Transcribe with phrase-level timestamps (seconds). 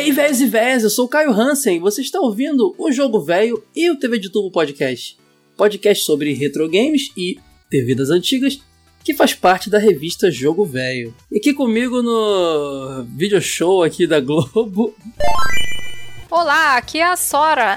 [0.00, 3.20] aí, velhos e velhas, eu sou o Caio Hansen e você está ouvindo o Jogo
[3.20, 5.18] Velho e o TV de Tubo Podcast.
[5.58, 7.38] Podcast sobre retro games e
[7.68, 8.62] TV das antigas,
[9.04, 11.14] que faz parte da revista Jogo Velho.
[11.30, 14.94] E aqui comigo no video show aqui da Globo.
[16.30, 17.76] Olá, aqui é a Sora.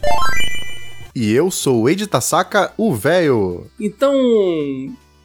[1.13, 3.67] E eu sou o Ed Tasaka, o velho.
[3.77, 4.15] Então,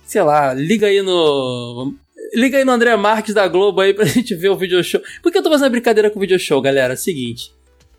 [0.04, 1.94] sei lá, liga aí no
[2.34, 5.00] Liga aí no André Marques da Globo aí pra gente ver o video show.
[5.22, 6.96] Por que eu tô fazendo brincadeira com o video show, galera?
[6.96, 7.52] Seguinte.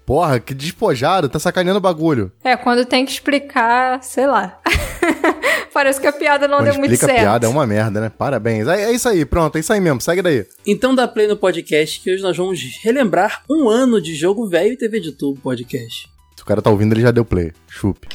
[0.06, 2.32] Porra, que despojado, tá sacaneando o bagulho.
[2.44, 4.60] É, quando tem que explicar, sei lá.
[5.72, 7.04] Parece que a piada não quando deu muito certo.
[7.04, 8.10] Explica a piada é uma merda, né?
[8.10, 8.68] Parabéns.
[8.68, 10.48] É, é, isso aí, pronto, é isso aí mesmo, segue daí.
[10.66, 14.74] Então dá play no podcast que hoje nós vamos relembrar um ano de jogo velho
[14.74, 16.10] e TV de tubo podcast.
[16.36, 17.52] Se o cara tá ouvindo, ele já deu play.
[17.68, 18.08] Chupe.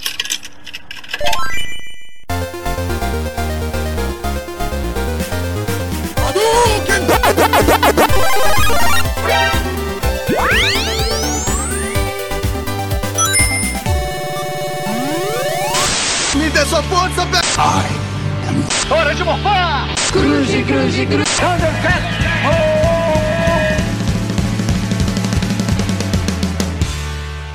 [16.75, 17.44] Sua força, velho!
[17.56, 18.92] I am...
[18.92, 19.94] Hora de morfar!
[20.11, 21.25] Cruze, cruze, cruze!
[21.36, 22.03] Thundercat!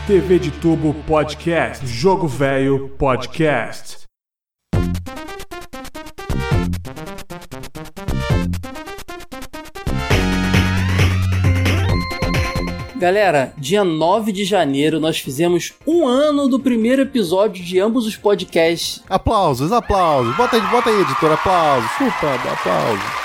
[0.07, 4.08] TV de Tubo Podcast, Jogo Velho Podcast.
[12.99, 18.17] Galera, dia 9 de janeiro nós fizemos um ano do primeiro episódio de ambos os
[18.17, 19.01] podcasts.
[19.09, 20.35] Aplausos, aplausos.
[20.35, 21.89] Bota aí, bota aí, editor, aplausos.
[21.91, 23.19] Chupa, aplausos.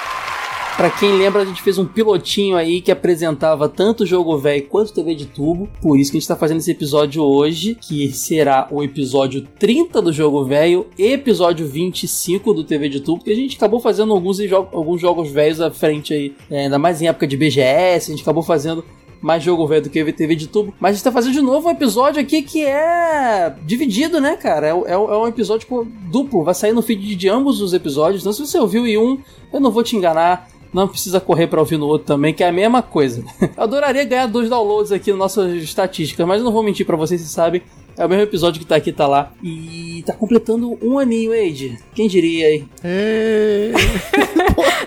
[0.77, 4.65] Pra quem lembra, a gente fez um pilotinho aí que apresentava tanto o jogo velho
[4.69, 5.69] quanto TV de tubo.
[5.83, 10.01] Por isso que a gente tá fazendo esse episódio hoje, que será o episódio 30
[10.01, 14.13] do jogo velho e episódio 25 do TV de tubo, porque a gente acabou fazendo
[14.13, 18.15] alguns, alguns jogos velhos à frente aí, é, ainda mais em época de BGS, a
[18.15, 18.85] gente acabou fazendo
[19.25, 20.75] mais jogo velho do que TV de tubo.
[20.79, 24.67] Mas a gente tá fazendo de novo um episódio aqui que é dividido, né, cara?
[24.67, 25.67] É, é, é um episódio
[26.11, 26.45] duplo.
[26.45, 28.21] Vai sair no feed de ambos os episódios.
[28.21, 29.19] Então, se você ouviu em um,
[29.51, 30.49] eu não vou te enganar.
[30.75, 33.25] Não precisa correr para ouvir no outro também, que é a mesma coisa.
[33.57, 37.21] Eu adoraria ganhar dois downloads aqui nas nossas estatísticas, mas não vou mentir para vocês,
[37.21, 37.63] vocês sabem.
[37.97, 39.31] É o mesmo episódio que tá aqui, tá lá.
[39.43, 41.79] E tá completando um aninho, Age.
[41.95, 42.65] Quem diria aí?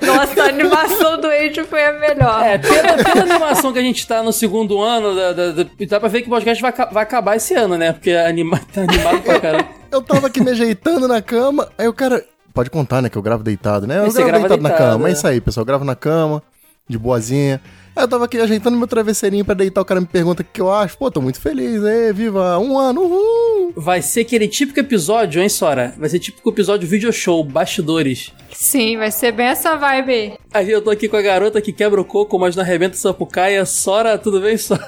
[0.06, 2.44] Nossa, a animação do Age foi a melhor.
[2.44, 6.00] É, pela, pela animação que a gente tá no segundo ano, da, da, da, dá
[6.00, 7.94] pra ver que o podcast vai, vai acabar esse ano, né?
[7.94, 9.68] Porque anima, tá animado pra caramba.
[9.91, 12.24] Eu tava aqui me ajeitando na cama, aí o cara.
[12.53, 13.09] Pode contar, né?
[13.09, 14.00] Que eu gravo deitado, né?
[14.00, 15.07] Eu Você gravo grava deitado, na deitado, cama.
[15.07, 15.12] é.
[15.12, 15.62] É isso aí, pessoal.
[15.62, 16.44] Eu gravo na cama,
[16.89, 17.62] de boazinha.
[18.00, 20.72] Eu tava aqui ajeitando meu travesseirinho pra deitar, o cara me pergunta o que eu
[20.72, 20.97] acho.
[20.97, 22.59] Pô, tô muito feliz, aí, viva!
[22.59, 23.74] Um ano, uhul!
[23.75, 25.96] Vai ser aquele típico episódio, hein, Sora?
[25.97, 28.31] Vai ser típico episódio video show, bastidores.
[28.59, 30.34] Sim, vai ser bem essa vibe aí.
[30.51, 32.97] Aí eu tô aqui com a garota que quebra o coco, mas não arrebenta o
[32.97, 33.63] sapucaia.
[33.66, 34.84] Sora, tudo bem, Sora?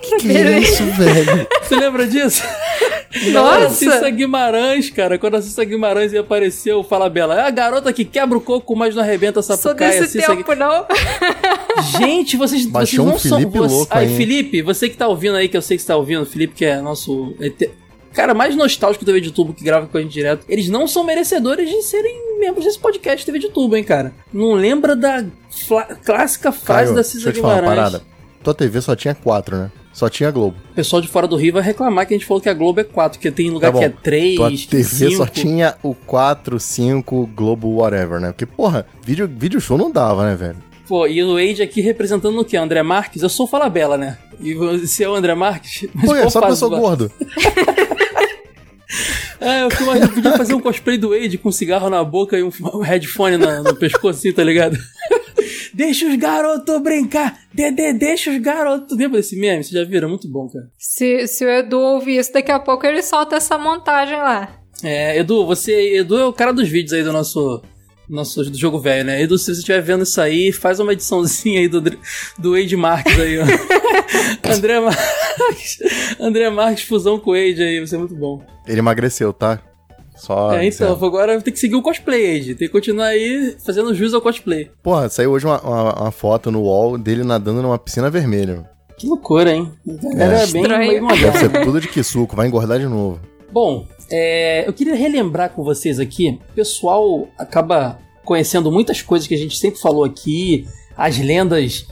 [0.00, 0.16] Que
[0.58, 1.46] isso, velho?
[1.62, 2.42] Você lembra disso?
[3.32, 3.66] Nossa!
[3.66, 5.18] A Cissa Guimarães, cara.
[5.18, 6.12] Quando a Cissa Guimarães
[6.74, 7.38] o Fala Bela.
[7.38, 10.00] É a garota que quebra o coco, mas não arrebenta a Sou sapucaia.
[10.00, 10.84] desse Cissa tempo, não?
[11.98, 13.38] Gente, vocês, vocês não um são.
[13.38, 14.16] Felipe você- louco Aí, aí?
[14.16, 16.64] Felipe, você que tá ouvindo aí, que eu sei que você tá ouvindo, Felipe, que
[16.64, 17.34] é nosso.
[18.12, 20.44] Cara, mais nostálgico do TV de Tubo que grava com a gente direto.
[20.48, 24.12] Eles não são merecedores de serem membros desse podcast TV de Tubo, hein, cara.
[24.32, 25.24] Não lembra da
[26.04, 27.90] clássica frase Caio, da deixa Cissa eu te falar uma Guimarães.
[27.92, 28.04] parada.
[28.42, 29.70] Tua TV só tinha quatro, né?
[29.92, 30.56] Só tinha Globo.
[30.70, 32.80] O pessoal de fora do Rio vai reclamar que a gente falou que a Globo
[32.80, 35.16] é 4, que tem lugar Tá que é 3, Tua TV 5.
[35.16, 38.28] só tinha o 4, 5, Globo, whatever, né?
[38.32, 40.56] Porque, porra, vídeo, vídeo show não dava, né, velho?
[40.88, 42.56] Pô, e o Wade aqui representando o quê?
[42.56, 43.22] André Marques?
[43.22, 44.18] Eu sou o Falabella, né?
[44.40, 45.88] E você é o André Marques?
[45.94, 47.10] Mas Pô, é só vai- gordo.
[49.40, 52.44] É, eu, eu podia fazer um cosplay do Wade com um cigarro na boca e
[52.44, 54.78] um, um headphone na- no pescoço, assim, tá ligado?
[55.74, 57.40] deixa os garotos brincar!
[57.52, 58.96] Dedê, deixa os garotos.
[58.96, 59.64] Lembra desse meme?
[59.64, 60.08] Vocês já viram?
[60.08, 60.66] Muito bom, cara.
[60.78, 64.48] Se, se o Edu ouvir isso, daqui a pouco ele solta essa montagem lá.
[64.84, 65.96] É, Edu, você.
[65.96, 67.62] Edu é o cara dos vídeos aí do nosso.
[68.08, 69.22] Nosso do jogo velho, né?
[69.22, 73.18] Edu, se você estiver vendo isso aí, faz uma ediçãozinha aí do, do Wade Marques
[73.18, 73.44] aí, ó.
[74.52, 75.78] André Marques.
[76.20, 78.40] André Marques, fusão com o Wade aí, vai ser muito bom.
[78.66, 79.60] Ele emagreceu, tá?
[80.16, 80.52] Só.
[80.52, 81.06] é, então, dizendo.
[81.06, 82.54] agora tem que seguir o cosplay, Wade.
[82.54, 84.70] Tem que continuar aí fazendo jus ao cosplay.
[84.82, 88.70] Porra, saiu hoje uma, uma- uma foto no wall dele nadando numa piscina vermelha.
[88.98, 89.72] Que loucura, hein?
[90.14, 90.46] Era É.
[90.46, 91.06] bem Estranho.
[91.06, 93.18] meio Deve ser tudo de que suco, vai engordar de novo.
[93.50, 96.38] Bom, é, eu queria relembrar com vocês aqui.
[96.50, 100.66] O pessoal acaba conhecendo muitas coisas que a gente sempre falou aqui,
[100.96, 101.86] as lendas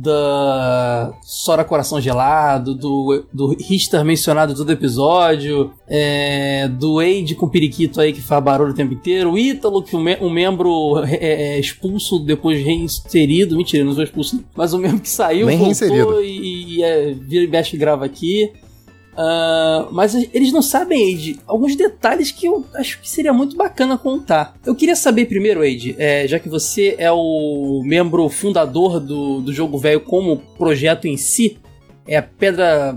[0.00, 7.50] da Sora Coração Gelado, do, do Richter mencionado todo episódio, é, do Wade com o
[7.50, 11.02] periquito aí que faz barulho o tempo inteiro, o Ítalo, que um, me um membro
[11.04, 15.58] é, é, expulso depois reinserido, mentira, não foi expulso, mas um membro que saiu, Nem
[15.58, 18.52] voltou e, e é, vira e mexe e grava aqui.
[19.16, 23.96] Uh, mas eles não sabem, Age, alguns detalhes que eu acho que seria muito bacana
[23.96, 24.54] contar.
[24.64, 29.52] Eu queria saber primeiro, Age, é, já que você é o membro fundador do, do
[29.52, 31.58] jogo velho como projeto em si,
[32.06, 32.96] é a pedra.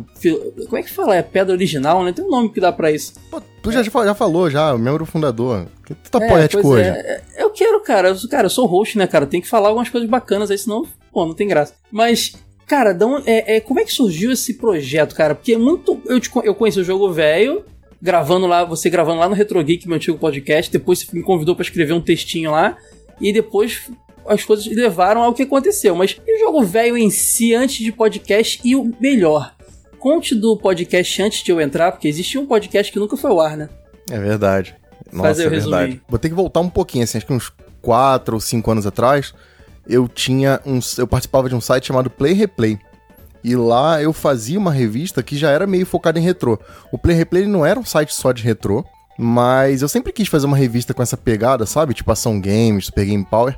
[0.66, 1.16] Como é que fala?
[1.16, 2.12] É a pedra original, né?
[2.12, 3.14] Tem um nome que dá pra isso.
[3.32, 5.68] Pô, tu já, já falou, já, membro fundador.
[5.86, 6.84] Tu tá é, poético hoje.
[6.84, 8.10] É, eu quero, cara.
[8.10, 9.26] Eu, cara, eu sou host, né, cara?
[9.26, 11.74] Tem que falar algumas coisas bacanas aí, senão, pô, não tem graça.
[11.92, 12.34] Mas
[12.70, 12.96] Cara,
[13.26, 15.34] é, é, como é que surgiu esse projeto, cara?
[15.34, 16.00] Porque é muito.
[16.06, 17.66] Eu, te, eu conheci o jogo velho,
[18.00, 20.72] gravando lá, você gravando lá no Retro Geek, meu antigo podcast.
[20.72, 22.78] Depois você me convidou para escrever um textinho lá.
[23.20, 23.90] E depois
[24.28, 25.96] as coisas levaram ao que aconteceu.
[25.96, 29.56] Mas e o jogo velho em si, antes de podcast, e o melhor.
[29.98, 33.42] Conte do podcast antes de eu entrar, porque existia um podcast que nunca foi ao
[33.42, 33.68] ar, né?
[34.12, 34.76] É verdade.
[35.12, 36.02] Nossa, Fazer é verdade.
[36.08, 37.52] Vou ter que voltar um pouquinho, assim, acho que uns
[37.82, 39.34] 4 ou 5 anos atrás
[39.88, 42.80] eu tinha um, eu participava de um site chamado Play Replay.
[43.44, 46.60] E lá eu fazia uma revista que já era meio focada em retrô.
[46.92, 48.84] O Play Replay não era um site só de retrô,
[49.18, 51.94] mas eu sempre quis fazer uma revista com essa pegada, sabe?
[51.94, 53.58] Tipo ação games, Super Game Power.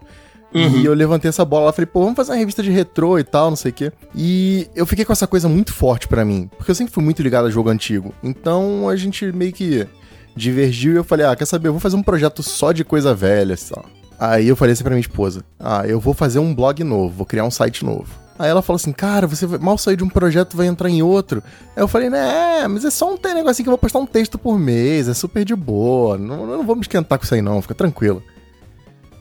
[0.53, 0.81] Uhum.
[0.81, 3.23] E eu levantei essa bola lá, falei, pô, vamos fazer uma revista de retrô e
[3.23, 3.91] tal, não sei o quê.
[4.13, 7.23] E eu fiquei com essa coisa muito forte para mim, porque eu sempre fui muito
[7.23, 8.13] ligado a jogo antigo.
[8.21, 9.87] Então a gente meio que
[10.35, 13.13] divergiu e eu falei, ah, quer saber, eu vou fazer um projeto só de coisa
[13.15, 13.83] velha, só.
[14.21, 17.25] Aí eu falei assim pra minha esposa: Ah, eu vou fazer um blog novo, vou
[17.25, 18.05] criar um site novo.
[18.37, 21.41] Aí ela falou assim: Cara, você mal sair de um projeto vai entrar em outro.
[21.75, 24.37] Aí eu falei: Né, mas é só um negocinho que eu vou postar um texto
[24.37, 26.19] por mês, é super de boa.
[26.19, 28.21] Não, não vou me esquentar com isso aí, não, fica tranquilo.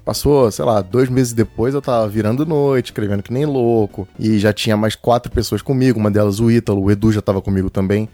[0.05, 4.06] Passou, sei lá, dois meses depois eu tava virando noite, escrevendo que nem louco.
[4.19, 7.41] E já tinha mais quatro pessoas comigo, uma delas o Ítalo, o Edu já tava
[7.41, 8.06] comigo também.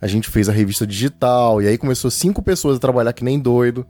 [0.00, 3.38] A gente fez a revista digital, e aí começou cinco pessoas a trabalhar que nem
[3.38, 3.86] doido.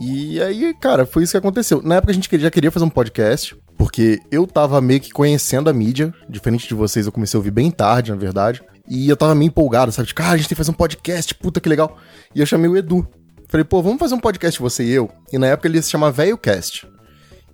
[0.00, 1.80] E aí, cara, foi isso que aconteceu.
[1.82, 5.70] Na época a gente já queria fazer um podcast, porque eu tava meio que conhecendo
[5.70, 8.62] a mídia, diferente de vocês, eu comecei a ouvir bem tarde, na verdade.
[8.88, 10.08] E eu tava meio empolgado, sabe?
[10.08, 11.96] Tipo, cara, a gente tem que fazer um podcast, puta que legal.
[12.34, 13.06] E eu chamei o Edu.
[13.48, 15.10] Falei, pô, vamos fazer um podcast você e eu.
[15.32, 16.86] E na época ele se chamar Velho Cast.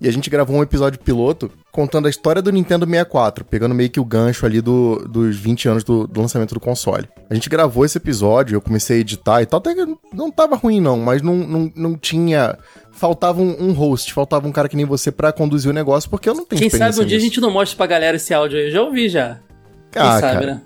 [0.00, 3.90] E a gente gravou um episódio piloto contando a história do Nintendo 64, pegando meio
[3.90, 7.08] que o gancho ali do, dos 20 anos do, do, lançamento do console.
[7.28, 10.54] A gente gravou esse episódio, eu comecei a editar e tal, até que não tava
[10.56, 12.56] ruim não, mas não, não, não tinha...
[12.92, 16.28] Faltava um, um host, faltava um cara que nem você para conduzir o negócio, porque
[16.28, 18.58] eu não tenho Quem sabe um dia a gente não mostra pra galera esse áudio
[18.58, 19.38] aí, eu já ouvi já.
[19.92, 20.46] Quem ah, sabe, cara.
[20.46, 20.62] né?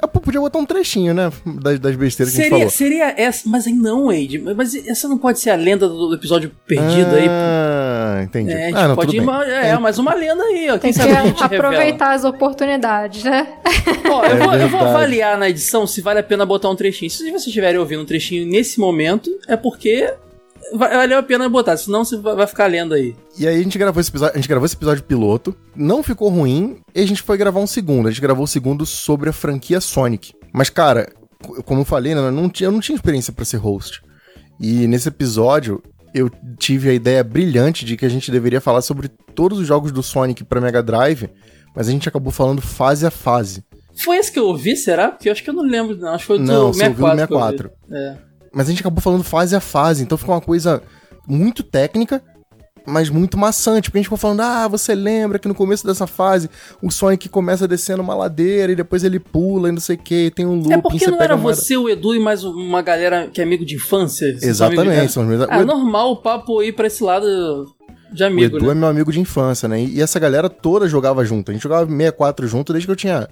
[0.00, 1.32] Eu podia botar um trechinho, né?
[1.44, 2.70] Das, das besteiras seria, que a gente falou.
[2.70, 4.38] Seria essa, mas aí não, Wade.
[4.38, 7.26] Mas essa não pode ser a lenda do, episódio perdido ah, aí.
[7.28, 8.52] Ah, entendi.
[8.52, 10.78] É, ah, não, pode ir, é, é, mais uma lenda aí, ó.
[10.78, 12.14] Quem sabe a gente aproveitar revela.
[12.14, 13.48] as oportunidades, né?
[14.10, 16.76] Ó, eu, é vou, eu, vou, avaliar na edição se vale a pena botar um
[16.76, 17.10] trechinho.
[17.10, 20.12] Se vocês estiverem ouvindo um trechinho nesse momento, é porque
[20.74, 23.14] valeu a pena botar, senão você vai ficar lendo aí.
[23.38, 26.28] E aí a gente gravou esse episódio, a gente gravou esse episódio piloto, não ficou
[26.28, 28.08] ruim, e a gente foi gravar um segundo.
[28.08, 30.32] A gente gravou o segundo sobre a franquia Sonic.
[30.52, 31.12] Mas, cara,
[31.64, 34.02] como eu falei, né, não tinha, eu não tinha experiência para ser host.
[34.58, 35.82] E nesse episódio,
[36.14, 39.92] eu tive a ideia brilhante de que a gente deveria falar sobre todos os jogos
[39.92, 41.28] do Sonic para Mega Drive,
[41.74, 43.62] mas a gente acabou falando fase a fase.
[44.02, 45.10] Foi esse que eu ouvi, será?
[45.10, 46.08] Porque eu acho que eu não lembro, não.
[46.08, 47.00] Acho que foi do não, 64.
[47.00, 47.70] Não, 64.
[47.90, 48.25] É.
[48.56, 50.82] Mas a gente acabou falando fase a fase, então ficou uma coisa
[51.28, 52.22] muito técnica,
[52.86, 56.06] mas muito maçante, porque a gente ficou falando, ah, você lembra que no começo dessa
[56.06, 56.48] fase
[56.80, 60.30] o Sonic começa descendo uma ladeira e depois ele pula e não sei o que,
[60.30, 60.72] tem um loop.
[60.72, 63.74] É porque não era você, o Edu e mais uma galera que é amigo de
[63.74, 64.24] infância?
[64.40, 65.12] Exatamente.
[65.12, 65.46] São amigos...
[65.50, 67.26] É normal o papo ir pra esse lado
[68.10, 68.72] de amigo, O Edu né?
[68.72, 69.82] é meu amigo de infância, né?
[69.82, 71.50] E essa galera toda jogava junto.
[71.50, 73.28] A gente jogava 64 junto desde que eu tinha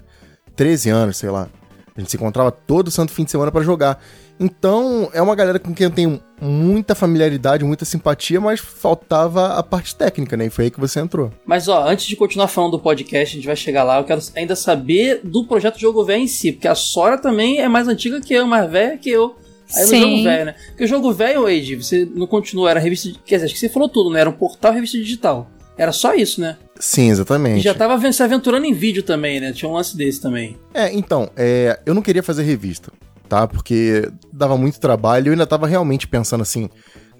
[0.54, 1.48] 13 anos, sei lá.
[1.96, 3.98] A gente se encontrava todo santo fim de semana para jogar.
[4.38, 9.62] Então, é uma galera com quem eu tenho muita familiaridade, muita simpatia, mas faltava a
[9.62, 10.46] parte técnica, né?
[10.46, 11.30] E foi aí que você entrou.
[11.46, 13.98] Mas, ó, antes de continuar falando do podcast, a gente vai chegar lá.
[13.98, 17.68] Eu quero ainda saber do projeto Jogo Velho em si, porque a Sora também é
[17.68, 19.36] mais antiga que eu, mais velha que eu.
[19.74, 20.00] Aí Sim.
[20.00, 20.54] no jogo velho, né?
[20.68, 23.10] Porque o jogo velho, Wade, você não continua, era revista.
[23.24, 24.20] Quer dizer, acho que você falou tudo, né?
[24.20, 25.50] Era um portal revista digital.
[25.76, 26.56] Era só isso, né?
[26.78, 27.58] Sim, exatamente.
[27.58, 29.52] E já tava se aventurando em vídeo também, né?
[29.52, 30.56] Tinha um lance desse também.
[30.72, 32.92] É, então, é, eu não queria fazer revista
[33.34, 33.48] tá?
[33.48, 36.70] Porque dava muito trabalho e eu ainda tava realmente pensando assim,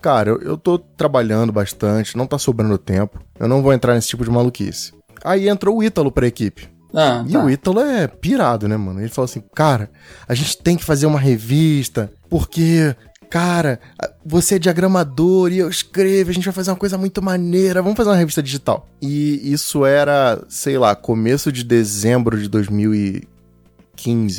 [0.01, 4.09] cara, eu, eu tô trabalhando bastante, não tá sobrando tempo, eu não vou entrar nesse
[4.09, 4.93] tipo de maluquice.
[5.25, 6.69] Aí entrou o Ítalo pra equipe.
[6.95, 7.45] Ah, e tá.
[7.45, 9.01] o Ítalo é pirado, né, mano?
[9.01, 9.91] Ele falou assim, cara,
[10.29, 12.95] a gente tem que fazer uma revista, porque
[13.29, 13.81] cara,
[14.25, 17.97] você é diagramador e eu escrevo, a gente vai fazer uma coisa muito maneira, vamos
[17.97, 18.87] fazer uma revista digital.
[19.03, 23.34] E isso era, sei lá, começo de dezembro de 2015,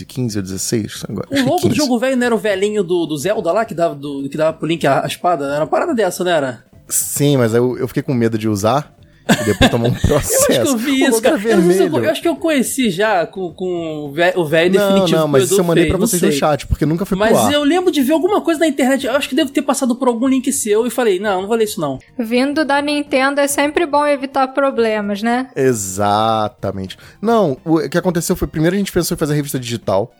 [0.06, 1.06] 15 ou 16.
[1.10, 3.74] Agora, o logo do jogo velho não era o velhinho do, do Zelda lá, que
[3.74, 5.46] dava, do, que dava pro Link a, a espada?
[5.46, 6.64] Era uma parada dessa, não era?
[6.88, 8.96] Sim, mas eu, eu fiquei com medo de usar.
[9.28, 10.52] E depois tomar um processo.
[10.52, 11.38] eu acho que eu vi isso, cara.
[11.38, 11.98] Vermelho.
[11.98, 15.20] Eu, eu, acho que eu conheci já com, com o velho definitivo.
[15.20, 17.54] Não, mas isso eu mandei pra vocês no chat, porque nunca fui Mas pro ar.
[17.54, 19.06] eu lembro de ver alguma coisa na internet.
[19.06, 21.58] Eu acho que devo ter passado por algum link seu e falei, não, não vou
[21.58, 21.98] ler isso não.
[22.18, 25.50] Vindo da Nintendo é sempre bom evitar problemas, né?
[25.56, 26.98] Exatamente.
[27.22, 30.14] Não, o que aconteceu foi, primeiro a gente pensou em fazer a revista digital.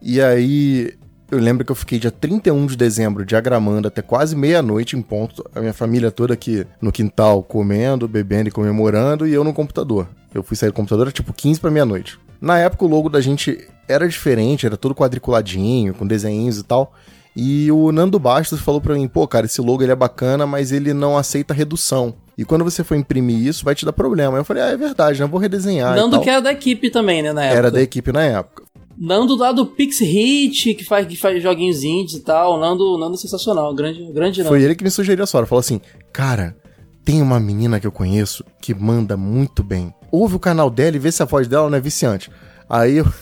[0.00, 0.94] E aí
[1.30, 5.44] eu lembro que eu fiquei dia 31 de dezembro diagramando até quase meia-noite em ponto.
[5.54, 10.08] A minha família toda aqui no quintal comendo, bebendo e comemorando, e eu no computador.
[10.32, 12.18] Eu fui sair do computador tipo 15 para meia-noite.
[12.40, 16.92] Na época o logo da gente era diferente, era todo quadriculadinho, com desenhos e tal.
[17.34, 20.72] E o Nando Bastos falou para mim, pô, cara, esse logo ele é bacana, mas
[20.72, 22.14] ele não aceita redução.
[22.38, 24.38] E quando você for imprimir isso, vai te dar problema.
[24.38, 25.30] Eu falei, ah, é verdade, não né?
[25.30, 25.94] vou redesenhar.
[25.94, 27.58] Nando que era da equipe também, né, na época.
[27.58, 28.55] Era da equipe na época.
[28.98, 32.58] Nando lá do Pix Hit, que faz, que faz joguinhos indies e tal.
[32.58, 34.48] Nando, Nando é sensacional, grande, grande Nando.
[34.48, 35.44] Foi ele que me sugeriu a Sora.
[35.44, 35.80] Falou assim,
[36.12, 36.56] cara,
[37.04, 39.94] tem uma menina que eu conheço que manda muito bem.
[40.10, 42.30] Ouve o canal dela e vê se a voz dela não é viciante.
[42.68, 43.06] Aí eu...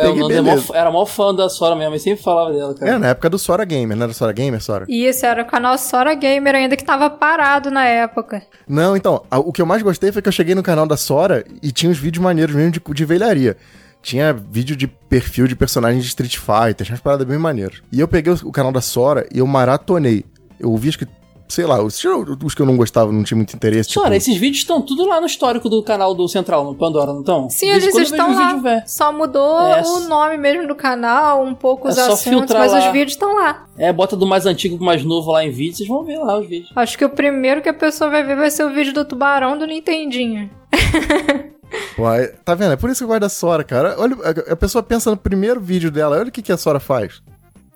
[0.00, 2.72] É, o Nando é mó, era mó fã da Sora mesmo, e sempre falava dela,
[2.72, 2.92] cara.
[2.92, 4.86] É, na época do Sora Gamer, não era Sora Gamer, Sora?
[4.88, 8.40] Isso, era o canal Sora Gamer ainda que tava parado na época.
[8.68, 11.44] Não, então, o que eu mais gostei foi que eu cheguei no canal da Sora
[11.60, 13.56] e tinha uns vídeos maneiros mesmo de, de velharia
[14.02, 17.82] tinha vídeo de perfil de personagens de Street Fighter, tinha umas paradas bem maneiras.
[17.92, 20.24] E eu peguei o, canal da Sora e eu maratonei.
[20.58, 21.06] Eu ouvi acho que
[21.48, 22.02] sei lá, os,
[22.44, 23.90] os que eu não gostava, não tinha muito interesse.
[23.90, 24.16] Sora, tipo...
[24.16, 27.48] esses vídeos estão tudo lá no histórico do canal do Central, no Pandora, não estão?
[27.48, 28.84] Sim, eles estão lá.
[28.86, 32.78] Só mudou é, o nome mesmo do canal, um pouco os é assuntos, mas lá.
[32.78, 33.66] os vídeos estão lá.
[33.78, 36.38] É, bota do mais antigo pro mais novo lá em vídeo, vocês vão ver lá
[36.38, 36.70] os vídeos.
[36.76, 39.58] Acho que o primeiro que a pessoa vai ver vai ser o vídeo do tubarão
[39.58, 40.50] do Nintendinho.
[41.98, 42.72] Uai, tá vendo?
[42.72, 43.96] É por isso que eu gosto da Sora, cara.
[43.98, 44.16] Olha,
[44.50, 47.22] a pessoa pensa no primeiro vídeo dela, olha o que, que a Sora faz.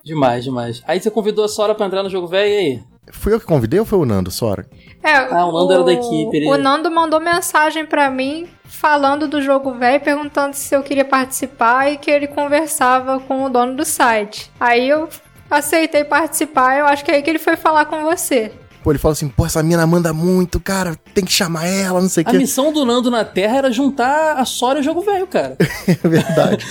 [0.04, 0.82] Demais, demais.
[0.86, 2.82] Aí você convidou a Sora pra entrar no jogo velho e aí?
[3.10, 4.66] Fui eu que convidei ou foi o Nando, Sora?
[5.02, 6.36] É, ah, o Nando o, era da equipe.
[6.36, 6.48] Ele...
[6.48, 11.92] O Nando mandou mensagem para mim falando do jogo velho, perguntando se eu queria participar
[11.92, 14.50] e que ele conversava com o dono do site.
[14.58, 15.08] Aí eu
[15.50, 18.52] aceitei participar, eu acho que é aí que ele foi falar com você.
[18.82, 22.08] Pô, ele fala assim, pô, essa mina manda muito, cara, tem que chamar ela, não
[22.08, 22.36] sei o quê.
[22.36, 25.56] A missão do Nando na Terra era juntar a Sora e o jogo velho, cara.
[25.86, 26.66] é verdade.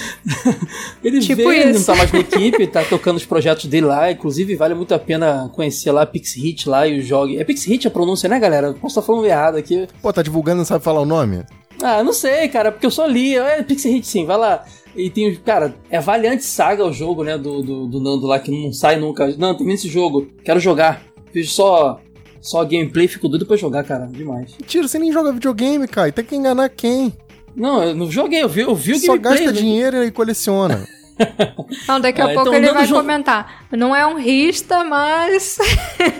[1.01, 4.11] ele tipo veio, ele não tá mais na equipe, tá tocando os projetos dele lá,
[4.11, 7.39] inclusive vale muito a pena conhecer lá a Pix Hit lá e o jogo.
[7.39, 8.73] É Pix Hit a pronúncia, né, galera?
[8.73, 9.87] Posso estar falando errado aqui.
[10.01, 11.43] Pô, tá divulgando, não sabe falar o nome?
[11.81, 13.37] Ah, não sei, cara, porque eu só li.
[13.37, 14.65] É Pix Hit sim, vai lá.
[14.95, 18.51] E tem, cara, é Valiante Saga o jogo, né, do, do, do Nando lá, que
[18.51, 19.27] não sai nunca.
[19.37, 21.01] Não, tem esse jogo, quero jogar.
[21.31, 21.99] Fiz só
[22.41, 24.07] só gameplay, fico doido pra jogar, cara.
[24.07, 24.51] Demais.
[24.59, 26.11] Mentira, você nem joga videogame, cara.
[26.11, 27.13] Tem que enganar quem?
[27.55, 29.37] Não, eu não joguei, eu vi, eu vi o Só gameplay.
[29.37, 29.59] Só gasta né?
[29.59, 30.87] dinheiro e coleciona.
[31.87, 33.60] Não, daqui a é, pouco então, ele vai comentar.
[33.71, 35.57] Não é um rista, mas.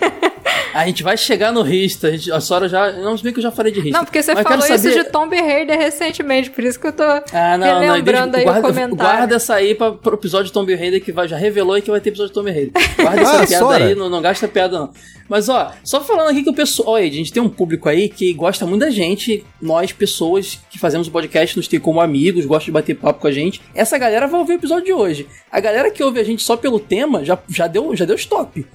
[0.72, 2.08] a gente vai chegar no rista.
[2.08, 2.92] A, gente, a Sora já.
[2.92, 3.98] Não, se bem que eu já falei de rista.
[3.98, 5.04] Não, porque você falou isso saber...
[5.04, 8.60] de Tomb Raider recentemente, por isso que eu tô ah, não, relembrando não, aí guarda,
[8.60, 8.96] o comentário.
[8.96, 11.90] Guarda essa aí pra, pro episódio de Tomb Raider que vai, já revelou aí que
[11.90, 12.72] vai ter episódio de Tomb Raider.
[12.96, 13.84] Guarda essa ah, piada Sora.
[13.84, 14.90] aí, não, não gasta piada não.
[15.28, 16.90] Mas ó, só falando aqui que o pessoal.
[16.90, 19.44] Olha, a gente tem um público aí que gosta muito da gente.
[19.60, 23.28] Nós, pessoas que fazemos o podcast, nos tem como amigos, gosta de bater papo com
[23.28, 23.60] a gente.
[23.74, 25.26] Essa galera vai ouvir o episódio de hoje.
[25.50, 28.66] A galera que ouve a gente só pelo tema já, já, deu, já deu stop.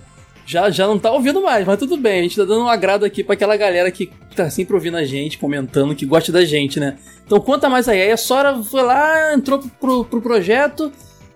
[0.45, 2.19] Já, já não tá ouvindo mais, mas tudo bem.
[2.19, 5.03] A gente tá dando um agrado aqui pra aquela galera que tá sempre ouvindo a
[5.03, 6.97] gente, comentando, que gosta da gente, né?
[7.25, 8.01] Então conta mais aí.
[8.01, 10.89] Aí a Sora foi lá, entrou pro, pro projeto.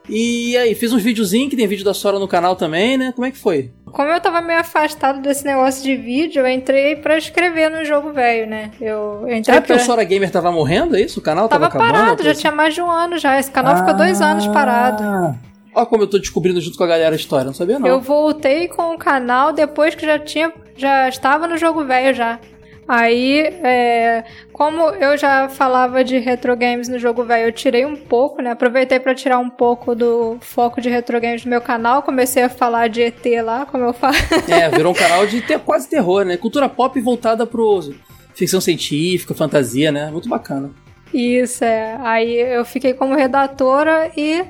[0.10, 3.12] E aí, fiz uns videozinhos, que tem vídeo da Sora no canal também, né?
[3.14, 3.72] Como é que foi?
[3.86, 8.12] Como eu tava meio afastado desse negócio de vídeo, eu entrei para escrever no jogo
[8.12, 8.72] velho, né?
[8.80, 9.82] Eu, eu entrei é porque pra...
[9.82, 11.20] o Sora Gamer tava morrendo, é isso?
[11.20, 12.04] O canal tava, tava acabando?
[12.06, 13.38] parado, já tinha mais de um ano já.
[13.40, 13.78] Esse canal ah.
[13.78, 15.38] ficou dois anos parado.
[15.74, 17.88] Olha como eu tô descobrindo junto com a galera a história, não sabia não.
[17.88, 22.40] Eu voltei com o canal depois que já tinha, já estava no jogo velho já.
[22.88, 27.96] Aí, é, como eu já falava de retro games no jogo velho, eu tirei um
[27.96, 28.52] pouco, né?
[28.52, 32.02] Aproveitei para tirar um pouco do foco de retro games no meu canal.
[32.04, 34.16] Comecei a falar de ET lá, como eu falo.
[34.50, 36.36] É, virou um canal de ter, quase terror, né?
[36.36, 37.80] Cultura pop voltada pro
[38.34, 40.12] ficção científica, fantasia, né?
[40.12, 40.72] Muito bacana.
[41.14, 41.98] Isso, é.
[42.02, 44.44] Aí eu fiquei como redatora e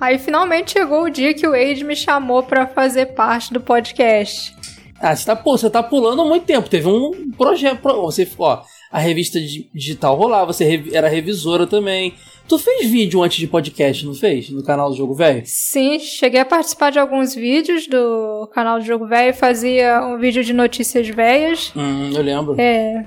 [0.00, 4.54] aí finalmente chegou o dia que o Wade me chamou para fazer parte do podcast.
[5.00, 6.68] Ah, você tá, pô, você tá pulando muito tempo.
[6.68, 7.82] Teve um projeto.
[7.82, 9.38] Você, ó, a revista
[9.72, 12.14] digital rolava, você era revisora também.
[12.46, 14.50] Tu fez vídeo antes de podcast, não fez?
[14.50, 15.42] No canal do Jogo Velho?
[15.46, 19.34] Sim, cheguei a participar de alguns vídeos do canal do Jogo Velho.
[19.34, 21.72] Fazia um vídeo de notícias velhas.
[21.74, 22.60] Hum, eu lembro.
[22.60, 23.04] É.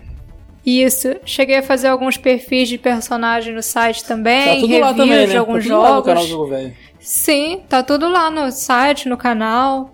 [0.68, 1.16] Isso.
[1.24, 4.56] Cheguei a fazer alguns perfis de personagem no site também.
[4.56, 5.26] Tá tudo lá também, né?
[5.28, 5.90] de alguns tá jogos.
[5.90, 6.76] Lá no canal do Jogo Velho.
[7.00, 9.94] Sim, tá tudo lá no site, no canal.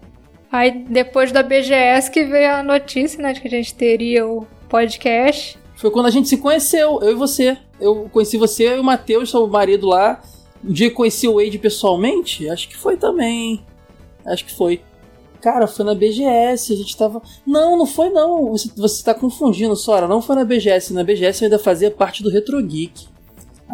[0.51, 4.47] Aí depois da BGS que veio a notícia, né, de que a gente teria o
[4.67, 5.59] podcast.
[5.75, 7.55] Foi quando a gente se conheceu, eu e você.
[7.79, 10.23] Eu conheci você e o Matheus, seu marido lá.
[10.65, 12.49] Um dia conheci o Wade pessoalmente?
[12.49, 13.63] Acho que foi também.
[14.25, 14.81] Acho que foi.
[15.43, 17.21] Cara, foi na BGS, a gente tava.
[17.45, 18.51] Não, não foi não.
[18.51, 20.07] Você, você tá confundindo, Sora.
[20.07, 20.93] Não foi na BGS.
[20.93, 23.07] Na BGS eu ainda fazia parte do Retro Geek.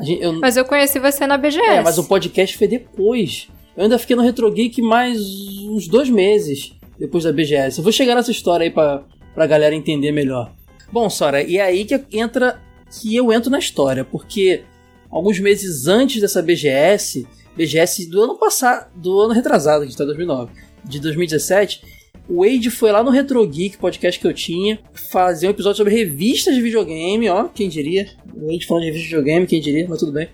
[0.02, 0.34] Gente, eu...
[0.34, 1.64] Mas eu conheci você na BGS.
[1.64, 3.50] É, mas o podcast foi depois.
[3.78, 5.22] Eu ainda fiquei no Retro Geek mais
[5.70, 7.78] uns dois meses depois da BGS.
[7.78, 9.04] Eu vou chegar nessa história aí pra,
[9.36, 10.52] pra galera entender melhor.
[10.92, 12.60] Bom, Sora, e é aí que entra
[12.90, 14.64] que eu entro na história, porque
[15.08, 20.52] alguns meses antes dessa BGS, BGS do ano passado, do ano retrasado, que está 2009,
[20.84, 21.82] de 2017,
[22.30, 25.96] o Wade foi lá no Retro Geek, podcast que eu tinha, fazer um episódio sobre
[25.96, 28.08] revistas de videogame, ó, quem diria?
[28.34, 30.30] O Wade falando de revista de videogame, quem diria, mas tudo bem.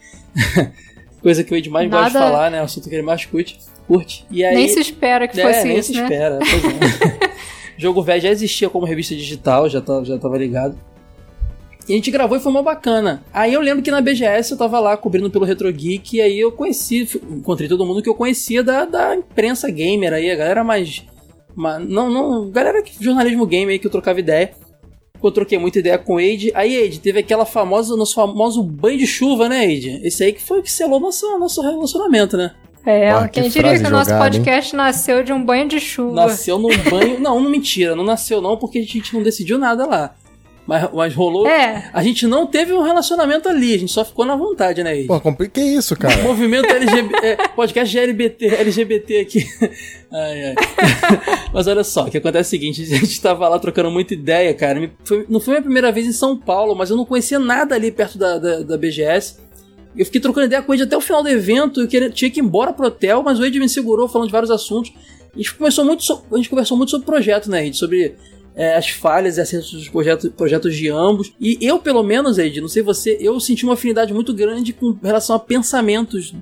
[1.23, 2.03] Coisa que o Wade mais Nada...
[2.03, 2.61] gosta de falar, né?
[2.61, 3.57] O assunto que ele mais curte.
[3.87, 4.25] curte.
[4.29, 4.55] E aí...
[4.55, 6.03] Nem se espera que é, fosse nem isso, se né?
[6.03, 7.35] espera, pois é.
[7.77, 10.77] Jogo Velho já existia como revista digital, já, tava, já tava ligado.
[11.87, 13.23] E a gente gravou e foi uma bacana.
[13.31, 16.39] Aí eu lembro que na BGS eu tava lá cobrindo pelo Retro Geek e aí
[16.39, 20.63] eu conheci, encontrei todo mundo que eu conhecia da, da imprensa gamer aí, a galera
[20.63, 21.03] mais.
[21.55, 24.51] mais não, não, galera que jornalismo gamer aí que eu trocava ideia.
[25.23, 26.51] Eu troquei muita ideia com o Age.
[26.53, 29.99] Aí, Age, teve aquela famosa, nosso famoso banho de chuva, né, Age?
[30.03, 32.51] Esse aí que foi o que selou nosso, nosso relacionamento, né?
[32.85, 34.77] É, ah, quem que diria que o nosso podcast hein?
[34.77, 36.13] nasceu de um banho de chuva.
[36.13, 37.19] Nasceu num banho.
[37.19, 40.15] não, não mentira, não nasceu não, porque a gente não decidiu nada lá.
[40.67, 41.48] Mas, mas rolou.
[41.48, 41.89] É.
[41.93, 45.07] A gente não teve um relacionamento ali, a gente só ficou na vontade, né, Ed?
[45.07, 46.24] Pô, que isso, cara?
[46.24, 47.27] Movimento LGBT.
[47.27, 49.45] é, podcast de LGBT, LGBT aqui.
[50.12, 50.55] Ai, ai.
[51.51, 54.13] mas olha só, o que acontece é o seguinte: a gente tava lá trocando muita
[54.13, 54.89] ideia, cara.
[55.03, 57.91] Foi, não foi minha primeira vez em São Paulo, mas eu não conhecia nada ali
[57.91, 59.39] perto da, da, da BGS.
[59.98, 62.31] Eu fiquei trocando ideia com o Ed até o final do evento, eu queria, tinha
[62.31, 64.93] que ir embora pro hotel, mas o Ed me segurou falando de vários assuntos.
[65.34, 67.75] A gente, conversou muito so, a gente conversou muito sobre o projeto, né, Ed?
[67.75, 68.15] Sobre
[68.55, 71.33] é, as falhas e acertos dos projetos, projetos de ambos.
[71.39, 74.98] E eu, pelo menos, Ed, não sei você, eu senti uma afinidade muito grande com
[75.03, 76.33] relação a pensamentos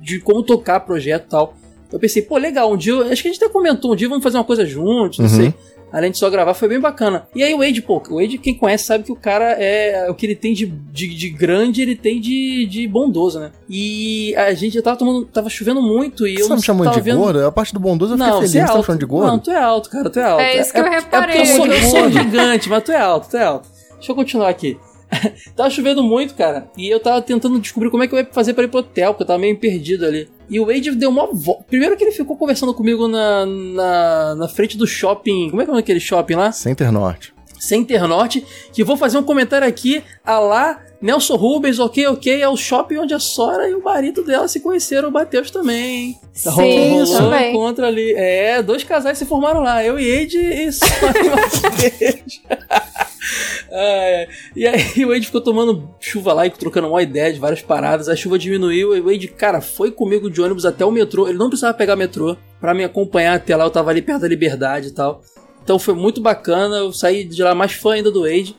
[0.00, 1.56] de como tocar projeto e tal.
[1.92, 4.24] Eu pensei, pô, legal, um dia, acho que a gente até comentou, um dia vamos
[4.24, 5.36] fazer uma coisa juntos, não uhum.
[5.36, 5.54] sei
[5.92, 7.26] além de só gravar, foi bem bacana.
[7.34, 10.10] E aí o Wade, pô, o Wade, quem conhece, sabe que o cara é.
[10.10, 13.52] O que ele tem de, de, de grande, ele tem de, de bondoso, né?
[13.68, 15.26] E a gente já tava tomando.
[15.26, 17.18] Tava chovendo muito e Você eu não me chamou de vendo...
[17.18, 17.46] gordo?
[17.46, 18.52] A parte do bondoso eu fiquei não, feliz.
[18.52, 18.86] Você é alto.
[18.86, 19.26] Tá de gordo?
[19.26, 20.40] Não, tu é alto, cara, tu é alto.
[20.40, 21.40] É isso que é, eu reparei.
[21.40, 23.68] É porque eu sou, eu sou gigante, mas tu é alto, tu é alto.
[23.94, 24.78] Deixa eu continuar aqui.
[25.54, 26.68] tava chovendo muito, cara.
[26.76, 29.12] E eu tava tentando descobrir como é que eu ia fazer para ir pro hotel,
[29.12, 30.28] porque eu tava meio perdido ali.
[30.48, 31.64] E o Wade deu uma volta.
[31.68, 35.50] Primeiro que ele ficou conversando comigo na, na, na frente do shopping.
[35.50, 36.52] Como é que é aquele shopping lá?
[36.52, 37.34] Center Norte.
[37.58, 38.44] Center Norte.
[38.72, 40.02] Que vou fazer um comentário aqui.
[40.24, 42.42] A lá, Nelson Rubens, ok, ok.
[42.42, 46.18] É o shopping onde a Sora e o marido dela se conheceram, o Matheus também.
[46.32, 48.12] Sim, rolou, rolou um encontro ali.
[48.14, 49.84] É, dois casais se formaram lá.
[49.84, 52.42] Eu e Ade e Sora e Matheus.
[53.74, 57.62] Ah, e aí o Wade ficou tomando chuva lá e trocando uma ideia de várias
[57.62, 58.08] paradas.
[58.08, 61.26] A chuva diminuiu e o Wade, cara, foi comigo de ônibus até o metrô.
[61.26, 63.64] Ele não precisava pegar metrô para me acompanhar até lá.
[63.64, 65.22] Eu tava ali perto da Liberdade e tal.
[65.64, 66.76] Então foi muito bacana.
[66.76, 68.56] Eu saí de lá mais fã ainda do Wade.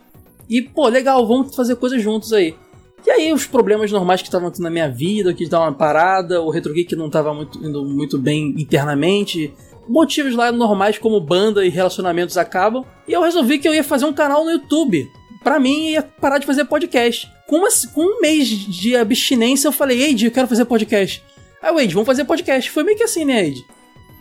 [0.50, 2.56] E, pô, legal, vamos fazer coisas juntos aí.
[3.06, 6.50] E aí os problemas normais que estavam na minha vida, que estava uma parada, o
[6.50, 9.54] Retro Geek não estava muito, indo muito bem internamente
[9.88, 12.86] motivos lá normais como banda e relacionamentos acabam.
[13.08, 15.10] E eu resolvi que eu ia fazer um canal no YouTube.
[15.44, 17.30] Pra mim, ia parar de fazer podcast.
[17.48, 21.22] Com, uma, com um mês de abstinência, eu falei, Eide, eu quero fazer podcast.
[21.62, 22.72] Aí, Eide, vamos fazer podcast.
[22.72, 23.64] Foi meio que assim, né, Eide?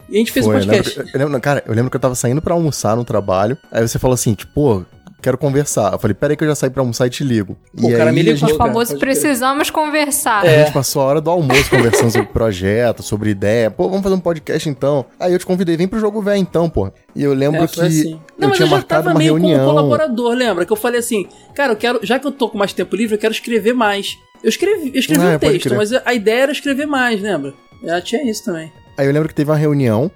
[0.09, 0.99] E a gente fez o podcast.
[0.99, 3.57] Eu lembro, eu lembro, cara, eu lembro que eu tava saindo para almoçar no trabalho.
[3.71, 4.85] Aí você falou assim, tipo,
[5.23, 5.93] quero conversar.
[5.93, 7.57] Eu falei, peraí que eu já saí pra almoçar e te ligo.
[7.75, 8.53] Pô, e o cara aí, me ligou, gente...
[8.53, 10.45] O famoso precisamos conversar.
[10.45, 10.57] É.
[10.57, 13.71] A gente passou a hora do almoço conversando sobre projeto, sobre ideia.
[13.71, 15.07] Pô, vamos fazer um podcast então.
[15.19, 16.93] Aí eu te convidei, vem pro Jogo Velho então, pô.
[17.15, 18.13] E eu lembro é, que assim.
[18.13, 19.65] eu Não, tinha eu marcado uma reunião.
[19.65, 20.67] como colaborador, lembra?
[20.67, 23.15] Que eu falei assim, cara, eu quero, já que eu tô com mais tempo livre,
[23.15, 24.19] eu quero escrever mais.
[24.43, 27.55] Eu escrevi, eu escrevi ah, um texto, mas a ideia era escrever mais, lembra?
[27.85, 28.73] Já tinha isso também.
[28.97, 30.11] Aí eu lembro que teve uma reunião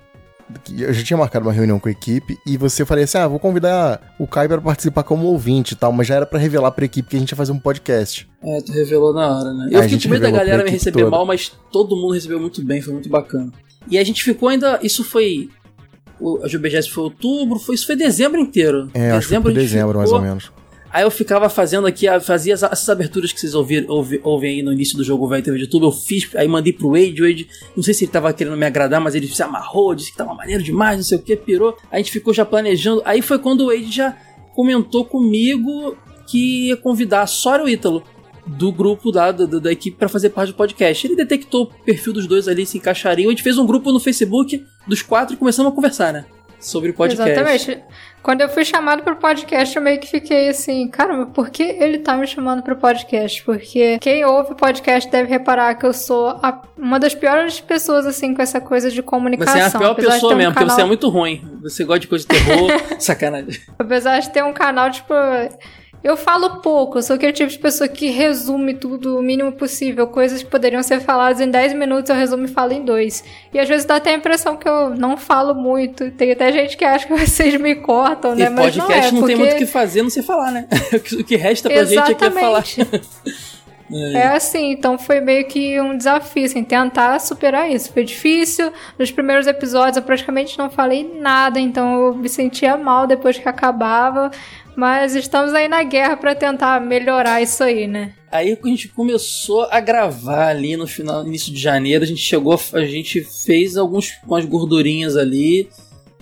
[0.78, 3.38] eu já tinha marcado uma reunião com a equipe e você falei assim: ah, vou
[3.38, 6.84] convidar o Kai para participar como ouvinte e tal, mas já era para revelar pra
[6.84, 8.28] equipe que a gente ia fazer um podcast.
[8.42, 9.68] É, tu revelou na hora, né?
[9.72, 11.10] Eu fiquei com medo da galera me receber toda.
[11.10, 13.50] mal, mas todo mundo recebeu muito bem, foi muito bacana.
[13.90, 14.78] E a gente ficou ainda.
[14.82, 15.48] Isso foi.
[16.20, 18.88] O, a GBGS foi outubro, foi, isso foi dezembro inteiro.
[18.94, 20.52] É, dezembro, acho que foi dezembro, mais ou menos.
[20.90, 24.72] Aí eu ficava fazendo aqui, fazia essas aberturas que vocês ouviram, ouvi, ouvem aí no
[24.72, 25.84] início do jogo velho TV de YouTube.
[25.84, 27.20] Eu fiz, aí mandei pro Wade.
[27.20, 30.16] Wade, não sei se ele tava querendo me agradar, mas ele se amarrou, disse que
[30.16, 31.76] tava maneiro demais, não sei o que, pirou.
[31.90, 33.02] A gente ficou já planejando.
[33.04, 34.16] Aí foi quando o Wade já
[34.54, 35.96] comentou comigo
[36.26, 38.02] que ia convidar a o Ítalo
[38.46, 41.06] do grupo da, da, da equipe para fazer parte do podcast.
[41.06, 43.28] Ele detectou o perfil dos dois ali, se encaixariam.
[43.28, 46.26] A gente fez um grupo no Facebook dos quatro e começamos a conversar, né?
[46.58, 47.30] Sobre o podcast.
[47.30, 47.84] Exatamente.
[48.22, 51.98] Quando eu fui chamado pro podcast, eu meio que fiquei assim, caramba, por que ele
[51.98, 53.40] tá me chamando pro podcast?
[53.44, 58.04] Porque quem ouve o podcast deve reparar que eu sou a, uma das piores pessoas,
[58.04, 59.54] assim, com essa coisa de comunicação.
[59.54, 60.66] Você é a pior pessoa um mesmo, canal...
[60.66, 61.48] porque você é muito ruim.
[61.62, 63.60] Você gosta de coisa de terror, sacanagem.
[63.78, 65.14] Apesar de ter um canal, tipo
[66.06, 70.06] eu falo pouco, eu sou aquele tipo de pessoa que resume tudo o mínimo possível.
[70.06, 73.24] Coisas que poderiam ser faladas em 10 minutos, eu resumo e falo em 2.
[73.52, 76.08] E às vezes dá até a impressão que eu não falo muito.
[76.12, 78.44] Tem até gente que acha que vocês me cortam, né?
[78.44, 79.34] E Mas podcast não, é, não porque...
[79.34, 80.68] tem muito o que fazer, não sei falar, né?
[81.18, 82.06] o que resta pra Exatamente.
[82.06, 82.64] gente aqui é falar.
[83.90, 84.12] É.
[84.22, 84.26] é.
[84.28, 87.92] assim, então foi meio que um desafio, assim, tentar superar isso.
[87.92, 88.72] Foi difícil.
[88.96, 93.48] Nos primeiros episódios eu praticamente não falei nada, então eu me sentia mal depois que
[93.48, 94.30] acabava.
[94.76, 98.12] Mas estamos aí na guerra para tentar melhorar isso aí, né?
[98.30, 102.60] Aí a gente começou a gravar ali no final, início de janeiro, a gente chegou,
[102.74, 104.12] a gente fez alguns
[104.46, 105.68] gordurinhas ali.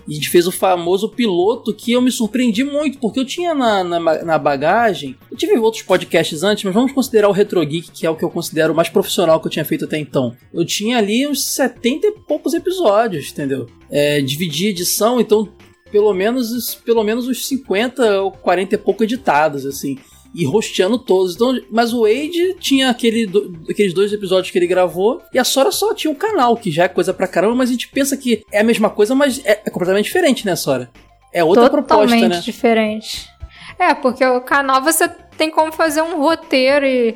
[0.07, 3.55] E a gente fez o famoso piloto que eu me surpreendi muito, porque eu tinha
[3.55, 5.17] na, na, na, bagagem.
[5.31, 8.23] Eu tive outros podcasts antes, mas vamos considerar o Retro Geek, que é o que
[8.23, 10.37] eu considero mais profissional que eu tinha feito até então.
[10.53, 13.65] Eu tinha ali uns 70 e poucos episódios, entendeu?
[13.89, 15.51] É, dividi edição, então
[15.95, 19.97] pelo menos, pelo menos uns 50 ou 40 e pouco editados, assim.
[20.33, 21.35] E rosteando todos.
[21.35, 25.21] Então, mas o Wade tinha aquele, do, aqueles dois episódios que ele gravou.
[25.33, 27.71] E a Sora só tinha um canal, que já é coisa pra caramba, mas a
[27.71, 30.91] gente pensa que é a mesma coisa, mas é, é completamente diferente, né, Sora?
[31.31, 32.21] É outra Totalmente proposta, né?
[32.23, 33.29] Totalmente diferente.
[33.79, 37.15] É, porque o canal você tem como fazer um roteiro e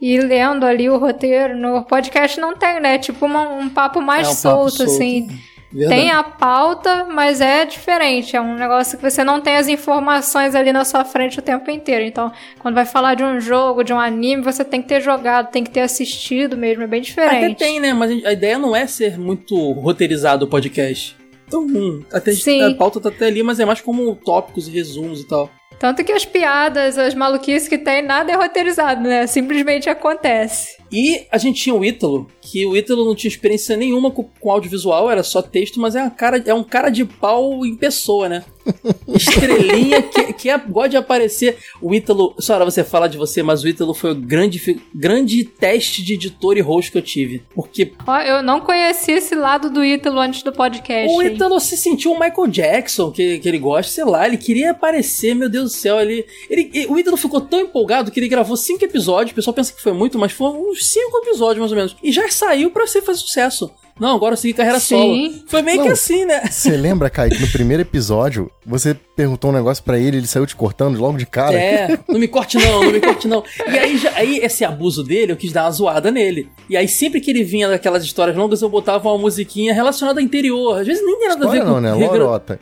[0.00, 1.56] e lendo ali o roteiro.
[1.56, 2.98] No podcast não tem, né?
[2.98, 5.28] Tipo uma, um papo mais é um solto, papo solto, assim.
[5.74, 6.00] Verdade.
[6.00, 8.36] Tem a pauta, mas é diferente.
[8.36, 11.68] É um negócio que você não tem as informações ali na sua frente o tempo
[11.68, 12.04] inteiro.
[12.04, 15.50] Então, quando vai falar de um jogo, de um anime, você tem que ter jogado,
[15.50, 16.84] tem que ter assistido mesmo.
[16.84, 17.44] É bem diferente.
[17.44, 17.92] Até tem, né?
[17.92, 21.16] Mas a ideia não é ser muito roteirizado o podcast.
[21.46, 22.62] Então, hum, até Sim.
[22.62, 25.50] a pauta tá até ali, mas é mais como tópicos e resumos e tal.
[25.78, 29.26] Tanto que as piadas, as maluquices que tem, nada é roteirizado, né?
[29.26, 30.78] Simplesmente acontece.
[30.94, 34.50] E a gente tinha o Ítalo, que o Ítalo não tinha experiência nenhuma com, com
[34.52, 38.28] audiovisual, era só texto, mas é, uma cara, é um cara de pau em pessoa,
[38.28, 38.44] né?
[39.08, 41.58] Estrelinha que, que é, gosta de aparecer.
[41.82, 46.02] O Ítalo, senhora, você fala de você, mas o Ítalo foi o grande, grande teste
[46.02, 47.42] de editor e host que eu tive.
[47.54, 47.92] Porque.
[48.06, 51.14] Ó, eu não conheci esse lado do Ítalo antes do podcast.
[51.14, 54.70] O Ítalo se sentiu o Michael Jackson, que, que ele gosta, sei lá, ele queria
[54.70, 56.00] aparecer, meu Deus do céu.
[56.00, 59.32] Ele, ele, o Ítalo ficou tão empolgado que ele gravou cinco episódios.
[59.32, 61.96] O pessoal pensa que foi muito, mas foram uns cinco episódios mais ou menos.
[62.02, 63.70] E já saiu pra ser fazer sucesso.
[63.98, 64.96] Não, agora eu segui carreira Sim.
[64.96, 65.44] solo.
[65.46, 66.42] Foi meio não, que assim, né?
[66.50, 70.44] Você lembra, Kai, que no primeiro episódio você perguntou um negócio para ele, ele saiu
[70.46, 71.54] te cortando logo de cara?
[71.54, 73.44] É, não me corte não, não me corte não.
[73.68, 76.48] E aí, já, aí esse abuso dele, eu quis dar uma zoada nele.
[76.68, 80.24] E aí sempre que ele vinha daquelas histórias longas, eu botava uma musiquinha relacionada ao
[80.24, 80.80] interior.
[80.80, 81.80] Às vezes nem tinha nada História a ver não, com...
[81.80, 82.06] Não, né?
[82.06, 82.60] Lorota.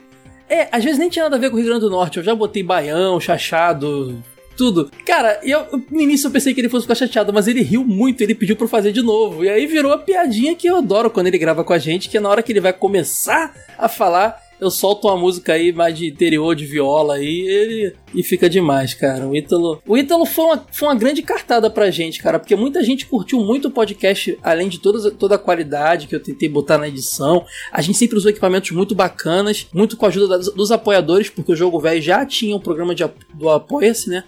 [0.51, 2.19] É, às vezes nem tinha nada a ver com o Rio Grande do Norte.
[2.19, 4.23] Eu já botei baião, chachado,
[4.57, 4.91] tudo.
[5.05, 8.21] Cara, eu, no início eu pensei que ele fosse ficar chateado, mas ele riu muito,
[8.21, 9.45] ele pediu pra fazer de novo.
[9.45, 12.17] E aí virou a piadinha que eu adoro quando ele grava com a gente, que
[12.17, 15.99] é na hora que ele vai começar a falar, eu solto uma música aí mais
[15.99, 19.27] de interior, de viola aí, ele e fica demais, cara.
[19.27, 22.81] O Ítalo, o Ítalo foi uma, foi uma grande cartada pra gente, cara, porque muita
[22.85, 26.79] gente curtiu muito o podcast, além de toda, toda a qualidade que eu tentei botar
[26.79, 27.45] na edição.
[27.73, 31.51] A gente sempre usou equipamentos muito bacanas, muito com a ajuda das, dos apoiadores, porque
[31.51, 33.03] o Jogo Velho já tinha um programa de,
[33.35, 34.23] do Apoia-se, né?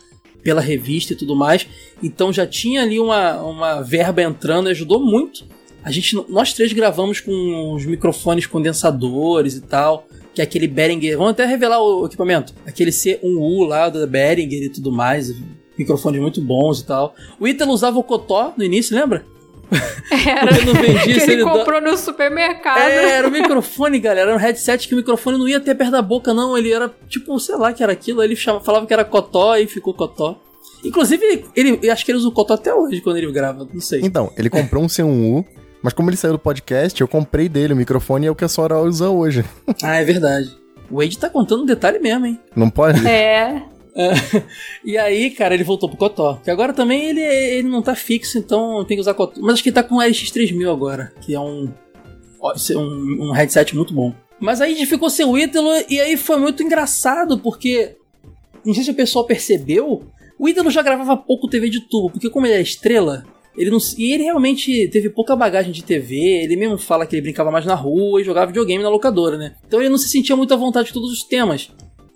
[0.45, 1.67] Pela revista e tudo mais.
[2.03, 5.45] Então já tinha ali uma, uma verba entrando e ajudou muito.
[5.83, 11.17] A gente, nós três gravamos com os microfones condensadores e tal, que é aquele Behringer.
[11.17, 12.55] Vamos até revelar o equipamento.
[12.67, 15.35] Aquele C1U lá da Behringer e tudo mais.
[15.77, 17.15] Microfones muito bons e tal.
[17.41, 19.25] O Ítalo usava o Cotó no início, lembra?
[20.11, 20.65] Era.
[20.65, 22.79] não vendia, que ele comprou no supermercado.
[22.79, 24.31] É, era o microfone, galera.
[24.31, 26.57] Era um headset que o microfone não ia até perto da boca, não.
[26.57, 28.23] Ele era tipo, sei lá que era aquilo.
[28.23, 30.41] Ele falava que era cotó e ficou cotó.
[30.85, 33.81] Inclusive, ele, eu acho que ele usa o cotó até hoje quando ele grava, não
[33.81, 34.01] sei.
[34.03, 35.45] Então, ele comprou um C1U,
[35.83, 38.45] mas como ele saiu do podcast, eu comprei dele o microfone e é o que
[38.45, 39.45] a Sora usa hoje.
[39.83, 40.55] ah, é verdade.
[40.91, 42.39] O Wade tá contando um detalhe mesmo, hein?
[42.55, 43.07] Não pode?
[43.07, 43.63] É.
[44.85, 46.41] e aí, cara, ele voltou pro Cotó.
[46.43, 49.41] Que agora também ele, ele não tá fixo, então tem que usar Cotó.
[49.41, 51.73] Mas acho que ele tá com o LX3000 agora, que é um,
[52.77, 54.13] um, um headset muito bom.
[54.41, 57.97] Mas aí ficou sem o Ítalo e aí foi muito engraçado, porque
[58.65, 60.03] não sei se o pessoal percebeu,
[60.39, 63.25] o Ítalo já gravava pouco TV de tubo, porque como ele é estrela,
[63.57, 67.23] ele não, e ele realmente teve pouca bagagem de TV, ele mesmo fala que ele
[67.23, 69.55] brincava mais na rua e jogava videogame na locadora, né?
[69.67, 71.71] Então ele não se sentia muito à vontade de todos os temas.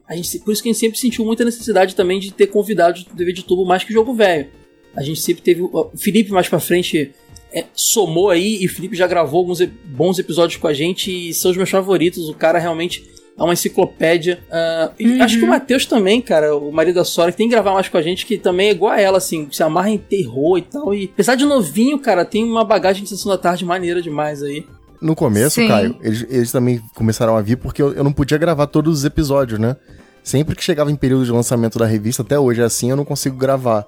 [0.08, 3.04] A gente, por isso que a gente sempre sentiu muita necessidade também de ter convidados
[3.04, 4.48] do TV de tubo mais que jogo velho.
[4.96, 5.62] A gente sempre teve.
[5.62, 7.12] O Felipe mais pra frente
[7.52, 11.34] é, somou aí e o Felipe já gravou alguns bons episódios com a gente e
[11.34, 12.28] são os meus favoritos.
[12.28, 13.04] O cara realmente
[13.38, 14.40] é uma enciclopédia.
[14.48, 15.22] Uh, uhum.
[15.22, 17.88] Acho que o Matheus também, cara, o marido da Sora, que tem que gravar mais
[17.88, 20.62] com a gente, que também é igual a ela, assim, se amarra em terror e
[20.62, 20.94] tal.
[20.94, 24.66] E apesar de novinho, cara, tem uma bagagem de sessão da tarde maneira demais aí.
[25.00, 25.68] No começo, Sim.
[25.68, 29.04] Caio, eles, eles, também começaram a vir porque eu, eu não podia gravar todos os
[29.04, 29.76] episódios, né?
[30.22, 33.04] Sempre que chegava em período de lançamento da revista, até hoje é assim, eu não
[33.04, 33.86] consigo gravar.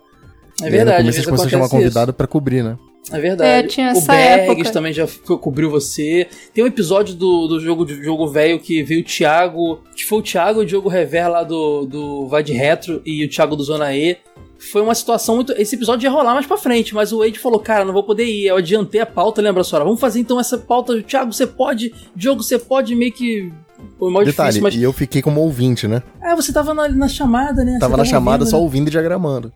[0.62, 1.02] É verdade.
[1.02, 2.78] E no começo a gente chamar convidado para cobrir, né?
[3.10, 3.50] É verdade.
[3.50, 5.06] É, tinha o Bergs também já
[5.40, 6.28] cobriu você.
[6.52, 9.80] Tem um episódio do, do jogo de jogo velho que veio o Thiago.
[9.96, 13.24] Que foi o Thiago e o Diogo Rever lá do, do Vai de Retro e
[13.24, 14.18] o Thiago do Zona E.
[14.60, 15.52] Foi uma situação muito.
[15.52, 18.24] Esse episódio ia rolar mais pra frente, mas o Wade falou: Cara, não vou poder
[18.24, 18.46] ir.
[18.46, 19.84] Eu adiantei a pauta, lembra, Sora?
[19.84, 21.02] Vamos fazer então essa pauta.
[21.02, 21.94] Thiago, você pode.
[22.14, 23.50] Diogo, você pode meio que
[23.98, 24.74] foi mó Detalhe, difícil, mas...
[24.74, 26.02] e eu fiquei como ouvinte, né?
[26.22, 27.78] É, você tava na, na chamada, né?
[27.80, 28.62] Tava na chamada ouvindo, só né?
[28.62, 29.52] ouvindo e diagramando.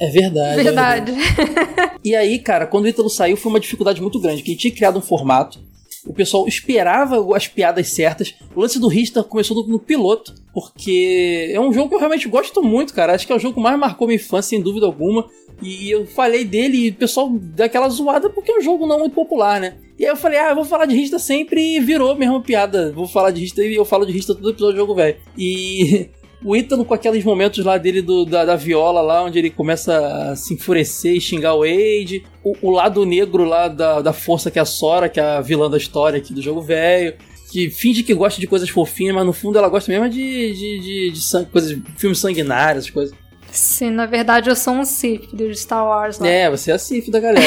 [0.00, 0.62] É verdade.
[0.62, 1.10] Verdade.
[1.12, 1.98] É verdade.
[2.04, 4.62] e aí, cara, quando o Ítalo saiu foi uma dificuldade muito grande, que a gente
[4.62, 5.60] tinha criado um formato,
[6.08, 8.34] o pessoal esperava as piadas certas.
[8.56, 12.26] O lance do Rista começou no, no, piloto, porque é um jogo que eu realmente
[12.26, 13.14] gosto muito, cara.
[13.14, 15.28] Acho que é o jogo que mais marcou minha infância, sem dúvida alguma.
[15.60, 19.00] E eu falei dele e o pessoal deu aquela zoada porque é um jogo não
[19.00, 19.76] muito popular, né?
[19.98, 22.90] E aí eu falei, ah, eu vou falar de Rista sempre e virou mesmo piada.
[22.92, 25.18] Vou falar de Rista e eu falo de Rista todo episódio do jogo velho.
[25.36, 26.08] E
[26.44, 30.30] o Ítalo com aqueles momentos lá dele do, da, da, viola lá, onde ele começa
[30.30, 32.24] a se enfurecer e xingar o Wade.
[32.44, 35.40] O, o lado negro lá da, da força que é a Sora, que é a
[35.40, 37.14] vilã da história aqui do jogo velho.
[37.50, 40.80] Que finge que gosta de coisas fofinhas, mas no fundo ela gosta mesmo de, de,
[40.80, 43.16] de, de coisas, filmes sanguinários, coisas.
[43.50, 46.28] Sim, na verdade eu sou um Sith do Star Wars lá.
[46.28, 47.46] É, você é a Sith da galera.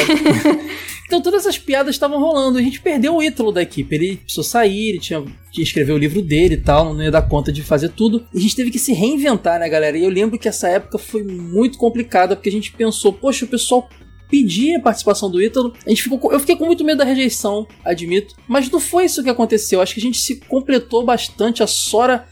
[1.05, 2.57] então todas essas piadas estavam rolando.
[2.57, 3.95] A gente perdeu o Ítalo da equipe.
[3.95, 7.21] Ele precisou sair, ele tinha que escrever o livro dele e tal, não ia dar
[7.21, 8.25] conta de fazer tudo.
[8.33, 9.97] E a gente teve que se reinventar, né, galera?
[9.97, 13.47] E eu lembro que essa época foi muito complicada, porque a gente pensou, poxa, o
[13.47, 13.87] pessoal
[14.29, 15.73] pedia a participação do Ítalo.
[15.85, 18.33] A gente ficou, eu fiquei com muito medo da rejeição, admito.
[18.47, 19.81] Mas não foi isso que aconteceu.
[19.81, 21.61] Acho que a gente se completou bastante.
[21.61, 22.25] A Sora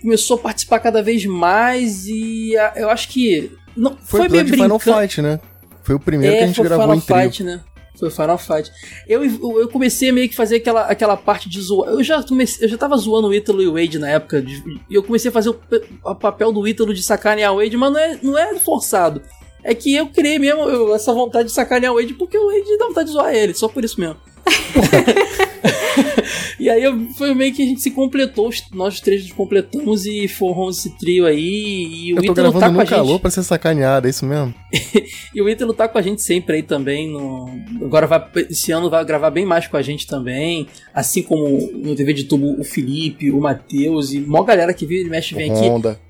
[0.00, 4.44] começou a participar cada vez mais e a, eu acho que não foi, foi meio
[4.44, 4.78] brincando.
[4.78, 5.40] Final Fight, né?
[5.82, 7.22] Foi o primeiro é, que a gente gravou Final em trio.
[7.22, 7.60] Fight, né?
[7.98, 8.70] Foi Final Fight.
[9.08, 11.90] Eu, eu comecei a meio que fazer aquela, aquela parte de zoar.
[11.90, 14.44] Eu já, comecei, eu já tava zoando o Ítalo e o Wade na época.
[14.90, 15.58] E eu comecei a fazer o,
[16.04, 19.22] o, papel do Ítalo de sacanear o Wade, mas não é, não é forçado.
[19.64, 22.78] É que eu criei mesmo eu, essa vontade de sacanear o Wade porque o Wade
[22.78, 24.16] dá vontade de zoar ele, só por isso mesmo.
[26.66, 30.78] e aí foi meio que a gente se completou, nós três nos completamos e formamos
[30.78, 32.08] esse trio aí.
[32.08, 33.20] E o Eu tô Ítalo gravando tá no calor gente.
[33.20, 34.52] pra ser sacaneado, é isso mesmo?
[35.32, 37.08] e o Ítalo tá com a gente sempre aí também.
[37.08, 37.48] No...
[37.80, 40.66] Agora vai, esse ano vai gravar bem mais com a gente também.
[40.92, 45.06] Assim como no TV de tubo o Felipe, o Matheus e uma galera que vive
[45.06, 45.68] e mexe vem aqui.
[45.68, 46.00] Honda.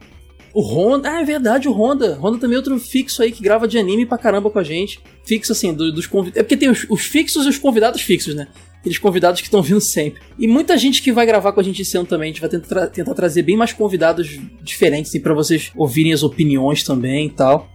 [0.55, 2.15] O Honda, ah, é verdade, o Honda.
[2.19, 4.99] Honda também é outro fixo aí que grava de anime pra caramba com a gente.
[5.23, 6.41] Fixo assim, do, dos convidados.
[6.41, 8.49] É porque tem os, os, fixos e os convidados fixos, né?
[8.87, 10.23] Aqueles convidados que estão vindo sempre.
[10.39, 12.31] E muita gente que vai gravar com a gente esse ano também.
[12.31, 16.13] A gente vai tentar, tra tentar trazer bem mais convidados diferentes, assim, pra vocês ouvirem
[16.13, 17.69] as opiniões também e tal.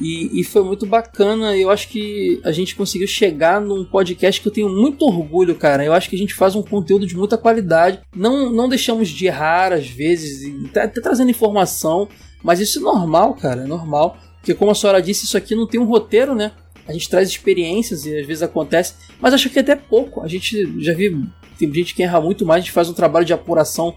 [0.00, 1.56] E, e, foi muito bacana.
[1.56, 5.84] Eu acho que a gente conseguiu chegar num podcast que eu tenho muito orgulho, cara.
[5.84, 8.00] Eu acho que a gente faz um conteúdo de muita qualidade.
[8.14, 12.08] Não, não deixamos de errar às vezes, até, até trazendo informação.
[12.42, 14.18] Mas isso é normal, cara, é normal.
[14.40, 16.50] Porque como a senhora disse, isso aqui não tem um roteiro, né?
[16.88, 18.94] A gente traz experiências e às vezes acontece.
[19.20, 20.22] Mas acho que até pouco.
[20.22, 21.26] A gente já viu.
[21.58, 23.94] Tem gente que erra muito mais, a gente faz um trabalho de apuração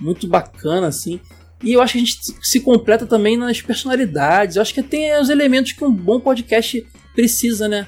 [0.00, 1.20] muito bacana, assim.
[1.62, 4.56] E eu acho que a gente se completa também nas personalidades.
[4.56, 7.86] Eu acho que tem os elementos que um bom podcast precisa, né?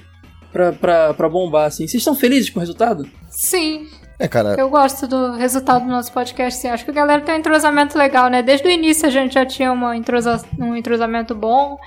[0.51, 1.87] Pra, pra, pra bombar, assim.
[1.87, 3.09] Vocês estão felizes com o resultado?
[3.31, 3.87] Sim.
[4.19, 4.57] É, cara.
[4.59, 6.69] Eu gosto do resultado do nosso podcast, sim.
[6.69, 8.43] Acho que a galera tem um entrosamento legal, né?
[8.43, 10.45] Desde o início a gente já tinha uma entrosa...
[10.59, 11.79] um entrosamento bom.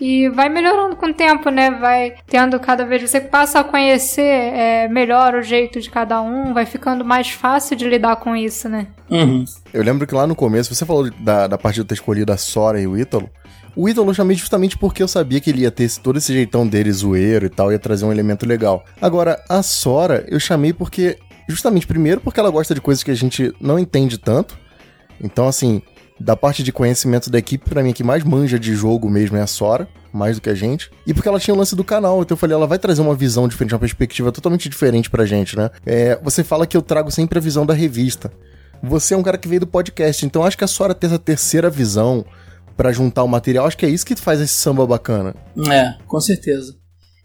[0.00, 1.70] E vai melhorando com o tempo, né?
[1.70, 3.02] Vai tendo cada vez.
[3.02, 7.76] Você passa a conhecer é, melhor o jeito de cada um, vai ficando mais fácil
[7.76, 8.86] de lidar com isso, né?
[9.10, 9.44] Uhum.
[9.72, 12.32] Eu lembro que lá no começo, você falou da, da parte de eu ter escolhido
[12.32, 13.28] a Sora e o Ítalo.
[13.74, 16.32] O Ítalo eu chamei justamente porque eu sabia que ele ia ter esse, todo esse
[16.32, 18.84] jeitão dele zoeiro e tal, ia trazer um elemento legal.
[19.00, 21.18] Agora, a Sora eu chamei porque.
[21.48, 24.58] Justamente, primeiro, porque ela gosta de coisas que a gente não entende tanto.
[25.18, 25.80] Então, assim,
[26.20, 29.42] da parte de conhecimento da equipe, para mim, que mais manja de jogo mesmo é
[29.42, 30.90] a Sora, mais do que a gente.
[31.06, 33.14] E porque ela tinha o lance do canal, então eu falei, ela vai trazer uma
[33.14, 35.70] visão diferente, uma perspectiva totalmente diferente pra gente, né?
[35.86, 38.32] É, você fala que eu trago sempre a visão da revista.
[38.82, 41.18] Você é um cara que veio do podcast, então acho que a Sora ter essa
[41.18, 42.24] terceira visão,
[42.78, 45.34] para juntar o material, acho que é isso que faz esse samba bacana.
[45.68, 46.76] É, com certeza.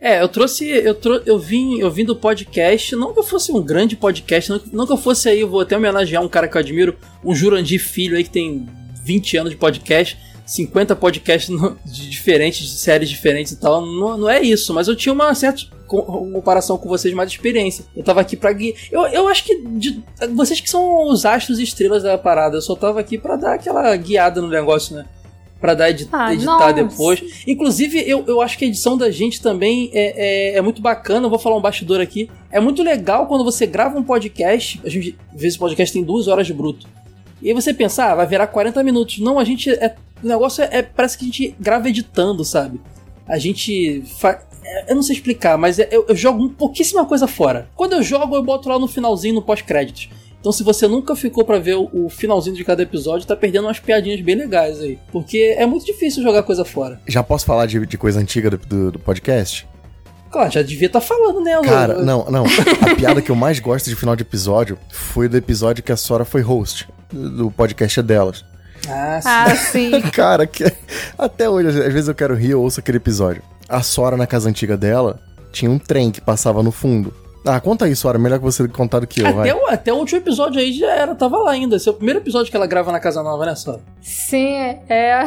[0.02, 0.68] É, eu trouxe.
[0.68, 4.50] Eu, trou eu, vim, eu vim do podcast, não que eu fosse um grande podcast,
[4.50, 6.98] não, não que eu fosse aí, eu vou até homenagear um cara que eu admiro,
[7.24, 8.68] um Jurandir Filho aí que tem
[9.04, 13.86] 20 anos de podcast, 50 podcasts no, de diferentes, de séries diferentes e tal.
[13.86, 17.86] Não, não é isso, mas eu tinha uma certa comparação com vocês mais de experiência.
[17.96, 18.76] Eu tava aqui pra guiar.
[18.92, 22.62] Eu, eu acho que de, vocês que são os astros e estrelas da parada, eu
[22.62, 25.06] só tava aqui pra dar aquela guiada no negócio, né?
[25.64, 26.74] para dar ah, editar nossa.
[26.74, 27.24] depois.
[27.48, 31.26] Inclusive, eu, eu acho que a edição da gente também é, é, é, muito bacana.
[31.26, 32.30] Eu vou falar um bastidor aqui.
[32.52, 34.82] É muito legal quando você grava um podcast.
[34.84, 36.86] A gente vê esse podcast tem duas horas de bruto.
[37.44, 39.20] E aí você pensa, ah, vai virar 40 minutos.
[39.20, 39.70] Não, a gente.
[39.70, 42.80] É, o negócio é, é Parece que a gente grava editando, sabe?
[43.28, 44.02] A gente.
[44.18, 44.42] Fa...
[44.64, 47.68] É, eu não sei explicar, mas é, eu, eu jogo pouquíssima coisa fora.
[47.76, 50.10] Quando eu jogo, eu boto lá no finalzinho, no pós-créditos.
[50.40, 53.80] Então, se você nunca ficou para ver o, finalzinho de cada episódio, tá perdendo umas
[53.80, 54.98] piadinhas bem legais aí.
[55.12, 57.02] Porque é muito difícil jogar coisa fora.
[57.08, 59.68] Já posso falar de, de coisa antiga do, do, do podcast?
[60.32, 61.62] Claro, já devia estar tá falando, né?
[61.62, 62.46] Cara, não, não.
[62.82, 65.98] A piada que eu mais gosto de final de episódio foi do episódio que a
[65.98, 68.44] Sora foi host do podcast delas.
[68.88, 69.30] Ah, sim.
[69.30, 70.02] Ah, sim.
[70.12, 70.66] Cara, que,
[71.18, 73.42] até hoje, às vezes eu quero rir, eu ouço aquele episódio.
[73.70, 75.20] A Sora, na casa antiga dela,
[75.52, 77.14] tinha um trem que passava no fundo.
[77.46, 78.18] Ah, conta isso, Sora.
[78.18, 80.92] Melhor que você contar do que eu, até O, até o último episódio aí já
[80.92, 81.76] era, tava lá ainda.
[81.76, 83.82] Esse é o primeiro episódio que ela grava na Casa Nova, né, Sora?
[84.02, 84.56] Sim,
[84.90, 85.26] é...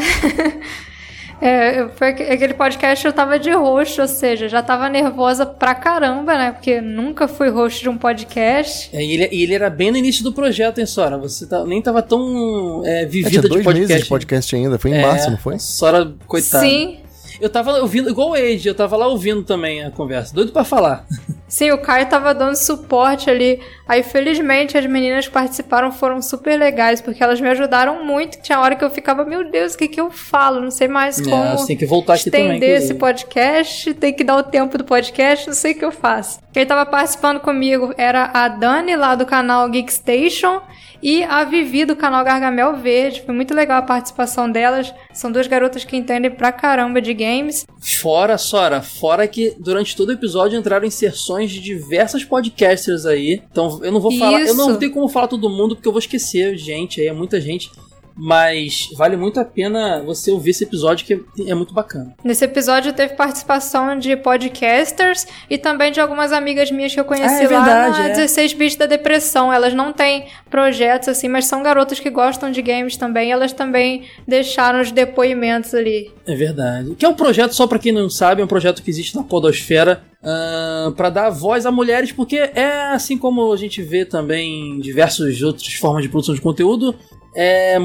[1.41, 6.37] É, foi aquele podcast eu tava de host, ou seja, já tava nervosa pra caramba,
[6.37, 6.53] né?
[6.53, 8.91] Porque nunca fui host de um podcast.
[8.93, 11.19] É, e ele, ele era bem no início do projeto, hein, Sora?
[11.19, 13.79] Você tá, nem tava tão é, vivida é, de podcast.
[13.79, 15.59] meses de podcast ainda, foi em é, março, não foi?
[15.59, 16.65] Sora, coitada.
[16.65, 16.99] Sim,
[17.41, 20.65] eu tava ouvindo, igual o Age, eu tava lá ouvindo também a conversa, doido para
[20.65, 21.07] falar.
[21.49, 23.61] Sim, o Caio tava dando suporte ali.
[23.87, 28.43] Aí, felizmente, as meninas que participaram foram super legais, porque elas me ajudaram muito.
[28.43, 30.61] Tinha hora que eu ficava, meu Deus, o que que eu falo?
[30.61, 34.13] Não sei mais é, como é, tem que voltar aqui estender também, esse podcast, tem
[34.13, 36.41] que dar o tempo do podcast, não sei o que eu faço.
[36.53, 40.61] Quem tava participando comigo era a Dani, lá do canal Geek Station,
[41.03, 43.23] e a Vivi do canal Gargamel Verde.
[43.25, 44.93] Foi muito legal a participação delas.
[45.13, 47.67] São duas garotas que entendem pra caramba de games.
[47.81, 53.43] Fora, Sora, fora que durante todo o episódio entraram inserções de diversas podcasters aí.
[53.51, 54.51] Então eu não vou falar, Isso.
[54.51, 57.41] eu não tenho como falar todo mundo porque eu vou esquecer gente aí, é muita
[57.41, 57.71] gente
[58.17, 62.15] mas vale muito a pena você ouvir esse episódio que é muito bacana.
[62.25, 67.35] Nesse episódio teve participação de podcasters e também de algumas amigas minhas que eu conheci
[67.35, 68.13] ah, é lá verdade, na é.
[68.13, 69.53] 16 Bits da Depressão.
[69.53, 73.31] Elas não têm projetos assim, mas são garotas que gostam de games também.
[73.31, 76.11] elas também deixaram os depoimentos ali.
[76.27, 76.95] É verdade.
[76.95, 79.23] Que é um projeto, só para quem não sabe, é um projeto que existe na
[79.23, 84.71] Podosfera Uh, para dar voz a mulheres, porque é assim como a gente vê também
[84.71, 86.97] em diversas outras formas de produção de conteúdo,
[87.37, 87.79] é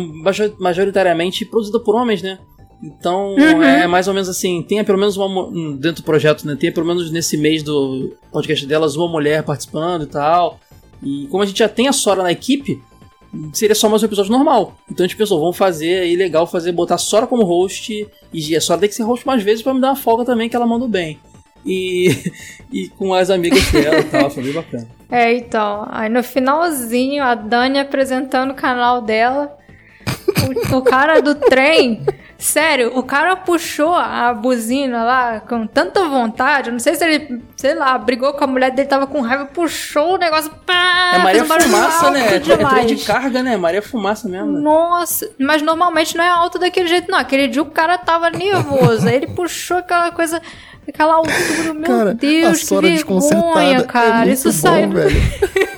[0.57, 2.39] majoritariamente produzida por homens, né?
[2.81, 3.61] Então uhum.
[3.61, 6.55] é mais ou menos assim, tenha pelo menos uma dentro do projeto, né?
[6.55, 10.57] Tenha pelo menos nesse mês do podcast delas uma mulher participando e tal.
[11.03, 12.81] E como a gente já tem a Sora na equipe,
[13.53, 14.73] seria só mais um episódio normal.
[14.89, 18.55] Então a gente pensou, vamos fazer aí legal fazer botar a Sora como host e
[18.55, 20.55] a Sora tem que ser host mais vezes para me dar uma folga também que
[20.55, 21.19] ela mandou bem
[21.65, 22.31] e,
[22.71, 24.87] e com as amigas dela e tal, foi bem bacana.
[25.09, 29.57] É, então, aí no finalzinho, a Dani apresentando o canal dela,
[30.71, 32.05] o, o cara do trem,
[32.37, 37.41] sério, o cara puxou a buzina lá com tanta vontade, eu não sei se ele,
[37.57, 41.17] sei lá, brigou com a mulher dele, tava com raiva, puxou o negócio, pá, É
[41.17, 42.35] Maria Fumaça, né?
[42.35, 43.57] É trem de carga, né?
[43.57, 44.53] Maria Fumaça mesmo.
[44.53, 44.59] Né?
[44.59, 47.19] Nossa, mas normalmente não é alto daquele jeito, não.
[47.19, 50.41] Aquele dia o cara tava nervoso, aí ele puxou aquela coisa
[50.87, 54.29] Aquela altura, meu cara, Deus, que vergonha, é cara.
[54.29, 54.89] É Isso saiu.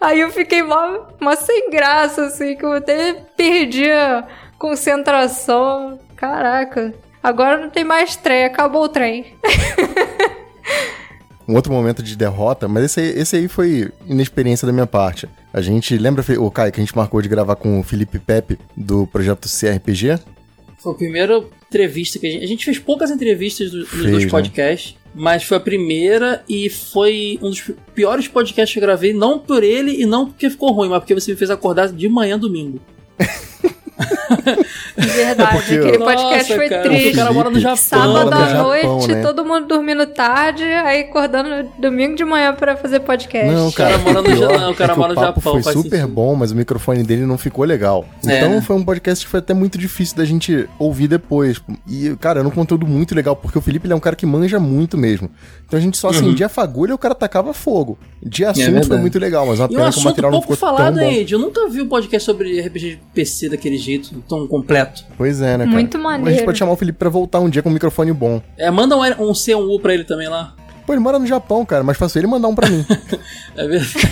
[0.00, 4.24] Aí eu fiquei mó, mó sem graça, assim, que eu até perdi a
[4.58, 5.98] concentração.
[6.14, 6.94] Caraca.
[7.22, 9.34] Agora não tem mais trem, acabou o trem.
[11.48, 15.28] um outro momento de derrota, mas esse aí, esse aí foi inexperiência da minha parte.
[15.52, 18.58] A gente, lembra, o Kai, que a gente marcou de gravar com o Felipe Pepe
[18.76, 20.18] do projeto CRPG?
[20.78, 22.44] Foi o primeiro entrevista que a gente.
[22.44, 24.30] A gente fez poucas entrevistas do, nos dois né?
[24.30, 24.94] podcasts.
[24.94, 25.00] Né?
[25.14, 29.62] Mas foi a primeira e foi um dos piores podcasts que eu gravei, não por
[29.62, 32.80] ele e não porque ficou ruim, mas porque você me fez acordar de manhã domingo.
[34.96, 37.08] Verdade, é aquele podcast Nossa, foi cara, triste.
[37.08, 37.76] O cara mora no Japão.
[37.76, 39.22] Sábado à noite, né?
[39.22, 43.52] todo mundo dormindo tarde, aí acordando domingo de manhã para fazer podcast.
[43.52, 45.62] Não, cara, o cara mora no, não, o cara é mora no Japão.
[45.62, 46.08] Foi super sentido.
[46.08, 48.04] bom, mas o microfone dele não ficou legal.
[48.26, 48.38] É.
[48.38, 51.60] Então foi um podcast que foi até muito difícil da gente ouvir depois.
[51.86, 54.26] E, cara, era um conteúdo muito legal, porque o Felipe ele é um cara que
[54.26, 55.30] manja muito mesmo.
[55.66, 56.50] Então a gente só acendia uhum.
[56.50, 57.98] a fagulha e o cara tacava fogo.
[58.22, 60.56] De é assunto é foi muito legal, mas uma pena que o material não ficou
[60.56, 61.10] falado, tão bom.
[61.10, 65.04] Ed, eu nunca vi um podcast sobre RPG de PC daquele jeito tão completo.
[65.16, 65.70] Pois é, né, cara?
[65.70, 66.28] Muito maneiro.
[66.28, 68.42] A gente pode chamar o Felipe pra voltar um dia com um microfone bom.
[68.56, 70.54] É, manda um, um C, um U pra ele também lá.
[70.86, 72.84] Pô, ele mora no Japão, cara, mas faço ele mandar um pra mim.
[73.56, 74.06] é, verdade.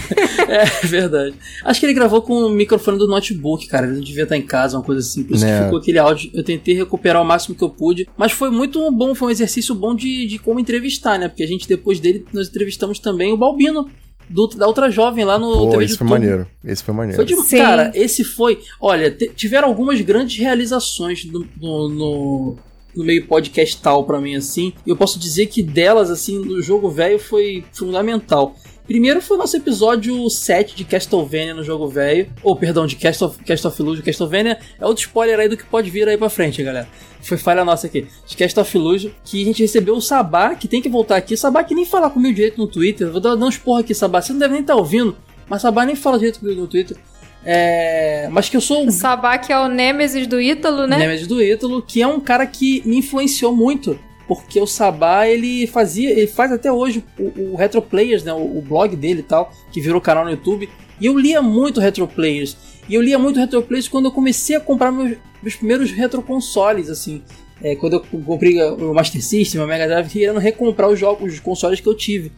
[0.83, 1.35] é verdade.
[1.62, 3.87] Acho que ele gravou com o microfone do notebook, cara.
[3.87, 5.22] Ele não devia estar em casa, uma coisa assim.
[5.22, 5.57] Por isso é.
[5.57, 6.31] que ficou aquele áudio.
[6.35, 8.09] Eu tentei recuperar o máximo que eu pude.
[8.16, 11.29] Mas foi muito bom, foi um exercício bom de, de como entrevistar, né?
[11.29, 13.89] Porque a gente, depois dele, nós entrevistamos também o Balbino.
[14.29, 16.47] Do, da outra jovem lá no Pô, TV esse foi maneiro.
[16.64, 17.16] Esse foi maneiro.
[17.16, 18.61] Foi de, cara, esse foi.
[18.81, 22.59] Olha, tiveram algumas grandes realizações no, no, no
[22.97, 24.72] no meio podcastal para mim, assim.
[24.87, 28.55] Eu posso dizer que delas, assim, no jogo velho foi fundamental.
[28.87, 32.30] Primeiro foi o nosso episódio 7 de Castlevania no jogo velho.
[32.43, 34.05] Ou, perdão, de Cast of, Cast of Illusion.
[34.05, 36.87] Castlevania é outro spoiler aí do que pode vir aí pra frente, galera.
[37.22, 38.07] Foi falha nossa aqui.
[38.26, 41.35] De Cast of Illusion, que a gente recebeu o Sabá, que tem que voltar aqui.
[41.35, 43.11] Sabá que nem fala comigo direito no Twitter.
[43.11, 44.20] Vou dar, dar uns porra aqui, Sabá.
[44.20, 45.16] Você não deve nem estar tá ouvindo,
[45.49, 46.99] mas Sabá nem fala direito comigo no Twitter.
[47.43, 48.87] É, mas que eu sou.
[48.87, 50.99] O Sabá, que é o Nemesis do Ítalo, né?
[50.99, 53.99] Nemesis do Ítalo, que é um cara que me influenciou muito.
[54.27, 58.33] Porque o Sabá, ele fazia, ele faz até hoje o, o Retro Players, né?
[58.33, 60.68] O, o, blog dele e tal, que virou canal no YouTube.
[61.01, 62.57] E eu lia muito Retro Players.
[62.89, 66.22] E eu lia muito Retro Players quando eu comecei a comprar meus, meus primeiros retro
[66.22, 67.22] consoles, assim.
[67.62, 71.41] É, quando eu comprei o Master System, o Mega Drive, querendo recomprar os jogos, os
[71.41, 72.33] consoles que eu tive.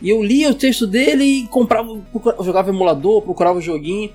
[0.00, 1.88] E eu lia o texto dele e comprava,
[2.40, 4.10] jogava emulador, procurava o joguinho.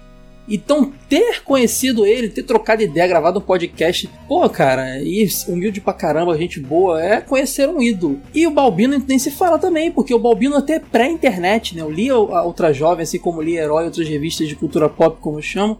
[0.49, 5.93] Então, ter conhecido ele, ter trocado ideia, gravado um podcast, pô, cara, e humilde pra
[5.93, 8.19] caramba, gente boa, é conhecer um ídolo.
[8.33, 11.83] E o Balbino nem se fala também, porque o Balbino até pré-internet, né?
[11.83, 15.37] Eu li a Outra Jovem, assim como li Herói, outras revistas de cultura pop, como
[15.37, 15.79] eu chamo.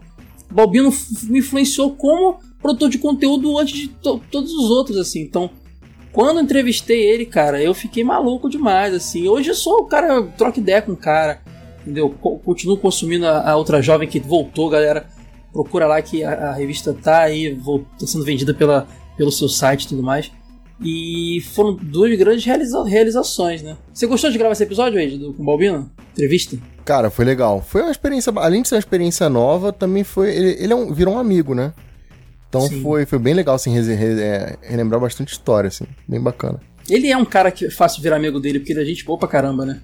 [0.52, 0.94] Balbino
[1.24, 5.22] me influenciou como produtor de conteúdo antes de to todos os outros, assim.
[5.22, 5.50] Então,
[6.12, 9.28] quando entrevistei ele, cara, eu fiquei maluco demais, assim.
[9.28, 11.42] Hoje eu sou o cara, troca ideia com o cara
[11.82, 12.10] entendeu?
[12.10, 15.08] Continuo consumindo a, a, outra jovem que voltou, galera.
[15.52, 17.60] Procura lá que a, a revista tá aí,
[18.00, 20.32] tá sendo vendida pela, pelo seu site e tudo mais.
[20.82, 23.76] E foram duas grandes realiza realizações, né?
[23.94, 25.92] Você gostou de gravar esse episódio, Ed, do, com o Balbino?
[26.14, 26.58] Entrevista?
[26.86, 27.62] Cara, foi legal.
[27.62, 30.34] Foi uma experiência, além de ser uma experiência nova, também foi.
[30.34, 31.74] Ele, ele é um, virou um amigo, né?
[32.48, 36.60] Então foi, foi bem legal, assim, é, relembrar bastante história, assim, bem bacana.
[36.90, 39.20] Ele é um cara que é fácil virar amigo dele, porque ele é gente boa
[39.20, 39.82] pra caramba, né?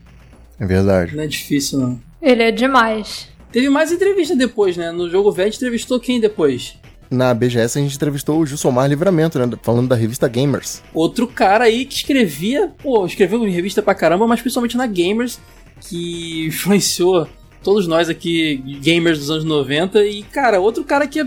[0.59, 1.15] É verdade.
[1.15, 1.99] Não é difícil, não.
[2.21, 3.27] Ele é demais.
[3.51, 4.91] Teve mais entrevista depois, né?
[4.91, 6.75] No jogo velho entrevistou quem depois?
[7.09, 9.57] Na BGS a gente entrevistou o Gilsomar Livramento, né?
[9.61, 10.81] Falando da revista Gamers.
[10.93, 15.39] Outro cara aí que escrevia, pô, escreveu em revista pra caramba, mas principalmente na Gamers,
[15.81, 17.27] que influenciou
[17.63, 20.05] todos nós aqui, gamers dos anos 90.
[20.05, 21.19] E, cara, outro cara que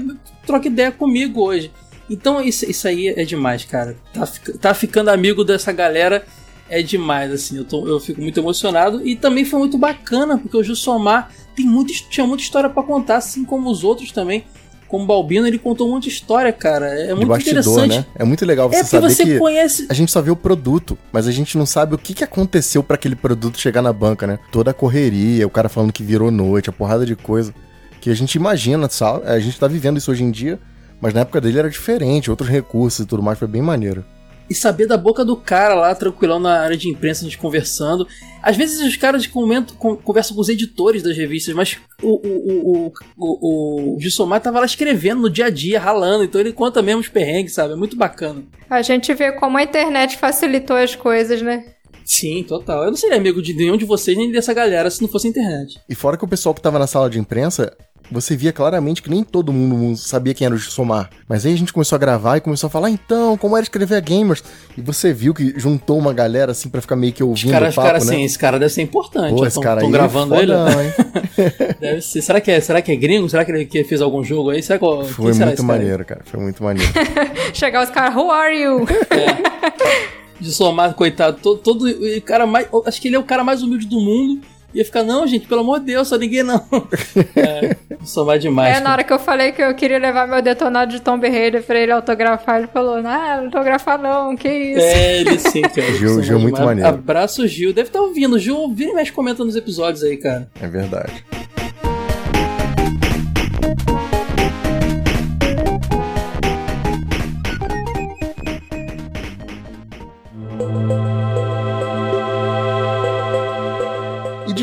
[0.47, 1.71] troca ideia comigo hoje.
[2.11, 3.97] Então isso, isso aí é demais, cara.
[4.13, 4.29] Tá,
[4.61, 6.25] tá ficando amigo dessa galera
[6.69, 7.57] é demais, assim.
[7.57, 9.07] Eu, tô, eu fico muito emocionado.
[9.07, 13.17] E também foi muito bacana, porque o Jussomar tem muito, tinha muita história para contar,
[13.17, 14.45] assim como os outros também.
[14.87, 16.87] Como Balbino, ele contou muita história, cara.
[16.87, 17.99] É muito bastidor, interessante.
[17.99, 18.07] Né?
[18.15, 19.87] É muito legal você é saber você que conhece...
[19.91, 22.83] a gente só vê o produto, mas a gente não sabe o que, que aconteceu
[22.83, 24.39] para aquele produto chegar na banca, né?
[24.51, 27.55] Toda a correria, o cara falando que virou noite, a porrada de coisa
[28.01, 29.27] que a gente imagina, sabe?
[29.27, 30.59] A gente tá vivendo isso hoje em dia,
[31.03, 34.05] mas na época dele era diferente, outros recursos e tudo mais, foi bem maneiro
[34.49, 38.07] e saber da boca do cara lá, tranquilão na área de imprensa, a gente conversando.
[38.43, 42.93] Às vezes os caras comentam, conversam com os editores das revistas, mas o, o, o,
[43.17, 47.01] o, o Gilsomar tava lá escrevendo no dia a dia, ralando, então ele conta mesmo
[47.01, 47.75] os perrengues, sabe?
[47.75, 48.43] É muito bacana.
[48.71, 51.65] A gente vê como a internet facilitou as coisas, né?
[52.09, 52.85] Sim, total.
[52.85, 55.31] Eu não seria amigo de nenhum de vocês nem dessa galera se não fosse a
[55.31, 55.79] internet.
[55.87, 57.77] E fora que o pessoal que tava na sala de imprensa
[58.11, 61.11] você via claramente que nem todo mundo sabia quem era o Somar.
[61.29, 63.97] Mas aí a gente começou a gravar e começou a falar, então, como era escrever
[63.97, 64.43] a Gamers?
[64.77, 67.73] E você viu que juntou uma galera assim para ficar meio que ouvindo os caras,
[67.73, 68.05] o papo, cara, né?
[68.05, 69.35] Assim, esse cara deve ser importante.
[69.35, 70.53] Pô, esse cara aí gravando é ele.
[71.81, 72.23] deve ser.
[72.23, 73.29] Será que é, será que é gringo?
[73.29, 74.63] Será que ele que fez algum jogo aí?
[74.63, 76.23] Será que, Foi muito maneiro, cara?
[76.25, 76.93] Foi muito maneiro.
[77.53, 78.87] Chegar os caras, who are you?
[79.11, 80.09] É.
[80.41, 83.61] De somar, coitado, todo, todo o cara mais, acho que ele é o cara mais
[83.61, 84.41] humilde do mundo
[84.75, 86.65] ia ficar, não, gente, pelo amor de Deus, só ninguém não.
[87.35, 88.71] é, só vai demais.
[88.71, 88.85] É, cara.
[88.85, 91.79] na hora que eu falei que eu queria levar meu detonado de Tomb Raider pra
[91.79, 94.81] ele autografar, ele falou, não, não autografar não, que isso.
[94.81, 95.93] É, ele sim, cara.
[95.93, 96.89] Gil, Gil muito maneiro.
[96.89, 97.73] Abraço, Gil.
[97.73, 98.39] Deve estar tá ouvindo.
[98.39, 100.49] Gil, vira e mexe comenta nos episódios aí, cara.
[100.61, 101.25] É verdade.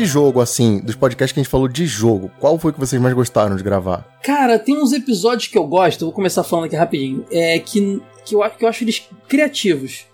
[0.06, 3.14] Jogo, assim, dos podcasts que a gente falou de jogo, qual foi que vocês mais
[3.14, 4.06] gostaram de gravar?
[4.22, 8.34] Cara, tem uns episódios que eu gosto, vou começar falando aqui rapidinho, é que, que,
[8.34, 10.06] eu, que eu acho eles criativos.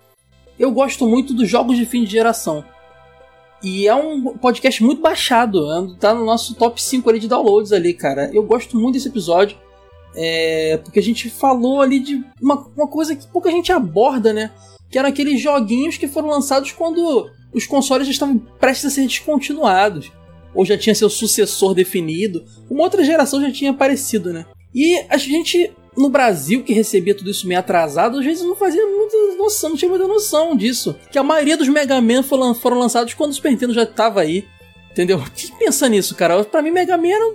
[0.58, 2.64] Eu gosto muito dos jogos de fim de geração.
[3.62, 7.94] E é um podcast muito baixado, tá no nosso top 5 ali de downloads ali,
[7.94, 8.28] cara.
[8.32, 9.56] Eu gosto muito desse episódio.
[10.14, 14.50] É, porque a gente falou ali de uma, uma coisa que pouca gente aborda, né?
[14.90, 19.06] Que eram aqueles joguinhos que foram lançados quando os consoles já estavam prestes a ser
[19.06, 20.10] descontinuados.
[20.54, 22.44] Ou já tinha seu sucessor definido.
[22.68, 24.44] Uma outra geração já tinha aparecido, né?
[24.74, 28.84] E a gente, no Brasil, que recebia tudo isso meio atrasado, às vezes não fazia
[28.86, 30.94] muita noção, não tinha muita noção disso.
[31.10, 34.44] Que a maioria dos Mega Man foram, lançados quando o Super Nintendo já estava aí.
[34.90, 35.22] Entendeu?
[35.34, 36.44] Quem pensa nisso, cara?
[36.44, 37.34] Pra mim, Mega Man era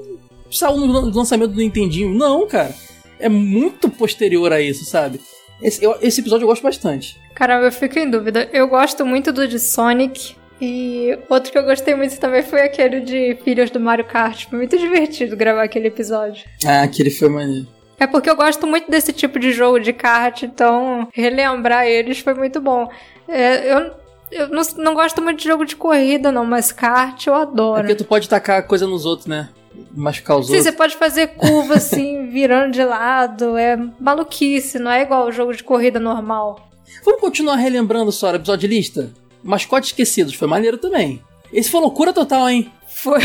[0.52, 2.14] saiu no lançamento do Nintendinho.
[2.14, 2.74] Não, cara.
[3.20, 5.20] É muito posterior a isso, sabe?
[5.62, 7.20] Esse, eu, esse episódio eu gosto bastante.
[7.34, 8.50] Caramba, eu fico em dúvida.
[8.52, 10.36] Eu gosto muito do de Sonic.
[10.60, 14.46] E outro que eu gostei muito também foi aquele de Filhos do Mario Kart.
[14.50, 16.46] Foi muito divertido gravar aquele episódio.
[16.66, 17.68] Ah, aquele foi maneiro.
[18.00, 22.36] É porque eu gosto muito desse tipo de jogo de kart, então relembrar eles foi
[22.36, 22.88] muito bom.
[23.28, 23.92] É, eu
[24.30, 27.80] eu não, não, gosto muito de jogo de corrida, não, mas kart eu adoro.
[27.80, 29.50] É porque tu pode tacar coisa nos outros, né?
[29.94, 33.58] Machucar os Sim, você pode fazer curva assim, virando de lado.
[33.58, 36.70] É maluquice, não é igual o jogo de corrida normal.
[37.04, 39.12] Vamos continuar relembrando só o episódio de lista?
[39.44, 41.22] Mascotes esquecidos, foi maneiro também.
[41.52, 42.72] Esse foi loucura total, hein?
[42.88, 43.20] Foi.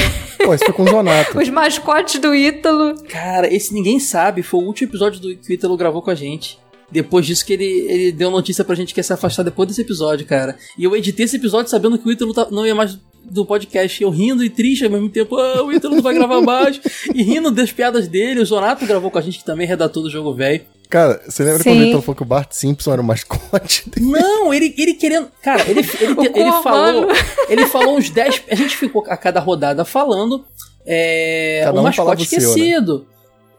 [0.44, 1.36] Pô, esse foi com o Zonato.
[1.38, 2.94] Os mascotes do Ítalo.
[3.08, 6.14] Cara, esse ninguém sabe, foi o último episódio do que o Ítalo gravou com a
[6.14, 6.58] gente.
[6.90, 9.80] Depois disso que ele, ele deu notícia pra gente que ia se afastar depois desse
[9.80, 10.56] episódio, cara.
[10.76, 14.02] E eu editei esse episódio sabendo que o Ítalo tá, não ia mais do podcast,
[14.02, 16.80] eu rindo e triste ao mesmo tempo, ah, o Ítalo não vai gravar mais,
[17.14, 20.02] e rindo das piadas dele, o Zonato gravou com a gente, que também é redator
[20.02, 20.62] do Jogo Velho.
[20.88, 21.70] Cara, você lembra Sim.
[21.70, 24.10] quando o Ítalo falou que o Bart Simpson era o mascote dele?
[24.10, 25.28] Não, ele, ele querendo...
[25.42, 27.08] Cara, ele, ele, ele, ele falou...
[27.48, 28.42] Ele falou uns 10...
[28.50, 30.44] A gente ficou a cada rodada falando
[30.84, 32.98] é, um, um mascote esquecido.
[32.98, 33.11] Seu, né?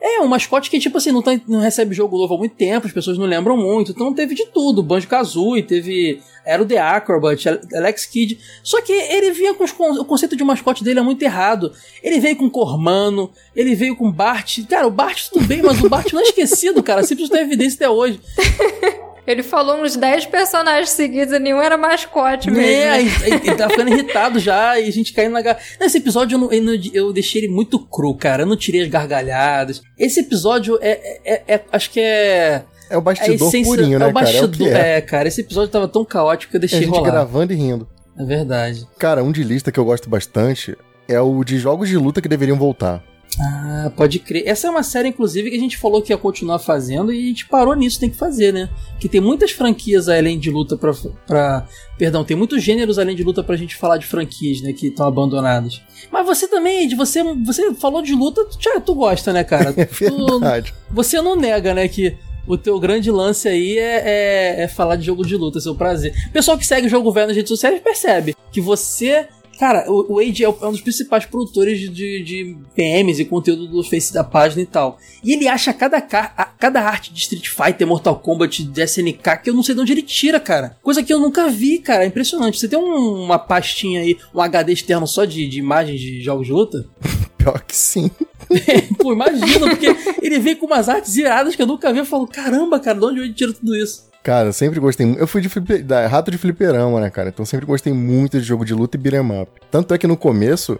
[0.05, 2.85] É, um mascote que, tipo assim, não, tá, não recebe jogo novo há muito tempo,
[2.85, 3.93] as pessoas não lembram muito.
[3.93, 4.83] Então teve de tudo.
[4.83, 6.19] Banjo Kazooie, teve.
[6.45, 8.37] Era o The Acrobat, Alex Kidd.
[8.61, 11.71] Só que ele vinha com os, o conceito de mascote dele é muito errado.
[12.03, 14.59] Ele veio com Cormano, ele veio com Bart.
[14.67, 17.01] Cara, o Bart tudo bem, mas o Bart não é esquecido, cara.
[17.03, 18.19] Sempre tem evidência até hoje.
[19.25, 22.63] Ele falou uns 10 personagens seguidos e nenhum era mascote mesmo.
[22.63, 25.41] É, ele tá ficando irritado já e a gente caindo na.
[25.79, 28.43] Nesse episódio eu, não, eu, não, eu, deixei ele muito cru, cara.
[28.43, 29.81] Eu não tirei as gargalhadas.
[29.97, 31.21] Esse episódio é.
[31.23, 32.63] é, é, é acho que é.
[32.89, 34.87] É o bastidor é purinho, né, é o bastidor, cara?
[34.87, 35.27] É, é, cara.
[35.27, 37.11] Esse episódio tava tão caótico que eu deixei é a gente rolar.
[37.11, 37.87] gravando e rindo.
[38.19, 38.85] É verdade.
[38.99, 42.27] Cara, um de lista que eu gosto bastante é o de jogos de luta que
[42.27, 43.01] deveriam voltar.
[43.39, 44.43] Ah, pode crer.
[44.45, 47.27] Essa é uma série, inclusive, que a gente falou que ia continuar fazendo e a
[47.27, 48.69] gente parou nisso, tem que fazer, né?
[48.99, 50.93] Que tem muitas franquias além de luta pra.
[51.25, 51.67] pra
[51.97, 54.73] perdão, tem muitos gêneros além de luta pra gente falar de franquias, né?
[54.73, 55.81] Que estão abandonadas.
[56.11, 59.73] Mas você também, Ed, você, você falou de luta, tu, tu gosta, né, cara?
[59.83, 60.71] É verdade.
[60.71, 62.17] Tu, você não nega, né, que
[62.47, 66.13] o teu grande lance aí é, é, é, falar de jogo de luta, seu prazer.
[66.31, 69.27] Pessoal que segue o jogo velho nas redes sociais percebe que você
[69.59, 73.83] Cara, o, o Age é, um dos principais produtores de, de PMs e conteúdo do
[73.83, 74.97] Face da página e tal.
[75.23, 79.53] E ele acha cada, cada arte de Street Fighter, Mortal Kombat, de SNK, que eu
[79.53, 80.77] não sei de onde ele tira, cara.
[80.81, 82.03] Coisa que eu nunca vi, cara.
[82.03, 82.59] É impressionante.
[82.59, 86.47] Você tem um, uma pastinha aí, um HD externo só de, de imagens de jogos
[86.47, 86.85] de luta?
[87.37, 88.09] Pior que sim.
[88.97, 91.99] Pô, imagina, porque ele vem com umas artes iradas que eu nunca vi.
[91.99, 94.11] Eu falo, caramba, cara, de onde ele tira tudo isso?
[94.23, 95.15] Cara, sempre gostei.
[95.19, 95.49] Eu fui de
[95.83, 97.29] da, rato de fliperama, né, cara?
[97.29, 99.51] Então sempre gostei muito de jogo de luta e beat'em up.
[99.69, 100.79] Tanto é que no começo,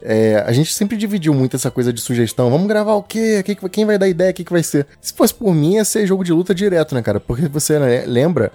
[0.00, 2.50] é, a gente sempre dividiu muito essa coisa de sugestão.
[2.50, 3.42] Vamos gravar o quê?
[3.72, 4.30] Quem vai dar ideia?
[4.30, 4.86] O que, que vai ser?
[5.00, 7.18] Se fosse por mim, ia ser jogo de luta direto, né, cara?
[7.18, 8.52] Porque você né, lembra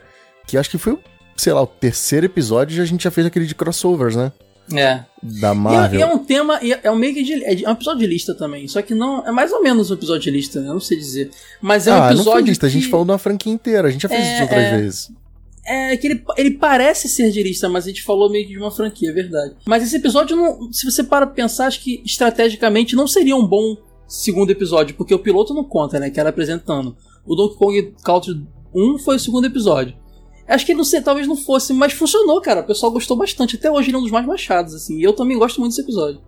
[0.47, 0.97] que acho que foi,
[1.35, 4.31] sei lá, o terceiro episódio e a gente já fez aquele de crossovers, né?
[4.73, 5.05] É.
[5.21, 5.99] Da Marvel.
[5.99, 8.33] E é, é um tema, é um meio que de, é um episódio de lista
[8.33, 8.67] também.
[8.67, 9.25] Só que não.
[9.25, 10.69] É mais ou menos um episódio de lista, né?
[10.69, 11.31] Eu não sei dizer.
[11.61, 12.41] Mas é um ah, episódio.
[12.41, 12.77] Não lista, que...
[12.77, 13.87] a gente falou de uma franquia inteira.
[13.87, 15.11] A gente já fez é, isso outras é, vezes.
[15.65, 18.59] É que ele, ele parece ser de lista, mas a gente falou meio que de
[18.59, 19.55] uma franquia, é verdade.
[19.67, 23.77] Mas esse episódio, não, se você para pensar, acho que estrategicamente não seria um bom
[24.07, 26.09] segundo episódio, porque o piloto não conta, né?
[26.09, 26.97] Que era apresentando.
[27.25, 29.95] O Donkey Kong Country 1 foi o segundo episódio.
[30.49, 32.61] Acho que não sei, talvez não fosse, mas funcionou, cara.
[32.61, 33.55] O pessoal gostou bastante.
[33.55, 34.97] Até hoje ele é um dos mais baixados, assim.
[34.97, 36.21] E eu também gosto muito desse episódio.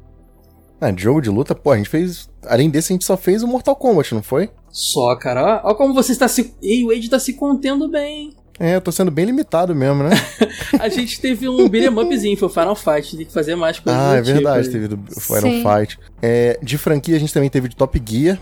[0.80, 2.30] Ah, de jogo de luta, pô, a gente fez.
[2.46, 4.50] Além desse, a gente só fez o Mortal Kombat, não foi?
[4.70, 5.62] Só, cara.
[5.64, 6.54] Olha como você está se.
[6.62, 8.36] E o Wade está se contendo bem.
[8.60, 10.12] É, eu tô sendo bem limitado mesmo, né?
[10.80, 14.00] a gente teve um beat'em upzinho, foi o Final Fight, tem que fazer mais coisas
[14.00, 14.74] Ah, é verdade, tipo.
[14.74, 15.64] teve do Final Sim.
[15.64, 16.00] Fight.
[16.22, 18.40] É, de franquia a gente também teve de Top Gear.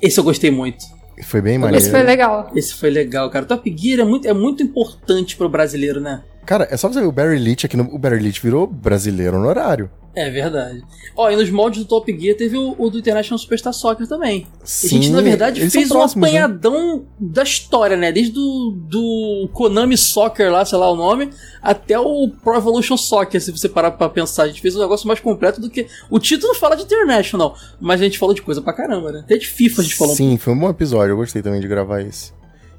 [0.00, 0.84] Esse eu gostei muito.
[1.24, 1.82] Foi bem maneiro.
[1.82, 2.50] Esse foi legal.
[2.54, 3.46] Esse foi legal, cara.
[3.46, 6.22] Top Gear é muito, é muito importante pro brasileiro, né?
[6.44, 7.84] Cara, é só você ver o Barry Leach aqui no.
[7.84, 9.90] O Barry Leach virou brasileiro honorário.
[10.16, 10.82] É verdade.
[11.14, 14.46] Ó, e nos moldes do Top Gear teve o, o do International Superstar Soccer também.
[14.64, 16.38] Sim, a gente, na verdade, fez próximos, um né?
[16.38, 17.02] apanhadão né?
[17.20, 18.10] da história, né?
[18.10, 21.28] Desde do, do Konami Soccer lá, sei lá o nome,
[21.60, 24.44] até o Pro Evolution Soccer, se você parar pra pensar.
[24.44, 25.86] A gente fez um negócio mais completo do que.
[26.08, 29.20] O título fala de International, mas a gente falou de coisa pra caramba, né?
[29.20, 30.14] Até de FIFA a gente falou.
[30.14, 32.32] Sim, foi um bom episódio, eu gostei também de gravar esse.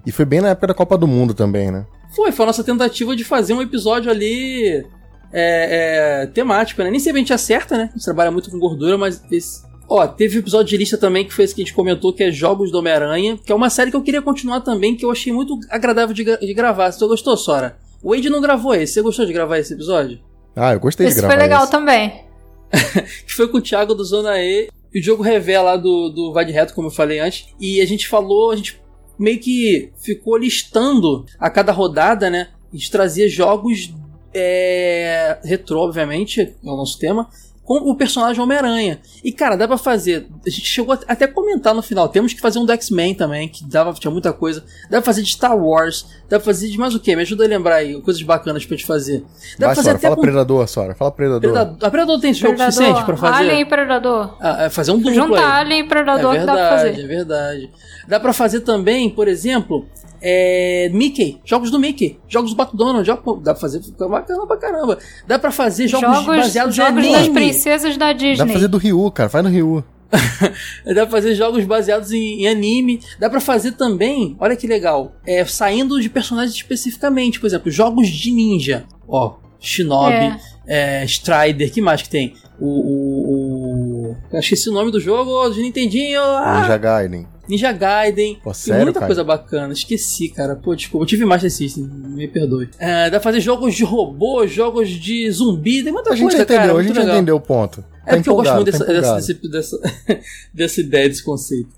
[0.07, 1.85] E foi bem na época da Copa do Mundo também, né?
[2.15, 4.83] Foi, foi a nossa tentativa de fazer um episódio ali
[5.31, 6.89] é, é, temático, né?
[6.89, 7.89] Nem sempre a gente acerta, né?
[7.91, 9.65] A gente trabalha muito com gordura, mas esse...
[9.89, 12.23] Ó, teve um episódio de lista também que foi esse que a gente comentou, que
[12.23, 15.11] é Jogos do Homem-Aranha, que é uma série que eu queria continuar também, que eu
[15.11, 16.91] achei muito agradável de, de gravar.
[16.91, 17.77] Você gostou, Sora?
[18.03, 18.93] O Wade não gravou esse.
[18.93, 20.19] Você gostou de gravar esse episódio?
[20.55, 21.39] Ah, eu gostei esse de gravar esse.
[21.39, 21.71] foi legal esse.
[21.71, 22.25] também.
[23.25, 24.67] que foi com o Thiago do Zona E.
[24.93, 27.47] E o jogo revela lá do, do Vai de Reto, como eu falei antes.
[27.59, 28.81] E a gente falou, a gente
[29.17, 32.49] meio que ficou listando a cada rodada, né?
[32.71, 33.93] A gente trazia jogos
[34.33, 37.27] é, retrô, obviamente, é o nosso tema,
[37.63, 39.01] com o personagem Homem-Aranha.
[39.21, 40.25] E, cara, dá pra fazer.
[40.45, 42.07] A gente chegou até a comentar no final.
[42.07, 44.63] Temos que fazer um do X-Men também, que dava, tinha muita coisa.
[44.83, 46.05] Dá pra fazer de Star Wars.
[46.29, 47.13] Dá pra fazer de mais o quê?
[47.13, 49.19] Me ajuda a lembrar aí, coisas bacanas pra gente fazer.
[49.59, 50.21] Dá Vai, pra fazer Sora, até fala com...
[50.21, 50.95] Predador, Sora.
[50.95, 51.41] Fala Predador.
[51.41, 51.77] Predador.
[51.81, 52.71] A Predador tem jogo Predador.
[52.71, 53.35] suficiente pra fazer?
[53.35, 54.37] Alien e Predador.
[54.39, 55.43] Ah, é fazer um duplo Junta aí.
[55.43, 57.03] Alien e Predador é verdade, que dá pra fazer.
[57.03, 57.71] É verdade.
[58.07, 59.85] Dá pra fazer também, por exemplo,
[60.21, 64.57] é, Mickey, jogos do Mickey, jogos do McDonald's, jogo, dá pra fazer, fica bacana pra
[64.57, 64.97] caramba.
[65.27, 68.37] Dá pra fazer jogos, jogos baseados jogos em das princesas da Disney.
[68.37, 69.83] Dá pra fazer do Ryu, cara, faz no Ryu.
[70.85, 73.01] dá pra fazer jogos baseados em, em, anime.
[73.19, 78.07] Dá pra fazer também, olha que legal, é, saindo de personagens especificamente, por exemplo, jogos
[78.07, 78.85] de ninja.
[79.07, 80.39] Ó, Shinobi, é.
[80.67, 82.33] É, Strider, que mais que tem?
[82.59, 82.65] O.
[82.67, 84.17] o, o...
[84.31, 86.21] Eu esqueci o nome do jogo, de Nintendinho.
[86.21, 86.61] Ah!
[86.61, 87.27] Ninja Gaiden.
[87.47, 88.39] Ninja Gaiden.
[88.43, 89.07] Pô, sério, muita cara?
[89.07, 89.73] coisa bacana.
[89.73, 90.55] Esqueci, cara.
[90.55, 91.03] Pô, desculpa.
[91.03, 92.69] Eu tive Master System, me perdoe.
[92.79, 96.41] É, dá pra fazer jogos de robô, jogos de zumbi, tem muita a coisa, gente
[96.41, 96.79] entendeu, cara.
[96.79, 97.15] A gente legal.
[97.15, 97.83] entendeu o ponto.
[98.05, 99.79] É porque eu gosto muito dessa, dessa, dessa, dessa,
[100.53, 101.69] dessa ideia, desse conceito.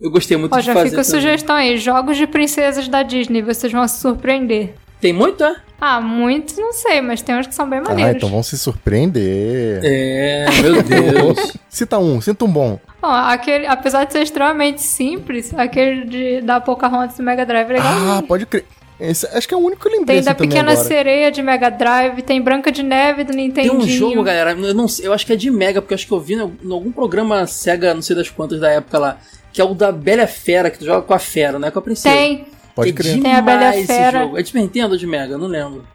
[0.00, 0.90] Eu gostei muito Ó, de já fazer.
[0.90, 4.74] fica a sugestão aí: jogos de princesas da Disney, vocês vão se surpreender.
[5.00, 5.56] Tem muito, é?
[5.80, 8.14] Ah, muitos não sei, mas tem uns que são bem maneiros.
[8.14, 9.80] Ah, então vão se surpreender.
[9.84, 11.52] É, meu Deus.
[11.68, 12.80] cita um, cita um bom.
[13.00, 17.72] Bom, aquele, apesar de ser extremamente simples, aquele de, da Pocahontas do Mega Drive é
[17.74, 17.92] legal.
[18.18, 18.64] Ah, pode crer.
[19.00, 20.84] Esse, acho que é o único que eu lembrei Tem da assim Pequena agora.
[20.88, 23.78] Sereia de Mega Drive, tem Branca de Neve do Nintendinho.
[23.78, 25.96] Tem um jogo, galera, eu, não sei, eu acho que é de Mega, porque eu
[25.96, 29.18] acho que eu vi em algum programa Sega, não sei das quantas da época lá,
[29.52, 31.78] que é o da Bela Fera, que tu joga com a Fera, não é com
[31.78, 32.12] a princesa.
[32.12, 32.46] Tem.
[32.74, 33.18] Pode que crer.
[33.18, 34.20] É Tem a Bela esse Fera.
[34.22, 34.36] jogo.
[34.38, 35.34] É de Nintendo ou de Mega?
[35.34, 35.86] Eu não lembro.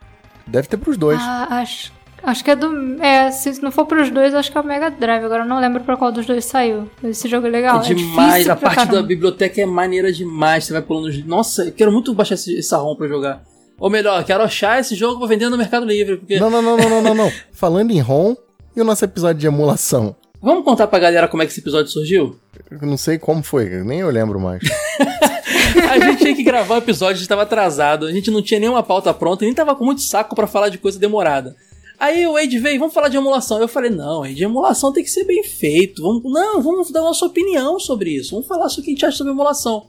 [0.48, 1.20] Deve ter pros dois.
[1.22, 1.92] Ah, acho,
[2.24, 3.02] acho que é do.
[3.02, 5.24] É, se não for pros dois, acho que é o Mega Drive.
[5.26, 6.90] Agora eu não lembro pra qual dos dois saiu.
[7.04, 7.82] Esse jogo é legal.
[7.82, 10.64] é demais, a parte da biblioteca é maneira demais.
[10.64, 11.26] Você vai pulando os.
[11.26, 13.44] Nossa, eu quero muito baixar esse, essa ROM pra jogar.
[13.80, 16.18] Ou melhor, quero achar esse jogo pra vender no Mercado Livre.
[16.18, 16.40] Porque...
[16.40, 17.32] Não, não, não, não, não, não, não.
[17.52, 18.36] Falando em ROM
[18.76, 20.16] e o nosso episódio de emulação.
[20.42, 22.38] Vamos contar pra galera como é que esse episódio surgiu?
[22.70, 24.62] Eu não sei como foi, nem eu lembro mais.
[25.90, 28.60] a gente tinha que gravar o episódio, a gente tava atrasado, a gente não tinha
[28.60, 31.56] nenhuma pauta pronta, nem tava com muito saco para falar de coisa demorada.
[32.00, 33.60] Aí o Wade veio, vamos falar de emulação.
[33.60, 36.02] Eu falei, não, Wade, de emulação tem que ser bem feito.
[36.02, 38.32] Vamos, não, vamos dar nossa opinião sobre isso.
[38.32, 39.88] Vamos falar sobre o que a gente acha sobre emulação.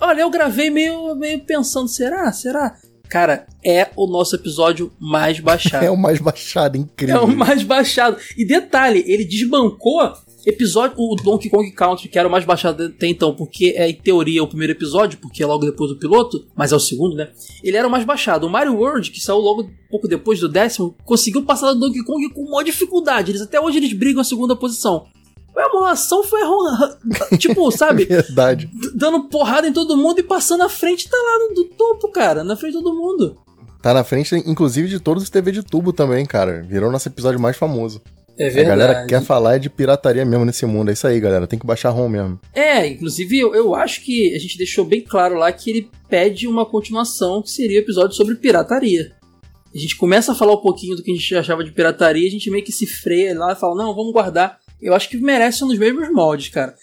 [0.00, 2.32] Olha, eu gravei meio, meio pensando, será?
[2.32, 2.76] Será?
[3.08, 5.84] Cara, é o nosso episódio mais baixado.
[5.86, 7.16] é o mais baixado, incrível.
[7.16, 8.16] É o mais baixado.
[8.36, 10.00] E detalhe, ele desbancou
[10.46, 13.94] episódio, o Donkey Kong Country, que era o mais baixado até então, porque é em
[13.94, 17.30] teoria o primeiro episódio, porque é logo depois do piloto, mas é o segundo, né?
[17.62, 18.46] Ele era o mais baixado.
[18.46, 22.28] O Mario World, que saiu logo pouco depois do décimo, conseguiu passar do Donkey Kong
[22.30, 23.30] com maior dificuldade.
[23.30, 25.06] Eles, até hoje eles brigam a segunda posição.
[25.56, 26.40] A emulação foi
[27.38, 28.04] tipo, sabe?
[28.10, 28.68] Verdade.
[28.94, 32.42] Dando porrada em todo mundo e passando à frente, tá lá no topo, cara.
[32.42, 33.36] Na frente de todo mundo.
[33.80, 36.62] Tá na frente, inclusive, de todos os TV de tubo também, cara.
[36.62, 38.00] Virou nosso episódio mais famoso.
[38.38, 38.60] É verdade.
[38.66, 40.90] A galera quer falar de pirataria mesmo nesse mundo.
[40.90, 41.46] É isso aí, galera.
[41.46, 42.38] Tem que baixar ROM mesmo.
[42.52, 46.46] É, inclusive eu, eu acho que a gente deixou bem claro lá que ele pede
[46.46, 49.12] uma continuação que seria o episódio sobre pirataria.
[49.74, 52.30] A gente começa a falar um pouquinho do que a gente achava de pirataria, a
[52.30, 54.58] gente meio que se freia lá e fala, não, vamos guardar.
[54.80, 56.74] Eu acho que merece um dos mesmos moldes, cara.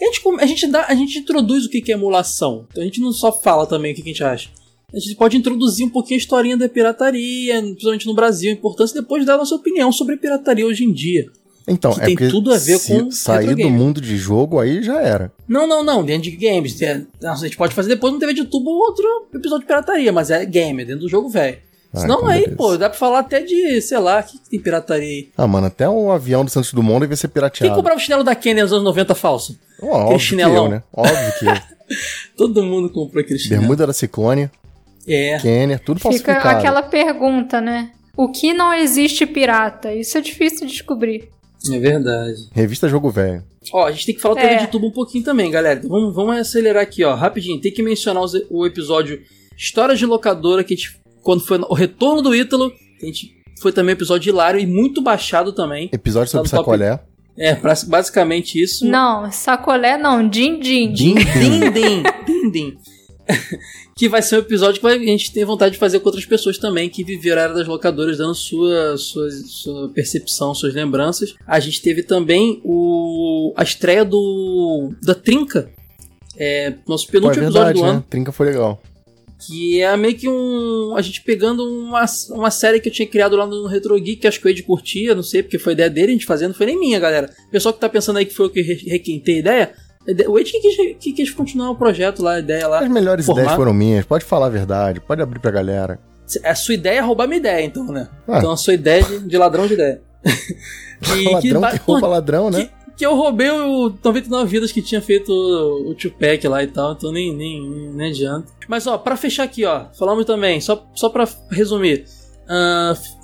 [0.00, 2.66] A gente, a gente, dá, a gente introduz o que é emulação.
[2.70, 4.48] Então a gente não só fala também o que a gente acha.
[4.94, 8.98] A gente pode introduzir um pouquinho a historinha da pirataria, principalmente no Brasil, a importância,
[8.98, 11.26] e depois dar a nossa opinião sobre a pirataria hoje em dia.
[11.68, 14.58] Então, que é tem porque tudo a ver se com sair do mundo de jogo
[14.58, 15.30] aí já era.
[15.46, 16.76] Não, não, não, dentro de games.
[17.22, 20.44] A gente pode fazer depois no TV de tubo outro episódio de pirataria, mas é
[20.44, 21.58] game, é dentro do jogo velho.
[21.92, 22.56] Ah, Senão aí, beleza.
[22.56, 25.28] pô, dá pra falar até de, sei lá, o que, que tem pirataria aí?
[25.36, 27.74] Ah, mano, até o avião do Santos Dumont deve ser Quem pirateado.
[27.74, 29.58] comprava o chinelo da Kenny nos anos 90 falso?
[29.82, 30.64] Oh, óbvio que chinelão?
[30.66, 30.82] eu, né?
[30.92, 31.54] Óbvio que eu.
[32.36, 33.62] Todo mundo comprou aquele chinelo.
[33.62, 34.48] Bermuda da Ciclone,
[35.06, 35.38] É.
[35.38, 36.58] Kenner, tudo Fica falsificado.
[36.58, 37.90] aquela pergunta, né?
[38.20, 39.94] o que não existe pirata?
[39.94, 41.30] Isso é difícil de descobrir.
[41.72, 42.48] É verdade.
[42.52, 43.42] Revista Jogo Velho.
[43.72, 44.56] Ó, a gente tem que falar o TV é.
[44.58, 45.78] de tubo um pouquinho também, galera.
[45.78, 47.60] Então, vamos, vamos acelerar aqui, ó, rapidinho.
[47.60, 49.22] Tem que mencionar o episódio
[49.56, 52.70] Histórias de Locadora, que a gente, quando foi o retorno do Ítalo,
[53.02, 55.88] a gente foi também um episódio hilário e muito baixado também.
[55.90, 56.98] Episódio sobre tá sacolé.
[56.98, 57.10] Top...
[57.38, 58.86] É, basicamente isso.
[58.86, 60.92] Não, sacolé não, din-din.
[60.92, 62.02] Din-din.
[62.26, 62.76] Din-din.
[63.96, 66.58] que vai ser um episódio que a gente tem vontade de fazer com outras pessoas
[66.58, 71.34] também que viveram a era das locadoras, dando sua, sua, sua percepção, suas lembranças.
[71.46, 75.70] A gente teve também o, a estreia do da Trinca,
[76.36, 77.90] é, nosso penúltimo Pô, é verdade, episódio do né?
[77.90, 78.06] ano.
[78.08, 78.82] Trinca foi legal.
[79.46, 80.94] Que é meio que um.
[80.94, 84.28] A gente pegando uma, uma série que eu tinha criado lá no Retro Geek, que
[84.28, 86.56] acho que o Ed curtia, não sei, porque foi ideia dele, a gente fazendo, não
[86.56, 87.30] foi nem minha, galera.
[87.48, 89.74] O pessoal que tá pensando aí que foi eu que requentei a ideia,
[90.06, 92.80] o Ed que quis, que quis continuar o projeto lá, a ideia lá.
[92.80, 93.42] As melhores formar.
[93.42, 95.98] ideias foram minhas, pode falar a verdade, pode abrir pra galera.
[96.44, 98.08] A sua ideia é roubar minha ideia, então, né?
[98.26, 98.38] Ah.
[98.38, 100.00] Então a sua ideia de, de ladrão de ideia.
[101.02, 102.64] que, ladrão que, que rouba ladrão, né?
[102.64, 106.66] Que, que eu roubei o 99 vidas que tinha feito o, o Tupac lá e
[106.68, 108.46] tal, então nem, nem, nem adianta.
[108.68, 112.04] Mas ó, pra fechar aqui, ó, falamos também, só, só pra resumir.
[112.44, 113.19] Uh,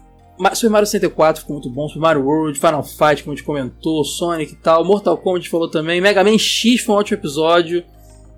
[0.54, 4.04] Super Mario 64 ficou muito bom, Super Mario World, Final Fight, como a gente comentou,
[4.04, 7.84] Sonic e tal, Mortal Kombat falou também, Mega Man X foi um ótimo episódio.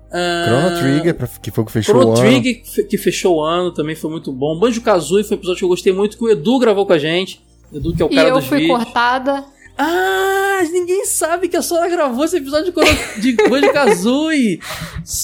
[0.09, 2.17] Uh, Chrono Trigger, que foi o que fechou Chrono o ano.
[2.17, 4.57] Chrono Trigger, que fechou o ano, também foi muito bom.
[4.57, 6.97] Banjo Kazooie foi um episódio que eu gostei muito, que o Edu gravou com a
[6.97, 7.41] gente.
[7.71, 8.61] Edu, que é o cara dos vídeos.
[8.61, 9.45] E eu fui cortada.
[9.81, 12.73] Ah, ninguém sabe que a Sora gravou esse episódio
[13.15, 14.59] de Banjo Kazooie.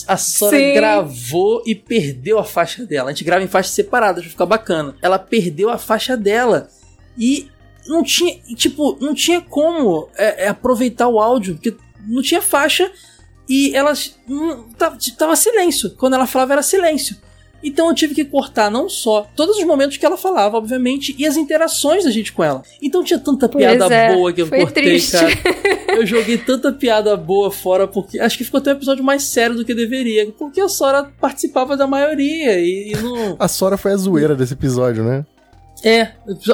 [0.07, 0.73] A Sora Sim.
[0.73, 3.09] gravou e perdeu a faixa dela.
[3.09, 4.95] A gente grava em faixas separadas pra ficar bacana.
[5.01, 6.69] Ela perdeu a faixa dela.
[7.17, 7.51] E
[7.85, 11.75] não tinha, tipo, não tinha como é, é, aproveitar o áudio, porque
[12.07, 12.89] não tinha faixa
[13.49, 13.91] e ela
[14.25, 15.91] não, tava, tava silêncio.
[15.97, 17.17] Quando ela falava era silêncio.
[17.63, 21.25] Então eu tive que cortar não só todos os momentos que ela falava, obviamente, e
[21.25, 22.61] as interações da gente com ela.
[22.81, 25.11] Então tinha tanta pois piada é, boa que eu cortei, triste.
[25.11, 25.75] cara.
[25.95, 29.55] Eu joguei tanta piada boa fora, porque acho que ficou até um episódio mais sério
[29.55, 30.29] do que deveria.
[30.37, 33.37] Porque a Sora participava da maioria e, e não.
[33.39, 35.25] A Sora foi a zoeira desse episódio, né?
[35.81, 36.11] É,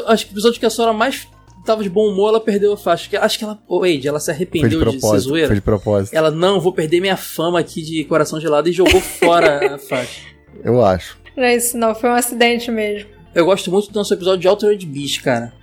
[0.07, 1.27] acho que o episódio que a Sora mais
[1.65, 3.09] tava de bom humor, ela perdeu a faixa.
[3.19, 3.59] Acho que ela.
[3.67, 5.47] Oh, Wade, ela se arrependeu de, de ser zoeira.
[5.47, 6.13] Foi de propósito.
[6.13, 10.30] Ela, não, vou perder minha fama aqui de coração gelado e jogou fora a faixa.
[10.63, 11.17] Eu acho.
[11.35, 11.95] Não é isso, não.
[11.95, 13.09] Foi um acidente mesmo.
[13.33, 15.53] Eu gosto muito do nosso episódio de Altered Beast, cara.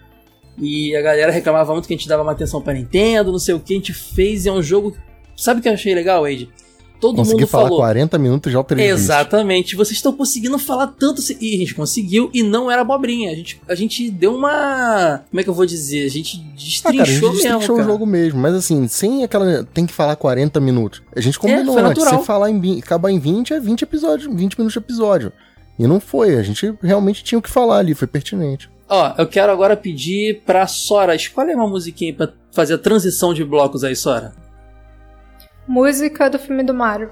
[0.57, 3.55] E a galera reclamava muito que a gente dava uma atenção pra Nintendo, não sei
[3.55, 3.75] o que.
[3.75, 4.97] A gente fez e é um jogo.
[5.37, 6.51] Sabe o que eu achei legal, Wade?
[7.01, 7.79] Todo Consegui mundo falar falou.
[7.79, 9.01] 40 minutos Altered Beast.
[9.01, 9.77] Exatamente.
[9.77, 11.23] Vocês estão conseguindo falar tanto.
[11.41, 13.31] E a gente conseguiu e não era abobrinha.
[13.31, 15.23] A gente, a gente deu uma.
[15.31, 16.05] Como é que eu vou dizer?
[16.07, 18.41] A gente destrinchou ah, cara, a gente destrinchou mesmo, o jogo mesmo.
[18.41, 19.65] Mas assim, sem aquela.
[19.65, 21.03] Tem que falar 40 minutos.
[21.15, 22.05] A gente combinou é, antes.
[22.05, 25.33] Se falar em acabar em 20, é 20 episódios, 20 minutos de episódio.
[25.79, 28.69] E não foi, a gente realmente tinha o que falar ali, foi pertinente.
[28.89, 33.45] Ó, eu quero agora pedir pra Sora, escolhe uma musiquinha pra fazer a transição de
[33.45, 34.33] blocos aí, Sora.
[35.69, 37.11] Música do filme do Mario.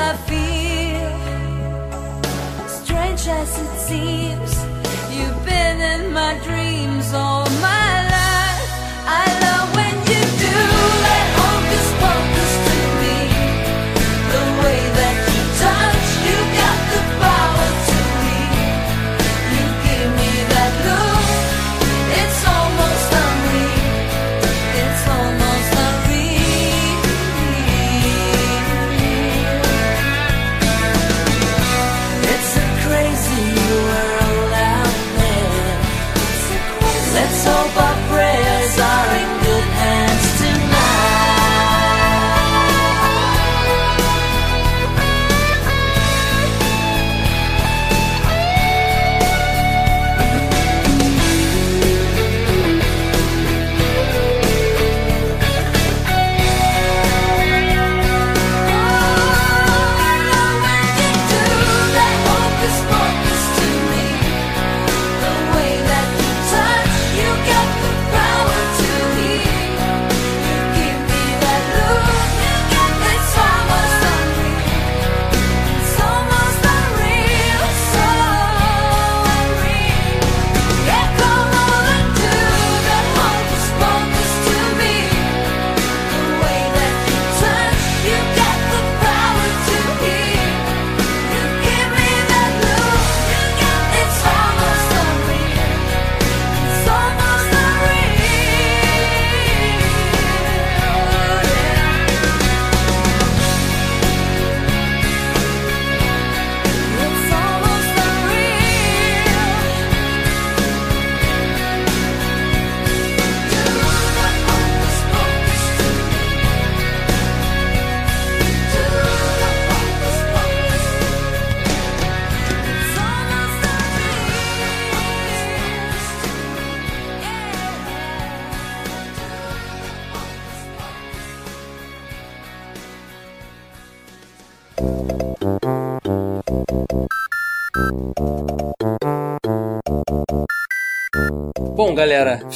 [0.00, 1.08] I feel
[2.68, 4.52] strange as it seems.
[5.12, 7.47] You've been in my dreams all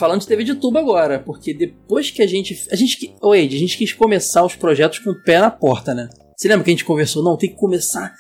[0.03, 2.67] falando de TV de tubo agora, porque depois que a gente.
[2.73, 3.15] A gente.
[3.23, 6.09] Wade, a gente quis começar os projetos com o pé na porta, né?
[6.37, 7.23] Você lembra que a gente conversou?
[7.23, 8.13] Não, tem que começar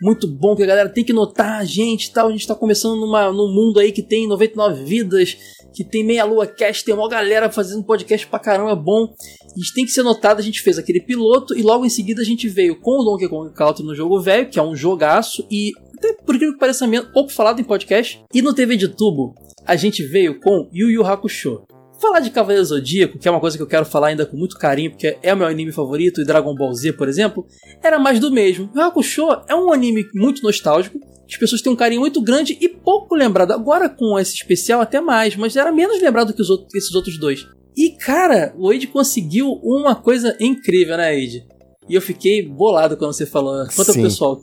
[0.00, 2.28] muito bom, que a galera tem que notar a gente tal.
[2.28, 5.36] A gente tá começando numa, num mundo aí que tem 99 vidas,
[5.74, 9.04] que tem meia lua cast, tem uma galera fazendo podcast pra caramba bom.
[9.04, 12.22] A gente tem que ser notado, a gente fez aquele piloto e logo em seguida
[12.22, 15.46] a gente veio com o Donkey Kong Country no jogo velho, que é um jogaço
[15.50, 18.22] e até por incrível que pareça pouco falado em podcast.
[18.32, 19.34] E no TV de tubo,
[19.66, 21.62] a gente veio com Yu Yu Hakusho.
[22.00, 24.58] Falar de Cavaleiro Zodíaco, que é uma coisa que eu quero falar ainda com muito
[24.58, 27.46] carinho, porque é o meu anime favorito, e Dragon Ball Z, por exemplo,
[27.82, 28.70] era mais do mesmo.
[28.74, 32.68] O Hakusho é um anime muito nostálgico, as pessoas têm um carinho muito grande e
[32.68, 33.52] pouco lembrado.
[33.52, 37.18] Agora com esse especial até mais, mas era menos lembrado que, os outros, esses outros
[37.18, 37.46] dois.
[37.76, 41.46] E cara, o Wade conseguiu uma coisa incrível, né, Wade?
[41.88, 43.64] E eu fiquei bolado quando você falou.
[43.74, 44.02] Conta Sim.
[44.02, 44.40] pessoal.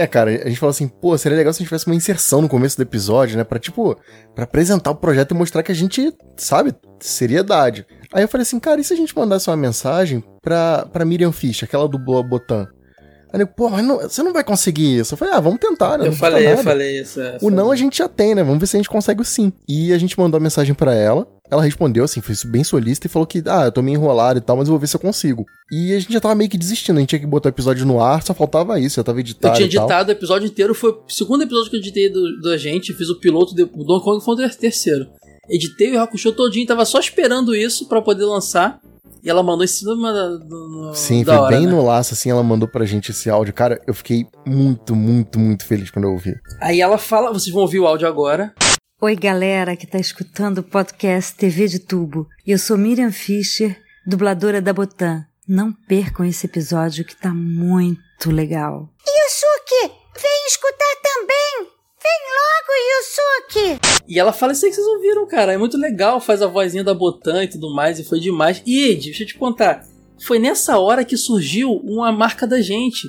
[0.00, 2.40] É, cara, a gente falou assim, pô, seria legal se a gente tivesse uma inserção
[2.40, 3.44] no começo do episódio, né?
[3.44, 3.94] Pra, tipo,
[4.34, 7.84] pra apresentar o projeto e mostrar que a gente, sabe, seriedade.
[8.10, 11.30] Aí eu falei assim, cara, e se a gente mandasse uma mensagem pra, pra Miriam
[11.32, 12.66] Fish, aquela do Botan?
[13.32, 15.14] Aí eu, pô, não, você não vai conseguir isso.
[15.14, 16.08] Eu falei, ah, vamos tentar, né?
[16.08, 17.20] Eu falei, eu falei isso.
[17.20, 18.42] É, o não a gente já tem, né?
[18.42, 19.52] Vamos ver se a gente consegue o sim.
[19.68, 21.26] E a gente mandou a mensagem para ela.
[21.50, 24.40] Ela respondeu, assim, foi bem solista e falou que, ah, eu tô meio enrolado e
[24.40, 25.44] tal, mas eu vou ver se eu consigo.
[25.72, 27.84] E a gente já tava meio que desistindo, a gente tinha que botar o episódio
[27.84, 29.54] no ar, só faltava isso, já tava editado.
[29.54, 32.56] Eu tinha editado o episódio inteiro, foi o segundo episódio que eu editei do, da
[32.56, 35.08] gente, fiz o piloto, do o Donkey Kong foi o terceiro.
[35.48, 38.80] Editei o Hakusho todinho, tava só esperando isso para poder lançar.
[39.22, 41.72] E ela mandou em cima da, do, Sim, da foi hora, bem né?
[41.72, 43.52] no laço, assim, ela mandou pra gente esse áudio.
[43.52, 46.34] Cara, eu fiquei muito, muito, muito feliz quando eu ouvi.
[46.60, 48.54] Aí ela fala, vocês vão ouvir o áudio agora.
[49.02, 52.26] Oi, galera que tá escutando o podcast TV de Tubo.
[52.46, 55.24] Eu sou Miriam Fischer, dubladora da Botan.
[55.48, 58.88] Não percam esse episódio que tá muito legal.
[59.06, 61.79] Yusuke, vem escutar também!
[62.02, 63.80] Vem logo, Yusuke!
[64.08, 65.52] E ela fala isso aí que vocês ouviram, cara.
[65.52, 68.62] É muito legal, faz a vozinha da Botan e tudo mais, e foi demais.
[68.64, 69.84] E, deixa eu te contar.
[70.26, 73.08] Foi nessa hora que surgiu uma marca da gente,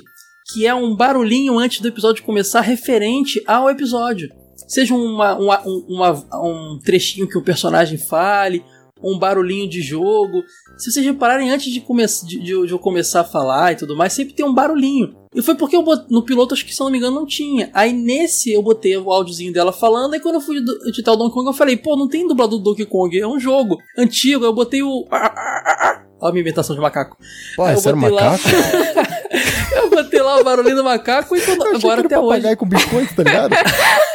[0.52, 4.30] que é um barulhinho antes do episódio começar referente ao episódio.
[4.68, 6.10] Seja uma, uma, uma,
[6.42, 8.64] um trechinho que o personagem fale,
[9.02, 10.42] um barulhinho de jogo.
[10.76, 13.96] Se vocês repararem, antes de, come de, de, de, eu começar a falar e tudo
[13.96, 15.21] mais, sempre tem um barulhinho.
[15.34, 16.04] E foi porque eu bot...
[16.10, 17.70] no piloto, acho que se não me engano, não tinha.
[17.72, 21.34] Aí nesse eu botei o áudiozinho dela falando, aí quando eu fui editar o Donkey
[21.34, 24.44] Kong, eu falei, pô, não tem dublador do Donkey Kong, é um jogo antigo.
[24.44, 25.06] Eu botei o.
[25.10, 27.16] Olha a minha imitação de macaco.
[27.56, 28.42] Pô, é sério macaco?
[29.72, 31.76] eu botei lá o barulhinho do macaco e quando...
[31.76, 32.56] agora até hoje.
[32.56, 33.54] com biscoito, tá ligado?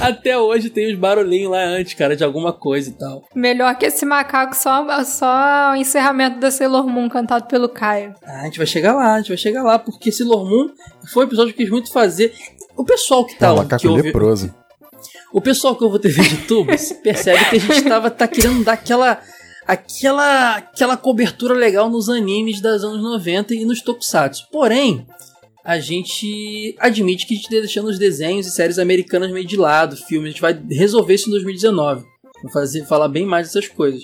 [0.00, 3.22] Até hoje tem os barulhinhos lá antes, cara, de alguma coisa e tal.
[3.34, 8.14] Melhor que esse macaco, só, só o encerramento da Sailor Moon cantado pelo Caio.
[8.24, 10.70] Ah, a gente vai chegar lá, a gente vai chegar lá, porque Sailor Moon
[11.12, 12.32] foi um episódio que eu quis muito fazer.
[12.76, 13.48] O pessoal que tá.
[13.48, 14.54] É, macaco que ouve, leproso.
[15.32, 16.68] O pessoal que eu vou ter vídeo YouTube
[17.02, 19.20] percebe que a gente tava tá querendo dar aquela
[19.66, 24.46] aquela aquela cobertura legal nos animes das anos 90 e nos tokusatsu.
[24.50, 25.06] Porém,
[25.64, 29.56] a gente admite que a gente está deixando os desenhos e séries americanas meio de
[29.56, 30.28] lado, filmes.
[30.28, 32.04] A gente vai resolver isso em 2019.
[32.42, 34.02] Vou fazer, falar bem mais dessas coisas.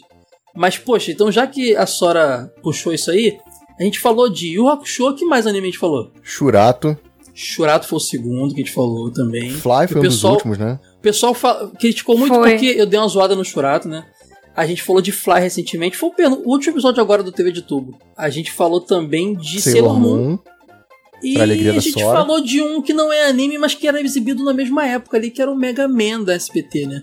[0.55, 3.39] Mas, poxa, então já que a Sora puxou isso aí,
[3.79, 6.11] a gente falou de Yu Hakusho, que mais anime a gente falou?
[6.23, 6.97] Churato.
[7.35, 9.51] Churato foi o segundo que a gente falou também.
[9.51, 10.79] Fly foi um pessoal, dos últimos, né?
[10.99, 11.35] O pessoal
[11.79, 12.51] criticou muito foi.
[12.51, 14.05] porque eu dei uma zoada no Churato, né?
[14.55, 15.97] A gente falou de Fly recentemente.
[15.97, 17.99] Foi o último episódio agora do TV de Tubo.
[18.17, 20.39] A gente falou também de Sailor, Sailor Moon.
[21.23, 22.19] E a gente Sora.
[22.19, 25.31] falou de um que não é anime, mas que era exibido na mesma época ali,
[25.31, 27.03] que era o Mega Man da SPT, né?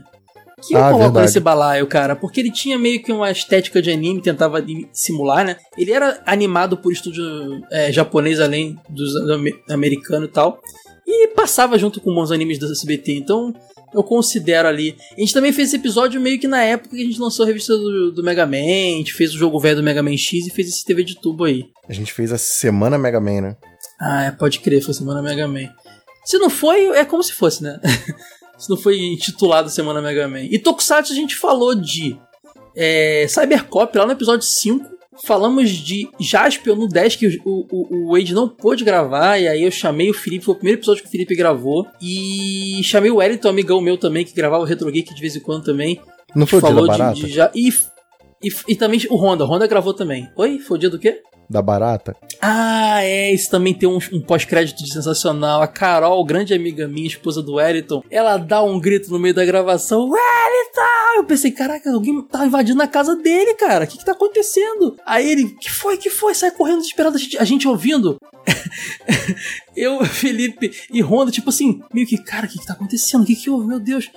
[0.61, 1.25] Que eu ah, coloco verdade.
[1.25, 5.55] nesse balaio, cara, porque ele tinha meio que uma estética de anime, tentava simular, né?
[5.77, 7.23] Ele era animado por estúdio
[7.71, 9.09] é, japonês, além dos
[9.69, 10.59] americano e tal.
[11.07, 13.53] E passava junto com bons animes da SBT, então
[13.93, 14.95] eu considero ali.
[15.15, 17.47] A gente também fez esse episódio meio que na época que a gente lançou a
[17.47, 20.47] revista do, do Mega Man, a gente fez o jogo velho do Mega Man X
[20.47, 21.65] e fez esse TV de tubo aí.
[21.87, 23.57] A gente fez a semana Mega Man, né?
[23.99, 25.69] Ah, é, pode crer, foi Semana Mega Man.
[26.23, 27.79] Se não foi, é como se fosse, né?
[28.57, 30.43] se não foi intitulado Semana Mega Man.
[30.43, 32.17] E Tokusatsu a gente falou de
[32.75, 34.98] é, Cybercop lá no episódio 5.
[35.25, 39.63] Falamos de Jaspion no 10, que o, o, o Wade não pôde gravar, e aí
[39.63, 41.87] eu chamei o Felipe, foi o primeiro episódio que o Felipe gravou.
[42.01, 45.39] E chamei o Wellington, amigão meu também, que gravava o Retro Geek de vez em
[45.39, 45.99] quando também.
[46.35, 47.15] Não foi o dia da barata?
[47.15, 47.69] De, de, já, e,
[48.43, 50.29] e, e, também o Honda, o Honda gravou também.
[50.35, 50.59] Oi?
[50.59, 51.21] Foi o dia do quê?
[51.49, 52.15] Da barata.
[52.41, 55.61] Ah, é, isso também tem um, um pós-crédito sensacional.
[55.61, 59.43] A Carol, grande amiga minha, esposa do Wellington, ela dá um grito no meio da
[59.43, 61.17] gravação: Wellington!
[61.17, 63.85] Eu pensei, caraca, alguém tá invadindo a casa dele, cara.
[63.85, 64.95] O que que tá acontecendo?
[65.05, 66.33] Aí ele, que foi, que foi?
[66.35, 68.17] Sai correndo desesperado, a gente, a gente ouvindo.
[69.75, 73.23] eu, Felipe e Honda, tipo assim, meio que, cara, o que que tá acontecendo?
[73.23, 73.67] O que que houve?
[73.67, 74.09] Meu Deus.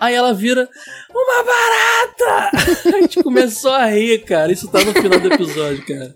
[0.00, 0.68] Aí ela vira
[1.10, 2.56] uma barata!
[2.96, 4.52] a gente começou a rir, cara.
[4.52, 6.14] Isso tá no final do episódio, cara.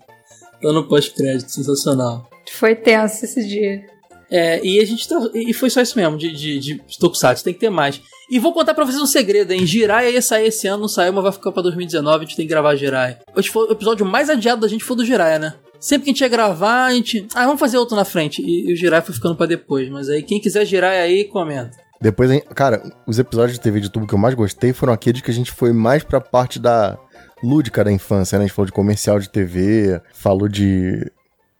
[0.63, 2.29] Tá no pós-crédito, sensacional.
[2.49, 3.85] Foi tenso esse dia.
[4.31, 7.53] É, e a gente tá, E foi só isso mesmo, de, de, de Tokusatsu, tem
[7.53, 8.01] que ter mais.
[8.31, 9.65] E vou contar pra vocês um segredo, hein?
[9.65, 12.45] Jiraiya ia sair esse ano, não saiu, mas vai ficar pra 2019, a gente tem
[12.45, 13.19] que gravar Jiraiya.
[13.35, 15.53] Hoje foi o episódio mais adiado da gente foi do Jiraiya, né?
[15.79, 17.27] Sempre que a gente ia gravar, a gente.
[17.35, 18.41] Ah, vamos fazer outro na frente.
[18.41, 19.89] E, e o Jiraiya foi ficando pra depois.
[19.89, 21.77] Mas aí, quem quiser Jiraiya aí, comenta.
[22.01, 25.29] Depois, cara, os episódios de TV de tubo que eu mais gostei foram aqueles que
[25.29, 26.97] a gente foi mais pra parte da
[27.43, 28.45] lúdica da infância, né?
[28.45, 31.11] A gente falou de comercial de TV, falou de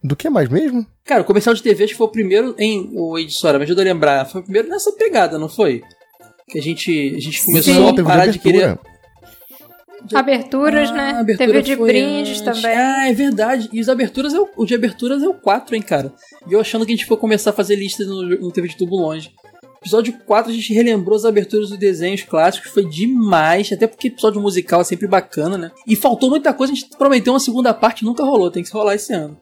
[0.03, 0.85] do que mais mesmo?
[1.05, 2.89] Cara, o comercial de TV acho que foi o primeiro em.
[2.93, 4.25] O Edissora, me ajuda a lembrar.
[4.25, 5.81] Foi o primeiro nessa pegada, não foi?
[6.49, 7.89] Que a gente, a gente começou Sim.
[7.89, 8.77] a parar de, de querer.
[10.13, 11.09] Aberturas, ah, né?
[11.11, 12.61] Abertura Teve de brindes antes.
[12.61, 12.77] também.
[12.77, 13.69] Ah, é verdade.
[13.71, 16.13] E os aberturas é o, o de aberturas é o 4, hein, cara?
[16.45, 18.77] E eu achando que a gente foi começar a fazer lista no, no TV de
[18.77, 19.31] tubo longe.
[19.83, 24.39] Episódio 4 a gente relembrou as aberturas dos desenhos clássicos, foi demais, até porque episódio
[24.39, 25.71] musical é sempre bacana, né?
[25.85, 28.95] E faltou muita coisa, a gente prometeu uma segunda parte, nunca rolou, tem que rolar
[28.95, 29.37] esse ano.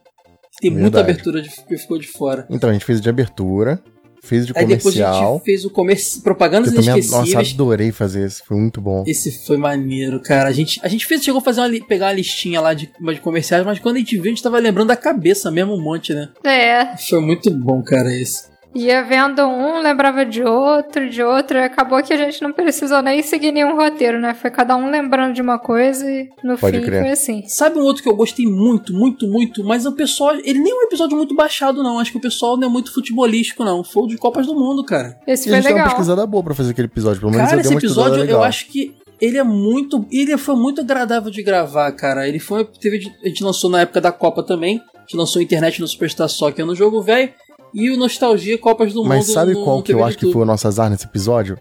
[0.60, 0.82] Tem Verdade.
[0.82, 2.44] muita abertura de, que ficou de fora.
[2.50, 3.80] Então, a gente fez de abertura,
[4.20, 4.70] fez de comercial.
[4.70, 6.20] Aí depois a gente fez o comerci...
[6.22, 9.04] propagandas eu também, Nossa, adorei fazer esse, foi muito bom.
[9.06, 10.48] Esse foi maneiro, cara.
[10.48, 13.20] A gente, a gente fez, chegou a fazer uma, pegar uma listinha lá de, de
[13.20, 16.12] comerciais, mas quando a gente viu, a gente tava lembrando da cabeça mesmo um monte,
[16.12, 16.28] né?
[16.44, 16.96] É.
[16.96, 18.51] Foi muito bom, cara, esse.
[18.74, 23.02] Ia vendo um, lembrava de outro, de outro, e acabou que a gente não precisou
[23.02, 24.32] nem seguir nenhum roteiro, né?
[24.34, 27.02] Foi cada um lembrando de uma coisa e no Pode fim crer.
[27.02, 27.42] foi assim.
[27.46, 30.76] Sabe um outro que eu gostei muito, muito, muito, mas o pessoal, ele nem é
[30.76, 31.98] um episódio muito baixado, não.
[31.98, 33.84] Acho que o pessoal não é muito futebolístico, não.
[33.84, 35.18] Foi o de Copas do Mundo, cara.
[35.26, 35.76] Esse foi legal.
[35.76, 38.94] uma pesquisada boa pra fazer aquele episódio, pelo menos cara, esse episódio eu acho que
[39.20, 40.04] ele é muito.
[40.10, 42.26] Ele foi muito agradável de gravar, cara.
[42.26, 42.64] Ele foi.
[42.64, 44.80] Teve, a gente lançou na época da Copa também.
[44.96, 47.30] A gente lançou internet no Superstar Soccer no jogo velho
[47.74, 49.08] e o Nostalgia Copas do Mundo.
[49.08, 51.58] Mas sabe qual no que eu acho que foi o nosso azar nesse episódio?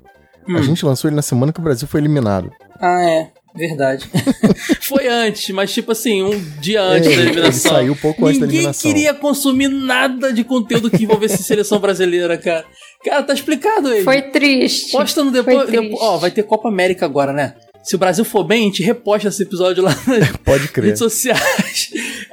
[0.47, 0.57] Hum.
[0.57, 2.51] A gente lançou ele na semana que o Brasil foi eliminado.
[2.79, 3.31] Ah, é.
[3.53, 4.09] Verdade.
[4.81, 7.71] foi antes, mas tipo assim, um dia antes é, da eliminação.
[7.71, 8.89] Ele saiu pouco antes Ninguém da eliminação.
[8.89, 12.65] Ninguém queria consumir nada de conteúdo que envolvesse seleção brasileira, cara.
[13.03, 14.03] Cara, tá explicado aí.
[14.03, 14.91] Foi triste.
[14.91, 15.69] Posta no depois.
[15.69, 17.55] depois ó, vai ter Copa América agora, né?
[17.83, 20.85] Se o Brasil for bem, a gente reposta esse episódio lá nas Pode crer.
[20.85, 21.70] redes sociais.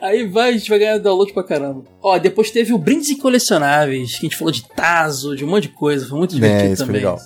[0.01, 1.85] Aí vai, a gente vai ganhar download pra caramba.
[2.03, 5.49] Ó, depois teve o Brindes e Colecionáveis, que a gente falou de Tazo, de um
[5.49, 6.07] monte de coisa.
[6.07, 6.87] Foi muito divertido é, também.
[6.87, 7.21] Foi legal.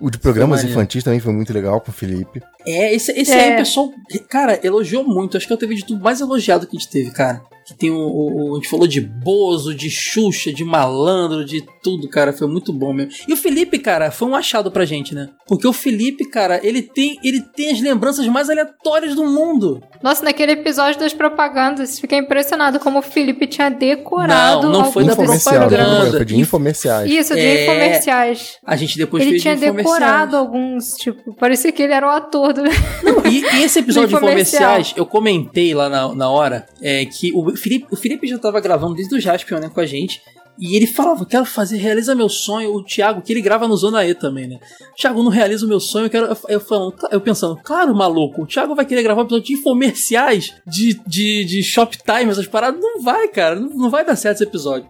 [0.00, 2.40] O de programas infantis também foi muito legal com o Felipe.
[2.66, 3.44] É, esse, esse é.
[3.44, 3.92] aí o pessoal,
[4.30, 5.36] cara, elogiou muito.
[5.36, 7.74] Acho que é o TV de tudo mais elogiado que a gente teve, cara que
[7.74, 12.32] tem o, o, A gente falou de Bozo, de Xuxa, de malandro, de tudo, cara.
[12.32, 13.12] Foi muito bom mesmo.
[13.26, 15.28] E o Felipe, cara, foi um achado pra gente, né?
[15.46, 19.82] Porque o Felipe, cara, ele tem, ele tem as lembranças mais aleatórias do mundo.
[20.02, 24.68] Nossa, naquele episódio das propagandas, fiquei impressionado como o Felipe tinha decorado.
[24.68, 26.10] Não, não foi da propaganda.
[26.12, 27.10] Foi de infomerciais.
[27.10, 27.64] Isso, de é...
[27.64, 28.58] infomerciais.
[28.64, 32.10] A gente depois ele fez tinha de decorado alguns, tipo, parecia que ele era o
[32.10, 32.62] ator do.
[32.62, 37.32] Não, e, e esse episódio de infomerciais, eu comentei lá na, na hora é, que
[37.34, 40.22] o Felipe, o Felipe já tava gravando desde o Jaspion, né, com a gente.
[40.60, 42.74] E ele falava, quero fazer, realiza meu sonho.
[42.74, 44.60] O Thiago, que ele grava no Zona E também, né?
[44.94, 46.36] Thiago, não realiza o meu sonho, eu quero.
[46.48, 50.54] Eu, falando, eu pensando, claro, maluco, o Thiago vai querer gravar um episódio de infomerciais,
[50.66, 52.78] de, de, de Shoptime, essas paradas.
[52.78, 54.86] Não vai, cara, não, vai dar certo esse episódio.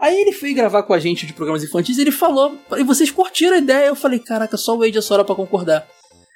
[0.00, 3.08] Aí ele foi gravar com a gente de programas infantis e ele falou, e vocês
[3.08, 3.86] curtiram a ideia.
[3.86, 5.86] Eu falei, caraca, só o Wade a Sora pra concordar.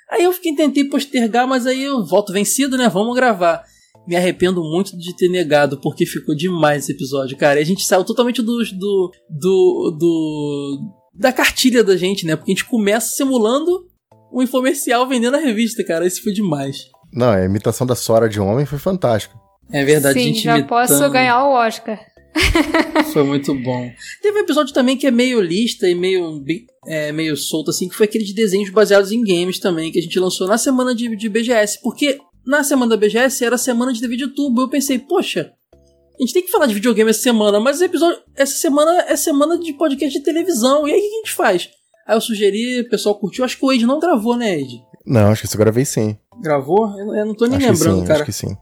[0.09, 2.89] Aí eu fiquei, tentei postergar, mas aí eu volto vencido, né?
[2.89, 3.64] Vamos gravar
[4.07, 7.59] me arrependo muito de ter negado, porque ficou demais esse episódio, cara.
[7.59, 10.79] E a gente saiu totalmente do, do, do, do,
[11.15, 12.37] da cartilha da gente, né?
[12.37, 13.87] Porque a gente começa simulando
[14.33, 16.07] um infomercial vendendo a revista, cara.
[16.07, 16.89] Isso foi demais.
[17.13, 19.35] Não, a imitação da Sora de homem foi fantástica.
[19.73, 20.69] É verdade, Sim, gente já imitando...
[20.69, 21.99] posso ganhar o Oscar.
[23.13, 23.91] foi muito bom.
[24.23, 26.45] Teve um episódio também que é meio lista e meio,
[26.87, 30.03] é, meio solto, assim, que foi aquele de desenhos baseados em games também, que a
[30.03, 31.81] gente lançou na semana de, de BGS.
[31.83, 34.62] Porque na semana da BGS era semana de TV de tubo.
[34.62, 38.57] Eu pensei, poxa, a gente tem que falar de videogame essa semana, mas episódio, essa
[38.57, 40.86] semana é semana de podcast de televisão.
[40.86, 41.70] E aí o que a gente faz?
[42.07, 43.44] Aí eu sugeri, o pessoal curtiu.
[43.44, 44.80] Acho que o Ed não gravou, né, Ed?
[45.05, 46.16] Não, acho que isso eu gravei sim.
[46.40, 46.88] Gravou?
[46.99, 48.20] Eu, eu não tô nem acho lembrando, sim, cara.
[48.20, 48.57] Acho que sim.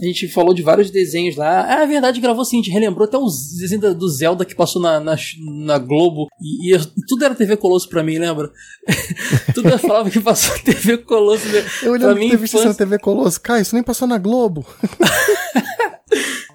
[0.00, 1.66] A gente falou de vários desenhos lá.
[1.68, 2.56] Ah, é verdade, gravou sim.
[2.56, 6.26] A gente relembrou até os desenhos do Zelda que passou na, na, na Globo.
[6.40, 8.50] E, e, tudo era TV Colosso pra mim, lembra?
[9.54, 11.46] tudo eu falava que passou TV Colosso.
[11.84, 12.74] Eu olhando pra mim, infância...
[12.74, 13.40] TV Colosso.
[13.40, 14.66] Cara, isso nem passou na Globo.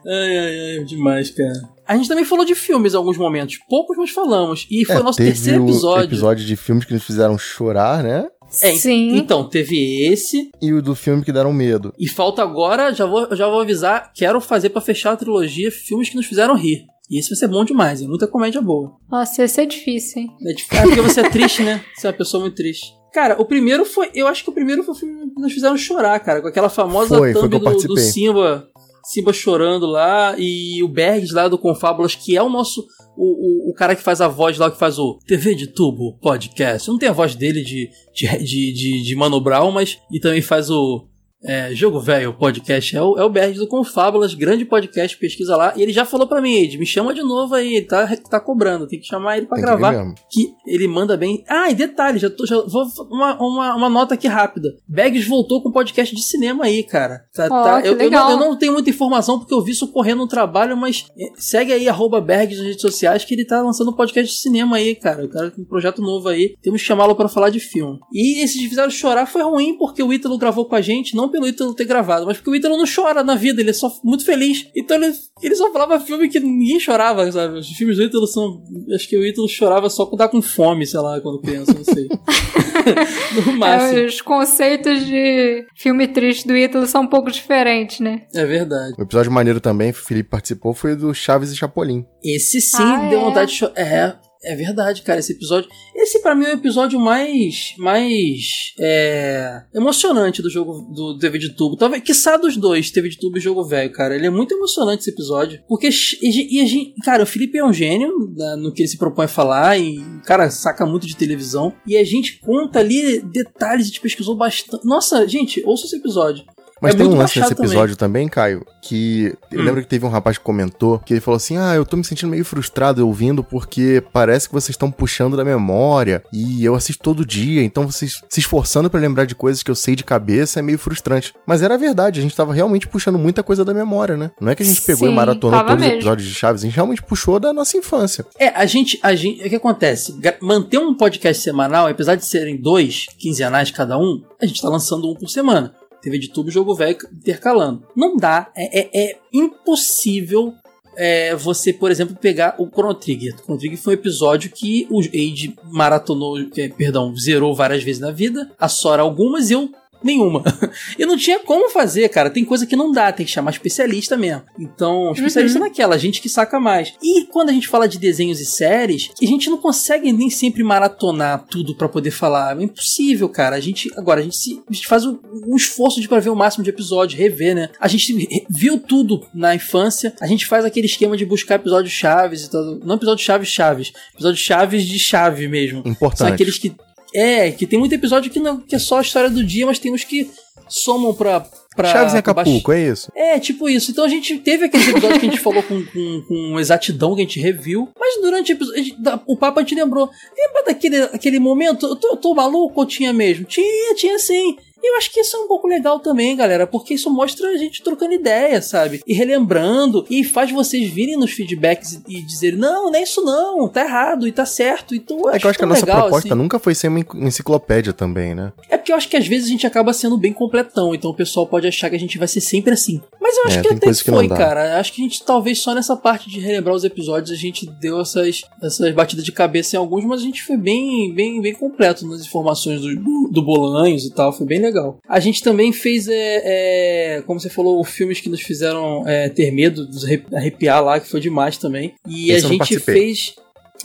[0.05, 1.79] ai, ai, ai, demais, cara.
[1.87, 3.57] A gente também falou de filmes em alguns momentos.
[3.69, 4.67] Poucos, mas falamos.
[4.69, 6.09] E foi é, o nosso terceiro episódio.
[6.09, 8.27] episódio de filmes que nos fizeram chorar, né?
[8.61, 9.17] É, Sim.
[9.17, 10.49] Então, teve esse.
[10.61, 11.93] E o do filme que deram medo.
[11.99, 16.09] E falta agora, já vou, já vou avisar, quero fazer para fechar a trilogia filmes
[16.09, 16.85] que nos fizeram rir.
[17.09, 18.07] E esse vai ser bom demais, hein?
[18.07, 18.95] Muita comédia boa.
[19.09, 20.29] Nossa, ia ser difícil, hein?
[20.45, 20.77] É difícil.
[20.77, 21.83] Ah, porque você é triste, né?
[21.95, 22.93] Você é uma pessoa muito triste.
[23.11, 24.11] Cara, o primeiro foi.
[24.13, 26.41] Eu acho que o primeiro foi o filme que nos fizeram chorar, cara.
[26.41, 28.67] Com aquela famosa foi, thumb foi do, do Simba.
[29.03, 30.35] Simba chorando lá.
[30.37, 32.85] E o Bergs lá do Confábulas, que é o nosso.
[33.21, 36.17] O, o, o, cara que faz a voz lá, que faz o TV de Tubo
[36.21, 36.87] podcast.
[36.87, 39.99] Não tem a voz dele de, de, de, de, de Mano Brown, mas.
[40.09, 41.05] E também faz o,
[41.41, 45.73] é, Jogo Velho Podcast é o, é o Berg do Confábulas, grande podcast, pesquisa lá.
[45.75, 48.39] E ele já falou para mim, Ed, me chama de novo aí, ele tá, tá
[48.39, 50.13] cobrando, tem que chamar ele para gravar.
[50.29, 51.43] Que, que, ele manda bem.
[51.47, 52.45] Ah, e detalhe, já tô.
[52.45, 54.69] Já, vou, uma, uma, uma nota aqui rápida.
[54.87, 57.25] Bergs voltou com podcast de cinema aí, cara.
[57.33, 59.87] Tá, oh, tá, eu, eu, não, eu, não, tenho muita informação porque eu vi isso
[59.87, 63.61] correndo no trabalho, mas é, segue aí, arroba Bergs nas redes sociais, que ele tá
[63.61, 65.23] lançando um podcast de cinema aí, cara.
[65.23, 66.55] O cara tem um projeto novo aí.
[66.61, 67.97] Temos que chamá-lo para falar de filme.
[68.11, 71.47] E esses fizeram chorar foi ruim porque o Ítalo gravou com a gente, não pelo
[71.47, 74.25] Ítalo ter gravado, mas porque o Ítalo não chora na vida, ele é só muito
[74.25, 74.67] feliz.
[74.75, 77.59] Então ele, ele só falava filme que ninguém chorava, sabe?
[77.59, 78.63] Os filmes do Ítalo são.
[78.93, 81.83] Acho que o Ítalo chorava só quando tá com fome, sei lá, quando criança, não
[81.83, 82.07] sei.
[83.45, 83.99] no máximo.
[83.99, 88.23] É, os conceitos de filme triste do Ítalo são um pouco diferentes, né?
[88.33, 88.95] É verdade.
[88.97, 92.05] O episódio maneiro também, que o Felipe participou, foi do Chaves e Chapolin.
[92.23, 93.23] Esse sim ah, deu é?
[93.23, 93.73] vontade de chorar.
[93.77, 95.69] É, é verdade, cara, esse episódio.
[95.95, 101.55] Esse para mim é o episódio mais mais é, emocionante do jogo do TV de
[101.55, 101.75] tubo.
[101.75, 104.15] Talvez quiçá dos dois, TV de tubo e jogo velho, cara.
[104.15, 105.89] Ele é muito emocionante esse episódio, porque
[106.21, 109.29] e, e cara, o Felipe é um gênio né, no que ele se propõe a
[109.29, 114.01] falar e cara saca muito de televisão e a gente conta ali detalhes, a gente
[114.01, 114.85] pesquisou bastante.
[114.85, 116.45] Nossa, gente, ouça esse episódio.
[116.81, 118.27] Mas é tem um lance nesse episódio também.
[118.27, 119.63] também, Caio, que eu hum.
[119.63, 122.03] lembro que teve um rapaz que comentou que ele falou assim: Ah, eu tô me
[122.03, 127.03] sentindo meio frustrado ouvindo porque parece que vocês estão puxando da memória e eu assisto
[127.03, 130.59] todo dia, então vocês se esforçando para lembrar de coisas que eu sei de cabeça
[130.59, 131.33] é meio frustrante.
[131.45, 134.31] Mas era verdade, a gente tava realmente puxando muita coisa da memória, né?
[134.39, 135.87] Não é que a gente pegou Sim, e maratonou todos mesmo.
[135.87, 138.25] os episódios de Chaves, a gente realmente puxou da nossa infância.
[138.37, 140.15] É, a gente, a gente, o que acontece?
[140.41, 145.09] Manter um podcast semanal, apesar de serem dois quinzenais cada um, a gente tá lançando
[145.09, 145.73] um por semana.
[146.01, 147.83] TV de tubo e jogo velho intercalando.
[147.95, 150.53] Não dá, é, é, é impossível
[150.95, 153.33] é, você, por exemplo, pegar o Chrono Trigger.
[153.35, 158.01] O Chrono Trigger foi um episódio que o Age maratonou, é, perdão, zerou várias vezes
[158.01, 159.69] na vida, a Sora algumas, e eu
[160.03, 160.43] Nenhuma.
[160.97, 162.29] e não tinha como fazer, cara.
[162.29, 164.43] Tem coisa que não dá, tem que chamar especialista mesmo.
[164.57, 165.65] Então, especialista uhum.
[165.65, 166.93] naquela, gente que saca mais.
[167.01, 170.63] E quando a gente fala de desenhos e séries, a gente não consegue nem sempre
[170.63, 172.57] maratonar tudo para poder falar.
[172.57, 173.55] É impossível, cara.
[173.55, 176.29] A gente, agora, a gente, se, a gente faz um, um esforço de pra ver
[176.29, 177.69] o máximo de episódios, rever, né?
[177.79, 182.45] A gente viu tudo na infância, a gente faz aquele esquema de buscar episódios chaves
[182.45, 182.79] e tal.
[182.83, 185.79] Não episódios chaves chaves, episódios chaves de chave mesmo.
[185.85, 186.17] Importante.
[186.19, 186.75] São aqueles que
[187.13, 189.79] é, que tem muito episódio que, não, que é só a história do dia, mas
[189.79, 190.29] tem uns que
[190.67, 191.41] somam pra.
[191.75, 193.11] pra Chaves em Acapulco, é isso?
[193.15, 193.91] É, tipo isso.
[193.91, 197.21] Então a gente teve aqueles episódios que a gente falou com, com, com, exatidão, que
[197.21, 198.95] a gente reviu, mas durante o episódio,
[199.25, 200.09] o papo a gente lembrou.
[200.37, 201.87] Lembra daquele aquele momento?
[201.87, 203.45] Eu tô, eu tô maluco ou tinha mesmo?
[203.45, 204.55] Tinha, tinha sim.
[204.81, 207.57] E eu acho que isso é um pouco legal também, galera, porque isso mostra a
[207.57, 209.01] gente trocando ideia, sabe?
[209.05, 213.67] E relembrando, e faz vocês virem nos feedbacks e, dizer não, não é isso não,
[213.67, 214.95] tá errado e tá certo.
[214.95, 216.37] Então, é que eu acho que a nossa legal, proposta assim.
[216.37, 218.53] nunca foi ser uma enciclopédia também, né?
[218.69, 221.15] É porque eu acho que às vezes a gente acaba sendo bem completão, então o
[221.15, 223.01] pessoal pode achar que a gente vai ser sempre assim.
[223.29, 224.79] Mas eu acho é, que até que foi, cara.
[224.79, 228.01] Acho que a gente talvez só nessa parte de relembrar os episódios a gente deu
[228.01, 232.07] essas, essas batidas de cabeça em alguns, mas a gente foi bem, bem, bem completo
[232.07, 234.97] nas informações do, do, Bolanhos e tal, foi bem legal.
[235.07, 239.51] A gente também fez, é, é, como você falou, filmes que nos fizeram é, ter
[239.51, 240.03] medo, nos
[240.33, 241.93] arrepiar lá, que foi demais também.
[242.07, 243.35] E Esse a gente fez.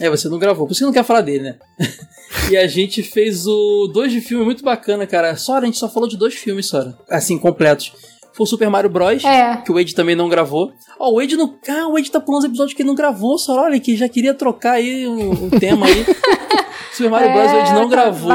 [0.00, 1.56] É, você não gravou, por isso que não quer falar dele, né?
[2.50, 5.36] e a gente fez o dois de filme muito bacana, cara.
[5.36, 6.98] Só a gente só falou de dois filmes, Sora.
[7.08, 7.92] Assim, completos
[8.34, 9.24] foi o Super Mario Bros.
[9.24, 9.56] É.
[9.58, 10.72] Que o Wade também não gravou.
[10.98, 11.54] Ó, oh, o Wade não.
[11.68, 14.08] Ah, o Wade tá pulando os episódios que ele não gravou, só olha que já
[14.08, 16.04] queria trocar aí o, o tema aí.
[16.92, 17.52] Super Mario é, Bros.
[17.52, 18.30] Wade não gravou.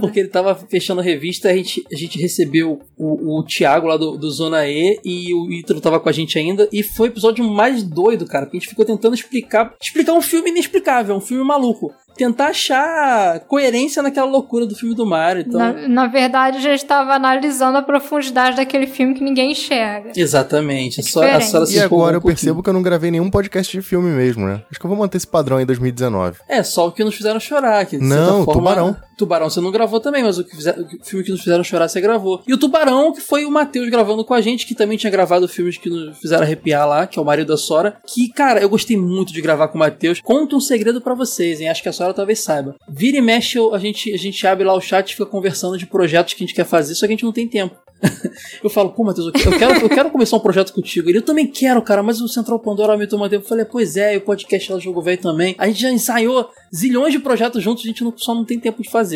[0.00, 3.96] Porque ele tava fechando a revista, a gente, a gente recebeu o, o Thiago lá
[3.96, 6.68] do, do Zona E e o Ítalo tava com a gente ainda.
[6.72, 8.46] E foi o episódio mais doido, cara.
[8.46, 9.74] Porque a gente ficou tentando explicar.
[9.80, 15.06] Explicar um filme inexplicável, um filme maluco tentar achar coerência naquela loucura do filme do
[15.06, 15.44] Mario.
[15.46, 15.58] Então...
[15.58, 20.12] Na, na verdade, a gente estava analisando a profundidade daquele filme que ninguém enxerga.
[20.14, 21.00] Exatamente.
[21.00, 23.74] É só, a só e agora um eu percebo que eu não gravei nenhum podcast
[23.74, 24.62] de filme mesmo, né?
[24.70, 26.40] Acho que eu vou manter esse padrão em 2019.
[26.46, 27.59] É, só o que nos fizeram chorar.
[28.00, 29.50] Não, forma, Tubarão.
[29.50, 32.00] Você não gravou também, mas o, que fizer, o filme que nos fizeram chorar você
[32.00, 32.42] gravou.
[32.46, 35.46] E o Tubarão, que foi o Matheus gravando com a gente, que também tinha gravado
[35.46, 37.96] filmes que nos fizeram arrepiar lá, que é o marido da Sora.
[38.06, 40.20] Que, cara, eu gostei muito de gravar com o Matheus.
[40.20, 41.68] Conto um segredo para vocês, hein?
[41.68, 42.74] Acho que a Sora talvez saiba.
[42.88, 45.86] Vira e mexe, a gente, a gente abre lá o chat e fica conversando de
[45.86, 47.76] projetos que a gente quer fazer, só que a gente não tem tempo.
[48.62, 51.08] eu falo, pô, Matheus, eu quero, eu quero começar um projeto contigo.
[51.08, 53.44] Ele, eu também quero, cara, mas o Central Pandora me tomou tempo.
[53.44, 55.54] Eu falei, pois é, e o podcast lá do Jogo Velho também.
[55.58, 58.82] A gente já ensaiou zilhões de projetos juntos, a gente não, só não tem tempo
[58.82, 59.09] de fazer.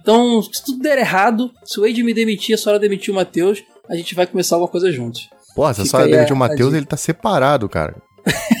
[0.00, 3.62] Então, se tudo der errado, se o Wade me demitir, a senhora demitir o Matheus,
[3.88, 5.28] a gente vai começar alguma coisa juntos.
[5.54, 7.96] Pô, se a senhora demitir o Matheus, ele tá separado, cara.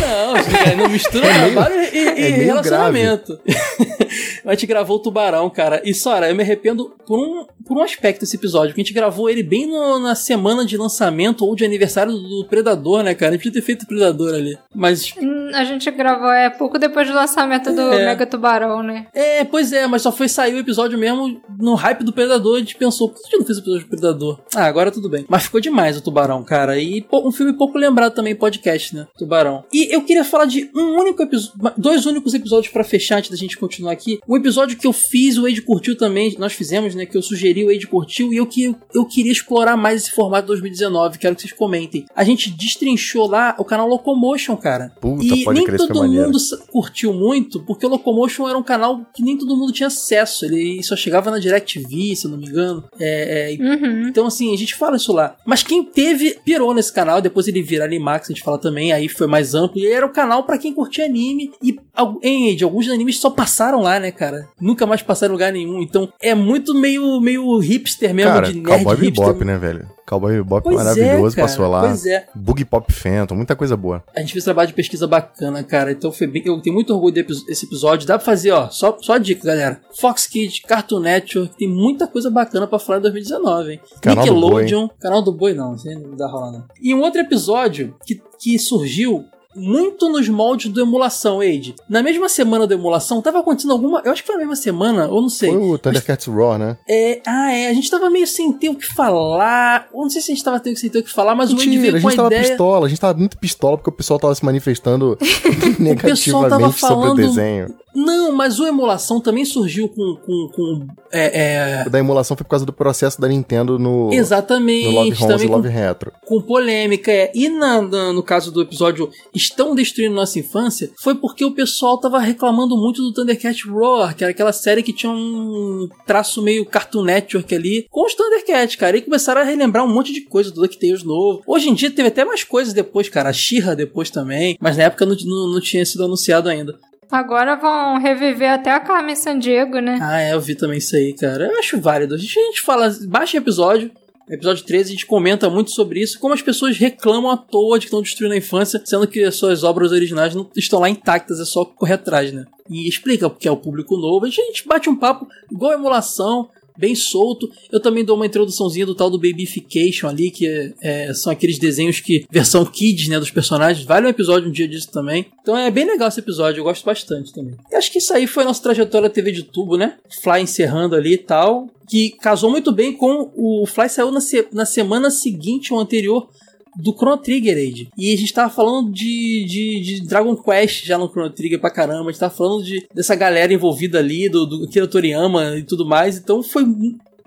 [0.00, 3.38] não, não mistura é trabalho meio, e, e é relacionamento.
[4.44, 5.82] a gente gravou o Tubarão, cara.
[5.84, 8.94] E, Sora, eu me arrependo por um, por um aspecto desse episódio, porque a gente
[8.94, 13.30] gravou ele bem no, na semana de lançamento ou de aniversário do Predador, né, cara?
[13.30, 14.58] A gente podia ter feito o Predador ali.
[14.74, 15.12] Mas.
[15.54, 18.04] A gente gravou, é pouco depois do lançamento do é.
[18.04, 19.06] Mega Tubarão, né?
[19.14, 22.56] É, pois é, mas só foi sair o episódio mesmo no hype do Predador.
[22.56, 24.40] A gente pensou, por que a gente não fez o episódio do Predador?
[24.54, 25.24] Ah, agora tudo bem.
[25.28, 26.78] Mas ficou demais o Tubarão, cara.
[26.78, 29.06] E um filme pouco lembrado também, podcast, né?
[29.16, 29.64] Tubarão.
[29.72, 33.36] E eu queria falar de um único episódio, dois únicos episódios para fechar antes da
[33.36, 34.20] gente continuar aqui.
[34.28, 37.06] Um episódio que eu fiz, o Wade curtiu também, nós fizemos, né?
[37.06, 40.46] Que eu sugeri, o Wade curtiu e eu, que, eu queria explorar mais esse formato
[40.48, 41.18] 2019.
[41.18, 42.04] Quero que vocês comentem.
[42.14, 44.92] A gente destrinchou lá o canal Locomotion, cara.
[45.00, 46.38] Puta, e nem todo mundo
[46.70, 50.44] curtiu muito, porque o Locomotion era um canal que nem todo mundo tinha acesso.
[50.44, 52.84] Ele só chegava na DirecTV, se eu não me engano.
[52.98, 54.08] É, é, uhum.
[54.08, 55.36] Então, assim, a gente fala isso lá.
[55.44, 59.08] Mas quem teve, pirou nesse canal, depois ele vira Animax, a gente fala também, aí
[59.08, 59.73] foi mais amplo.
[59.74, 61.52] E era o canal para quem curtia anime.
[61.62, 61.76] E
[62.22, 64.48] em de alguns animes só passaram lá, né, cara?
[64.60, 65.82] Nunca mais passaram em lugar nenhum.
[65.82, 69.26] Então é muito meio, meio hipster mesmo, cara, de nerd Cowboy hipster.
[69.26, 69.88] Bebop, né, velho?
[70.06, 71.80] Cowboy Bebop pois maravilhoso, é, passou lá.
[71.80, 72.26] Pois é.
[72.34, 74.02] Boogie Pop Phantom, muita coisa boa.
[74.14, 75.92] A gente fez trabalho de pesquisa bacana, cara.
[75.92, 76.42] Então foi bem.
[76.44, 78.06] Eu tenho muito orgulho desse episódio.
[78.06, 78.68] Dá pra fazer, ó.
[78.68, 79.80] Só, só dica, galera.
[79.98, 83.80] Fox Kids, Cartoon Network, tem muita coisa bacana pra falar em 2019, hein?
[84.00, 84.86] Canal Nickelodeon.
[84.86, 85.74] Do canal do Boi, não.
[85.74, 86.64] Não dá rolando.
[86.80, 89.24] E um outro episódio que, que surgiu
[89.54, 91.74] muito nos moldes do emulação, Age.
[91.88, 94.02] Na mesma semana do emulação, tava acontecendo alguma.
[94.04, 95.50] Eu acho que foi na mesma semana, ou não sei.
[95.50, 96.36] Foi o Thundercats mas...
[96.36, 96.76] Raw, né?
[96.88, 97.68] É, ah, é.
[97.68, 99.88] A gente tava meio sem ter o que falar.
[99.92, 101.74] Eu não sei se a gente tava sem ter o que falar, mas Mentira, o
[101.74, 102.48] Wade veio com a gente tava ideia...
[102.48, 105.18] pistola, a gente tava muito pistola porque o pessoal tava se manifestando
[105.78, 107.06] negativamente falando...
[107.06, 107.83] sobre o desenho.
[107.94, 110.16] Não, mas o emulação também surgiu com.
[110.16, 111.84] com, com é, é...
[111.86, 114.12] O da emulação foi por causa do processo da Nintendo no.
[114.12, 114.86] Exatamente.
[114.86, 116.12] No Love Homes e Love com, Retro.
[116.26, 117.30] Com polêmica, é.
[117.34, 121.98] E na, na, no caso do episódio Estão Destruindo Nossa Infância, foi porque o pessoal
[121.98, 126.66] tava reclamando muito do Thundercat Roar, que era aquela série que tinha um traço meio
[126.66, 128.96] Cartoon Network ali, com os Thundercats, cara.
[128.96, 131.42] E começaram a relembrar um monte de coisa do DuckTales novo.
[131.46, 133.28] Hoje em dia teve até mais coisas depois, cara.
[133.28, 136.78] A Shira depois também, mas na época não, não, não tinha sido anunciado ainda.
[137.14, 140.00] Agora vão reviver até a Carmen Sandiego, né?
[140.02, 141.46] Ah, é, eu vi também isso aí, cara.
[141.46, 142.16] Eu acho válido.
[142.16, 143.88] A gente, a gente fala, baixa episódio,
[144.28, 147.84] Episódio 13 a gente comenta muito sobre isso, como as pessoas reclamam à toa de
[147.84, 151.38] que estão destruindo a infância, sendo que as suas obras originais não estão lá intactas,
[151.38, 152.46] é só correr atrás, né?
[152.70, 154.24] E explica porque é o público novo.
[154.24, 157.50] A gente bate um papo igual a emulação, bem solto.
[157.70, 161.58] Eu também dou uma introduçãozinha do tal do Babyfication ali, que é, é, são aqueles
[161.58, 162.24] desenhos que.
[162.30, 163.86] versão kids, né, dos personagens.
[163.86, 165.26] Vale um episódio um dia disso também.
[165.40, 167.54] Então é bem legal esse episódio, eu gosto bastante também.
[167.70, 169.96] E acho que isso aí foi a nossa trajetória TV de tubo, né?
[170.22, 171.68] Fly encerrando ali e tal.
[171.88, 173.30] Que casou muito bem com.
[173.36, 176.28] O Fly saiu na, se, na semana seguinte ou anterior
[176.76, 177.88] do Chrono Trigger Age.
[177.96, 181.70] E a gente tava falando de, de, de, Dragon Quest já no Chrono Trigger pra
[181.70, 182.08] caramba.
[182.08, 185.86] A gente tava falando de, dessa galera envolvida ali, do, do Kira Toriyama e tudo
[185.86, 186.16] mais.
[186.16, 186.64] Então foi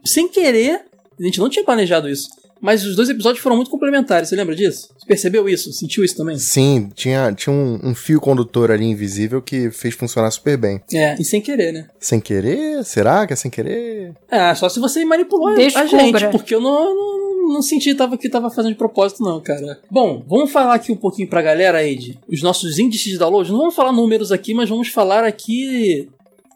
[0.03, 0.81] sem querer.
[1.19, 2.29] A gente não tinha planejado isso.
[2.61, 4.89] Mas os dois episódios foram muito complementares, você lembra disso?
[4.97, 5.71] Você percebeu isso?
[5.71, 6.37] Sentiu isso também?
[6.37, 10.81] Sim, tinha, tinha um, um, fio condutor ali invisível que fez funcionar super bem.
[10.93, 11.87] É, e sem querer, né?
[11.99, 12.83] Sem querer?
[12.83, 14.13] Será que é sem querer?
[14.29, 15.83] É, só se você manipulou Descubra.
[15.83, 19.39] a gente, porque eu não, não não senti tava, que tava fazendo de propósito, não,
[19.39, 19.79] cara.
[19.89, 22.19] Bom, vamos falar aqui um pouquinho pra galera, Ed.
[22.27, 23.51] Os nossos índices de download.
[23.51, 26.09] Não vamos falar números aqui, mas vamos falar aqui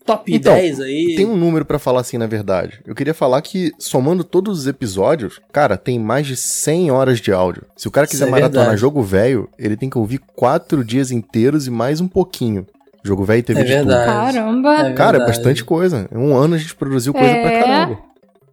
[0.06, 1.16] top então, 10 aí.
[1.16, 2.80] Tem um número para falar assim, na verdade.
[2.86, 7.32] Eu queria falar que, somando todos os episódios, cara, tem mais de 100 horas de
[7.32, 7.64] áudio.
[7.76, 8.82] Se o cara quiser é maratonar verdade.
[8.82, 12.66] jogo velho, ele tem que ouvir 4 dias inteiros e mais um pouquinho.
[13.04, 14.06] Jogo velho teve é verdade.
[14.06, 14.90] Caramba!
[14.90, 16.08] É cara, é bastante coisa.
[16.12, 17.42] Em um ano a gente produziu coisa é.
[17.42, 18.00] pra caramba.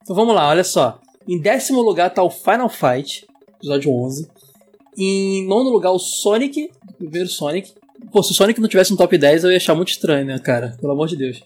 [0.02, 0.98] Então vamos lá, olha só.
[1.28, 3.26] Em décimo lugar tá o Final Fight,
[3.59, 4.30] episódio 11.
[4.96, 7.70] Em nono lugar, o Sonic, o primeiro Sonic.
[8.10, 10.38] Pô, se o Sonic não tivesse no top 10, eu ia achar muito estranho, né,
[10.38, 10.74] cara?
[10.80, 11.44] Pelo amor de Deus.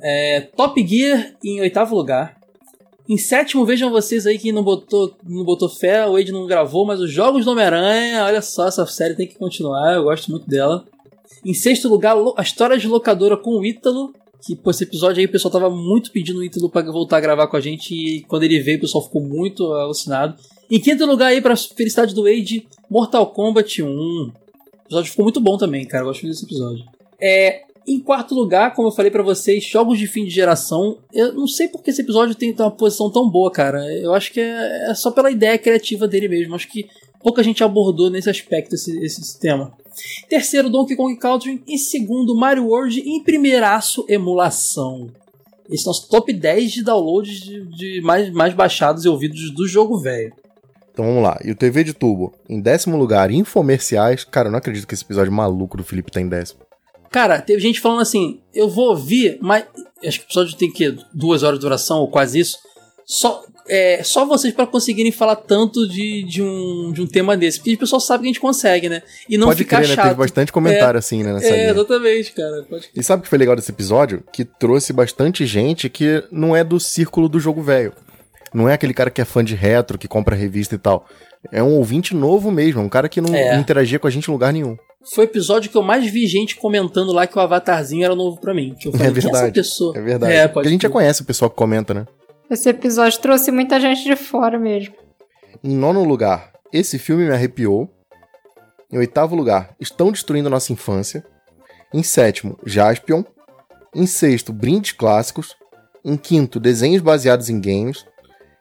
[0.00, 2.36] É, top Gear em oitavo lugar.
[3.08, 6.86] Em sétimo, vejam vocês aí que não botou, não botou fé, o Wade não gravou,
[6.86, 10.48] mas os Jogos do Homem-Aranha, olha só, essa série tem que continuar, eu gosto muito
[10.48, 10.84] dela.
[11.44, 14.12] Em sexto lugar, a história de locadora com o Ítalo,
[14.44, 17.20] que pô, esse episódio aí o pessoal tava muito pedindo o Ítalo pra voltar a
[17.20, 20.36] gravar com a gente e quando ele veio o pessoal ficou muito alucinado.
[20.70, 23.86] Em quinto lugar aí, pra felicidade do Wade, Mortal Kombat 1.
[23.86, 24.32] O
[24.86, 26.84] episódio ficou muito bom também, cara, eu gosto desse episódio.
[27.20, 30.98] É, em quarto lugar, como eu falei para vocês, jogos de fim de geração.
[31.12, 33.80] Eu não sei porque esse episódio tem uma posição tão boa, cara.
[33.94, 36.54] Eu acho que é, é só pela ideia criativa dele mesmo.
[36.56, 36.88] Acho que
[37.26, 39.72] pouca gente abordou nesse aspecto esse, esse tema.
[40.28, 41.60] Terceiro, Donkey Kong Country.
[41.66, 43.00] Em segundo, Mario World.
[43.00, 45.10] E em primeiraço, emulação.
[45.68, 49.66] Esse é nosso top 10 de downloads de, de mais, mais baixados e ouvidos do
[49.66, 50.32] jogo velho.
[50.92, 51.36] Então vamos lá.
[51.44, 54.22] E o TV de tubo, em décimo lugar, infomerciais.
[54.22, 56.60] Cara, eu não acredito que esse episódio maluco do Felipe tá em décimo.
[57.10, 59.64] Cara, teve gente falando assim, eu vou ouvir, mas.
[60.06, 62.56] Acho que o episódio tem que duas horas de duração ou quase isso.
[63.04, 67.58] Só, é, só vocês para conseguirem falar tanto de, de, um, de um tema desse.
[67.58, 69.02] Porque o pessoal sabe que a gente consegue, né?
[69.28, 69.96] E não Pode ficar crer, chato.
[69.98, 70.02] Né?
[70.04, 71.32] Teve bastante comentário é, assim, né?
[71.32, 71.70] Nessa é, linha.
[71.70, 72.66] exatamente, cara.
[72.68, 72.88] Pode...
[72.94, 74.22] E sabe o que foi legal desse episódio?
[74.32, 77.92] Que trouxe bastante gente que não é do círculo do jogo velho.
[78.54, 81.06] Não é aquele cara que é fã de retro, que compra revista e tal.
[81.52, 83.56] É um ouvinte novo mesmo, um cara que não, É.
[83.56, 84.76] interagia com a gente em lugar nenhum.
[85.14, 88.40] Foi o episódio que eu mais vi gente comentando lá que o avatarzinho era novo
[88.40, 88.74] pra mim.
[88.78, 89.52] Que eu falei, é "Quem essa verdade.
[89.52, 89.96] pessoa?
[89.96, 90.32] É verdade.
[90.32, 92.06] É, Porque a gente já conhece o pessoal que comenta, né?
[92.50, 94.94] Esse episódio trouxe muita gente de fora mesmo.
[95.64, 97.90] Em nono lugar, esse filme me arrepiou.
[98.92, 101.24] Em oitavo lugar, estão destruindo nossa infância.
[101.92, 103.24] Em sétimo, Jaspion.
[103.94, 105.56] Em sexto, brindes clássicos.
[106.04, 108.06] Em quinto, desenhos baseados em games.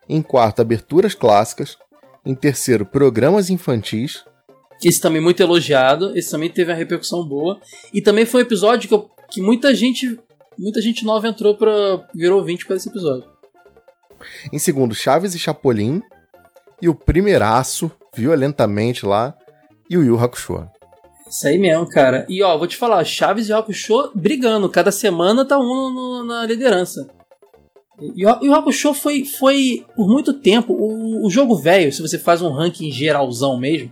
[0.10, 1.78] Em quarto, aberturas clássicas.
[2.26, 4.24] Em terceiro, programas infantis.
[4.84, 6.18] Esse também muito elogiado.
[6.18, 7.60] Esse também teve uma repercussão boa.
[7.94, 10.20] E também foi um episódio que, eu- que muita gente.
[10.57, 12.07] Muita gente nova entrou pra.
[12.16, 13.30] virou ouvinte para esse episódio.
[14.52, 16.02] Em segundo, Chaves e Chapolin.
[16.81, 19.34] E o primeiraço, violentamente lá,
[19.89, 20.68] e o Yu Hakusho.
[21.30, 22.26] Isso aí mesmo, cara.
[22.30, 24.69] E ó, vou te falar, Chaves e Hakusho brigando.
[24.69, 27.07] Cada semana tá um no- na liderança.
[28.15, 32.02] E o, e o Hakusho foi, foi, por muito tempo, o, o jogo velho, se
[32.02, 33.91] você faz um ranking geralzão mesmo,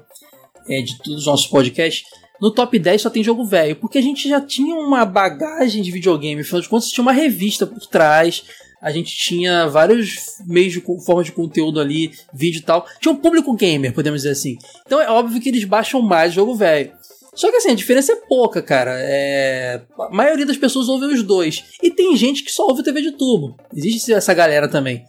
[0.70, 2.04] é, de todos os nossos podcasts,
[2.42, 3.78] no top 10 só tem jogo velho.
[3.78, 6.42] Porque a gente já tinha uma bagagem de videogame.
[6.42, 8.44] Afinal de contas, tinha uma revista por trás.
[8.84, 12.86] A gente tinha vários meios de formas de conteúdo ali, vídeo e tal.
[13.00, 14.58] Tinha um público gamer, podemos dizer assim.
[14.86, 16.92] Então é óbvio que eles baixam mais jogo velho.
[17.34, 18.92] Só que assim, a diferença é pouca, cara.
[18.96, 19.82] É...
[19.98, 21.64] A maioria das pessoas ouve os dois.
[21.82, 23.56] E tem gente que só ouve TV de tubo.
[23.74, 25.04] Existe essa galera também.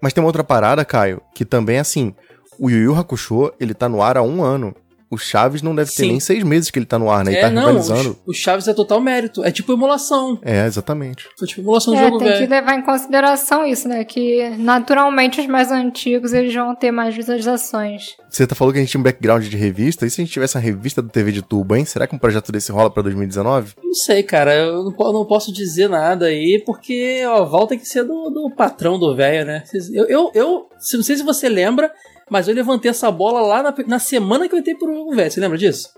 [0.00, 2.14] Mas tem uma outra parada, Caio, que também é assim.
[2.58, 4.74] O Yu Yu Hakusho, ele tá no ar há um ano.
[5.10, 6.08] O Chaves não deve ter Sim.
[6.08, 7.30] nem seis meses que ele tá no ar, né?
[7.30, 8.18] Ele é, tá não, rivalizando.
[8.26, 9.42] o, o Chaves é total mérito.
[9.42, 10.38] É tipo emulação.
[10.42, 11.24] É, exatamente.
[11.38, 12.50] Foi tipo emulação do É, jogo tem que velho.
[12.50, 14.04] levar em consideração isso, né?
[14.04, 18.16] Que naturalmente os mais antigos eles vão ter mais visualizações.
[18.28, 20.04] Você tá falando que a gente tinha um background de revista.
[20.04, 21.84] E se a gente tivesse uma revista do TV de tubo, hein?
[21.84, 23.74] Será que um projeto desse rola pra 2019?
[23.82, 24.54] Não sei, cara.
[24.54, 28.28] Eu não, não posso dizer nada aí, porque ó, a volta tem que ser do,
[28.30, 29.62] do patrão do velho, né?
[29.92, 31.90] Eu, eu, eu se- não sei se você lembra,
[32.30, 35.30] mas eu levantei essa bola lá na, na semana que eu entrei pro jogo velho.
[35.30, 35.90] Você lembra disso?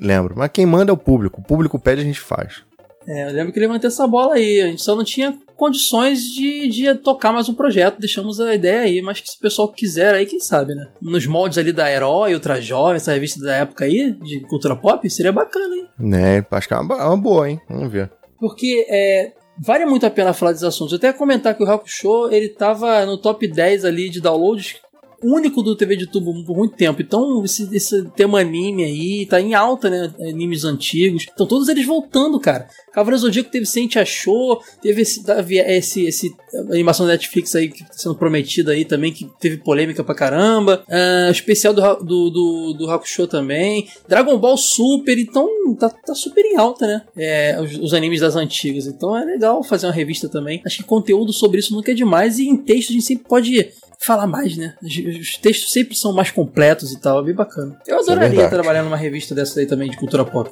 [0.00, 0.34] Lembro.
[0.36, 1.40] Mas quem manda é o público.
[1.40, 2.64] O público pede, a gente faz.
[3.08, 4.60] É, eu lembro que eu levantei essa bola aí.
[4.60, 8.00] A gente só não tinha condições de, de tocar mais um projeto.
[8.00, 10.88] Deixamos a ideia aí, mas que se o pessoal quiser aí, quem sabe, né?
[11.00, 15.08] Nos moldes ali da Herói, Ultra Jovem, essa revista da época aí, de cultura pop,
[15.08, 15.88] seria bacana, hein?
[15.98, 16.44] Né?
[16.50, 17.60] Acho que é uma, é uma boa, hein?
[17.68, 18.10] Vamos ver.
[18.38, 20.92] Porque é, vale muito a pena falar desses assuntos.
[20.92, 24.80] Eu até ia comentar que o Hakusho, ele tava no top 10 ali de downloads
[25.22, 27.00] único do TV de tubo por muito tempo.
[27.02, 30.12] Então, esse, esse tema anime aí tá em alta, né?
[30.20, 31.26] Animes antigos.
[31.32, 32.68] Então, todos eles voltando, cara.
[32.92, 36.36] Cavaleiro Zodíaco teve Sente Achou, teve esse, esse, esse
[36.70, 40.82] animação da Netflix aí que tá sendo prometida aí também, que teve polêmica pra caramba.
[41.28, 43.88] O especial do, do, do, do Hakusho também.
[44.08, 45.46] Dragon Ball Super, então
[45.78, 47.02] tá, tá super em alta, né?
[47.16, 48.86] É, os, os animes das antigas.
[48.86, 50.62] Então é legal fazer uma revista também.
[50.64, 53.70] Acho que conteúdo sobre isso nunca é demais e em texto a gente sempre pode
[53.98, 54.74] falar mais, né?
[54.82, 57.78] Os, os textos sempre são mais completos e tal, é bem bacana.
[57.86, 58.50] Eu é adoraria verdade.
[58.50, 60.50] trabalhar numa revista dessa aí também de cultura pop.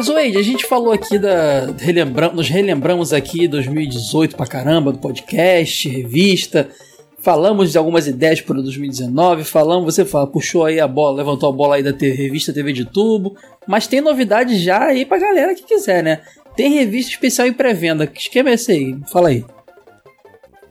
[0.00, 1.66] Mas, Wade, a gente falou aqui da.
[1.78, 6.70] Relembra, nos relembramos aqui 2018 pra caramba, do podcast, revista.
[7.18, 9.44] Falamos de algumas ideias para 2019.
[9.44, 12.72] Falamos, você fala, puxou aí a bola, levantou a bola aí da TV, revista TV
[12.72, 13.36] de tubo.
[13.66, 16.22] Mas tem novidade já aí pra galera que quiser, né?
[16.56, 18.06] Tem revista especial em pré-venda.
[18.06, 18.98] Que esquema é esse aí?
[19.12, 19.44] Fala aí.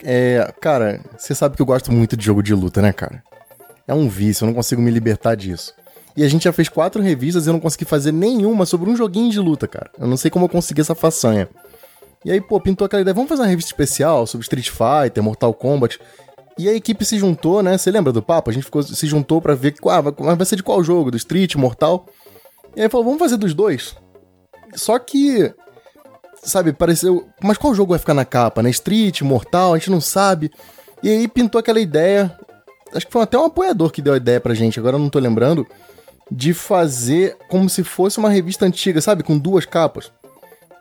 [0.03, 3.21] É, cara, você sabe que eu gosto muito de jogo de luta, né, cara?
[3.87, 5.75] É um vício, eu não consigo me libertar disso.
[6.15, 8.95] E a gente já fez quatro revistas e eu não consegui fazer nenhuma sobre um
[8.95, 9.89] joguinho de luta, cara.
[9.97, 11.47] Eu não sei como eu consegui essa façanha.
[12.25, 15.53] E aí, pô, pintou aquela ideia, vamos fazer uma revista especial sobre Street Fighter, Mortal
[15.53, 15.99] Kombat.
[16.57, 17.77] E a equipe se juntou, né?
[17.77, 18.49] Você lembra do papo?
[18.49, 20.01] A gente ficou, se juntou pra ver ah,
[20.35, 21.11] vai ser de qual jogo?
[21.11, 22.05] Do Street, Mortal?
[22.75, 23.95] E aí falou, vamos fazer dos dois.
[24.75, 25.53] Só que
[26.43, 27.27] sabe, pareceu.
[27.41, 28.69] Mas qual jogo vai ficar na capa, né?
[28.69, 30.51] Street, Mortal, a gente não sabe.
[31.01, 32.37] E aí pintou aquela ideia.
[32.93, 35.09] Acho que foi até um apoiador que deu a ideia pra gente, agora eu não
[35.09, 35.65] tô lembrando.
[36.31, 39.23] De fazer como se fosse uma revista antiga, sabe?
[39.23, 40.11] Com duas capas.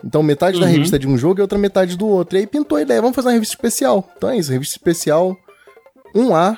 [0.05, 0.63] Então metade uhum.
[0.63, 2.37] da revista é de um jogo e outra metade do outro.
[2.37, 4.09] E aí pintou a ideia, vamos fazer uma revista especial.
[4.17, 5.37] Então é isso, revista especial
[6.15, 6.57] 1A,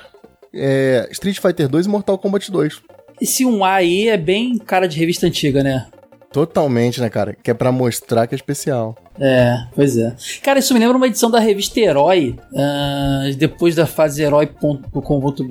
[0.53, 2.81] é, Street Fighter 2 e Mortal Kombat 2.
[3.19, 5.87] Esse 1A aí é bem cara de revista antiga, né?
[6.31, 7.35] Totalmente, né, cara?
[7.35, 8.95] Que é pra mostrar que é especial.
[9.19, 10.15] É, pois é.
[10.41, 15.43] Cara, isso me lembra uma edição da revista Herói, uh, depois da fase herói.com.br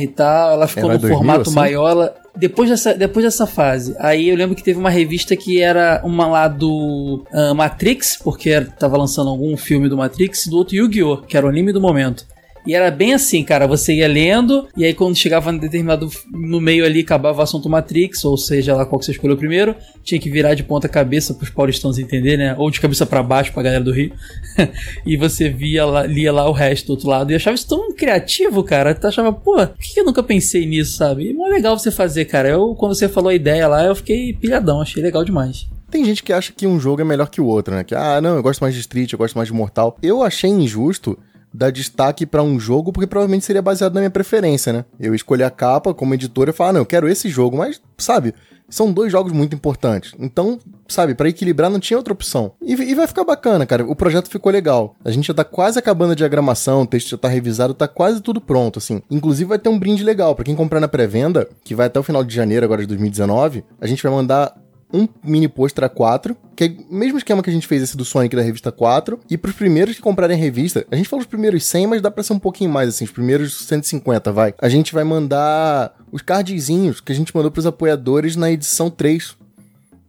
[0.00, 0.52] e tal.
[0.52, 1.54] Ela ficou Herói no formato mil, assim?
[1.54, 1.90] maior.
[1.90, 6.00] Ela, depois, dessa, depois dessa fase, aí eu lembro que teve uma revista que era
[6.02, 11.18] uma lá do uh, Matrix, porque tava lançando algum filme do Matrix, do outro Yu-Gi-Oh!,
[11.18, 12.26] que era o anime do momento.
[12.66, 13.66] E era bem assim, cara.
[13.66, 16.08] Você ia lendo, e aí quando chegava em determinado.
[16.30, 19.74] No meio ali, acabava o assunto Matrix, ou seja lá qual que você escolheu primeiro,
[20.02, 22.54] tinha que virar de ponta cabeça pros paulistanos entender, né?
[22.58, 24.12] Ou de cabeça para baixo pra galera do Rio.
[25.04, 27.32] e você via lá, lia lá o resto do outro lado.
[27.32, 28.94] E achava isso tão criativo, cara.
[28.94, 31.32] Tu achava, pô, por que eu nunca pensei nisso, sabe?
[31.32, 32.48] E é legal você fazer, cara.
[32.48, 35.68] Eu, quando você falou a ideia lá, eu fiquei pilhadão, achei legal demais.
[35.90, 37.84] Tem gente que acha que um jogo é melhor que o outro, né?
[37.84, 39.98] Que, ah, não, eu gosto mais de Street, eu gosto mais de Mortal.
[40.02, 41.18] Eu achei injusto
[41.52, 44.84] dar destaque para um jogo, porque provavelmente seria baseado na minha preferência, né?
[44.98, 47.80] Eu escolhi a capa como editora e falar, ah, não, eu quero esse jogo, mas,
[47.98, 48.34] sabe,
[48.72, 50.14] são dois jogos muito importantes.
[50.18, 50.58] Então,
[50.88, 52.52] sabe, para equilibrar não tinha outra opção.
[52.60, 53.84] E, e, vai ficar bacana, cara.
[53.84, 54.96] O projeto ficou legal.
[55.04, 58.22] A gente já tá quase acabando a diagramação, o texto já tá revisado, tá quase
[58.22, 59.02] tudo pronto, assim.
[59.10, 60.34] Inclusive vai ter um brinde legal.
[60.34, 63.62] para quem comprar na pré-venda, que vai até o final de janeiro agora de 2019,
[63.78, 64.56] a gente vai mandar
[64.92, 68.04] um mini pôster A4, que é o mesmo esquema que a gente fez esse do
[68.04, 69.18] Sonic da revista 4.
[69.30, 72.10] E pros primeiros que comprarem a revista, a gente falou os primeiros 100, mas dá
[72.10, 74.54] pra ser um pouquinho mais, assim, os primeiros 150, vai.
[74.58, 79.36] A gente vai mandar os cardzinhos que a gente mandou pros apoiadores na edição 3.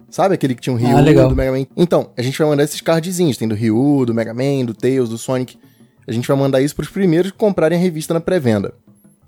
[0.09, 1.65] Sabe aquele que tinha um Ryu ah, do Mega Man?
[1.75, 3.37] Então, a gente vai mandar esses cardzinhos.
[3.37, 5.57] Tem do Ryu, do Mega Man, do Tails, do Sonic.
[6.07, 8.73] A gente vai mandar isso pros primeiros que comprarem a revista na pré-venda.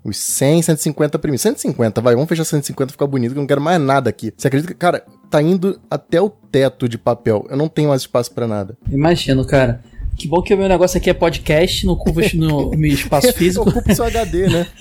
[0.04, 1.42] Os 100, 150 primeiros.
[1.42, 4.32] 150, vai, vamos fechar 150 ficar bonito, que eu não quero mais nada aqui.
[4.36, 7.46] Você acredita que, cara, tá indo até o teto de papel.
[7.50, 8.76] Eu não tenho mais espaço para nada.
[8.90, 9.80] Imagino, cara.
[10.16, 13.68] Que bom que o meu negócio aqui é podcast, não ocupa no meu espaço físico.
[13.68, 14.66] Ocupa seu HD, né?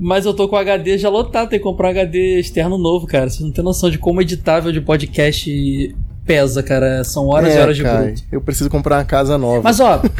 [0.00, 3.06] Mas eu tô com o HD já lotado, tem que comprar um HD externo novo,
[3.06, 3.28] cara.
[3.28, 5.94] Você não tem noção de como editável de podcast
[6.24, 7.04] pesa, cara.
[7.04, 9.60] São horas é, e horas de cara, Eu preciso comprar uma casa nova.
[9.62, 10.00] Mas ó,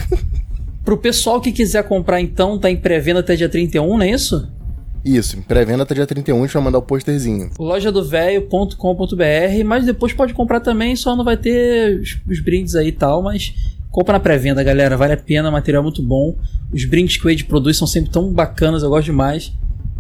[0.85, 4.47] Pro pessoal que quiser comprar, então, tá em pré-venda até dia 31, não é isso?
[5.05, 7.51] Isso, pré-venda até dia 31, a gente vai mandar o posterzinho.
[7.59, 12.93] Lojadovelho.com.br, mas depois pode comprar também, só não vai ter os, os brindes aí e
[12.93, 13.53] tal, mas
[13.91, 16.35] compra na pré-venda, galera, vale a pena, material muito bom.
[16.73, 19.53] Os brindes que o Wade produz são sempre tão bacanas, eu gosto demais.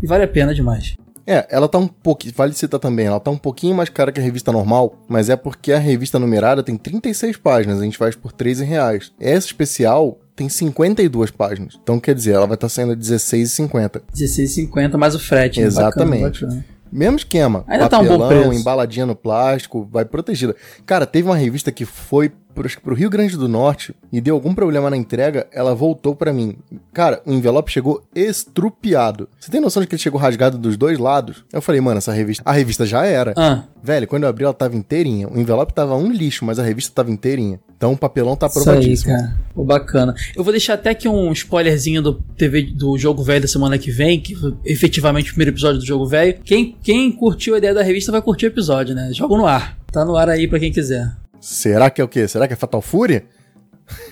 [0.02, 0.96] E vale a pena demais.
[1.26, 4.20] É, ela tá um pouquinho, vale citar também, ela tá um pouquinho mais cara que
[4.20, 8.14] a revista normal, mas é porque a revista numerada tem 36 páginas, a gente faz
[8.14, 9.12] por 13 reais.
[9.18, 11.78] Essa especial tem 52 páginas.
[11.82, 14.02] Então, quer dizer, ela vai estar tá saindo a 16,50.
[14.14, 15.60] 16,50 mais o frete.
[15.60, 15.66] Né?
[15.66, 16.22] Exatamente.
[16.22, 16.74] Bacana, bacana.
[16.94, 17.64] Mesmo esquema.
[17.66, 18.60] Ainda papelão, tá um bom preço.
[18.60, 20.54] embaladinha no plástico, vai protegida.
[20.86, 24.54] Cara, teve uma revista que foi pro, pro Rio Grande do Norte e deu algum
[24.54, 26.56] problema na entrega, ela voltou para mim.
[26.92, 29.28] Cara, o envelope chegou estrupiado.
[29.40, 31.44] Você tem noção de que ele chegou rasgado dos dois lados?
[31.52, 32.44] Eu falei, mano, essa revista.
[32.46, 33.34] A revista já era.
[33.36, 33.64] Ah.
[33.82, 35.28] Velho, quando eu abri, ela tava inteirinha.
[35.28, 37.58] O envelope tava um lixo, mas a revista tava inteirinha.
[37.84, 38.94] Então o papelão tá aprovadíssimo.
[38.94, 39.36] Isso aí, cara.
[39.54, 40.14] Pô, bacana.
[40.34, 43.90] Eu vou deixar até aqui um spoilerzinho do TV do Jogo Velho da semana que
[43.90, 44.34] vem, que
[44.64, 46.40] efetivamente o primeiro episódio do Jogo Velho.
[46.42, 49.10] Quem, quem curtiu a ideia da revista vai curtir o episódio, né?
[49.12, 49.78] Jogo no ar.
[49.92, 51.14] Tá no ar aí para quem quiser.
[51.38, 52.26] Será que é o quê?
[52.26, 53.24] Será que é Fatal Fury?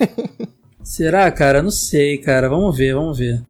[0.84, 1.62] Será, cara?
[1.62, 2.50] Não sei, cara.
[2.50, 3.42] Vamos ver, vamos ver.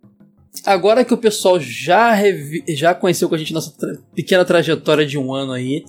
[0.64, 2.62] Agora que o pessoal já, revi...
[2.68, 3.98] já conheceu com a gente nossa tra...
[4.14, 5.84] pequena trajetória de um ano aí,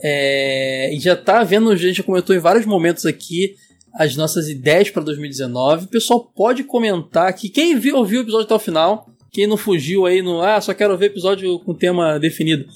[0.00, 0.94] é...
[0.94, 3.56] e já tá vendo, a gente já comentou em vários momentos aqui
[3.94, 5.84] as nossas ideias para 2019.
[5.84, 7.48] O pessoal pode comentar aqui.
[7.48, 10.40] Quem viu, ouviu o episódio até o final, quem não fugiu aí no.
[10.40, 12.66] Ah, só quero ver episódio com tema definido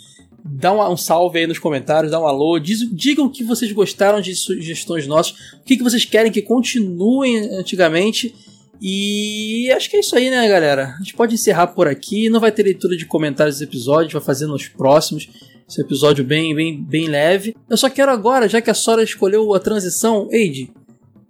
[0.48, 3.72] dá um, um, salve aí nos comentários, dá um alô, diz, digam o que vocês
[3.72, 8.34] gostaram de sugestões nossas, o que, que vocês querem que continuem antigamente.
[8.80, 10.94] E acho que é isso aí, né, galera?
[10.94, 12.28] A gente pode encerrar por aqui.
[12.28, 15.28] Não vai ter leitura de comentários desse episódio, vai fazer nos próximos.
[15.68, 17.56] Esse episódio bem, bem, bem leve.
[17.68, 20.70] Eu só quero agora, já que a Sora escolheu a transição, Eide,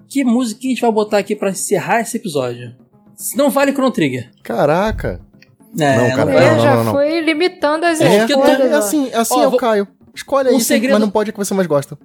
[0.08, 2.74] que música a gente vai botar aqui para encerrar esse episódio?
[3.34, 4.30] Não vale Chrono Trigger.
[4.42, 5.20] Caraca!
[5.78, 8.60] É, não, cara, é, não, não, já não, foi limitando as é, escolhas.
[8.60, 9.86] É, assim, assim é o Caio.
[10.14, 10.92] Escolhe aí, um segredo...
[10.92, 11.98] mas não pode que você mais gosta.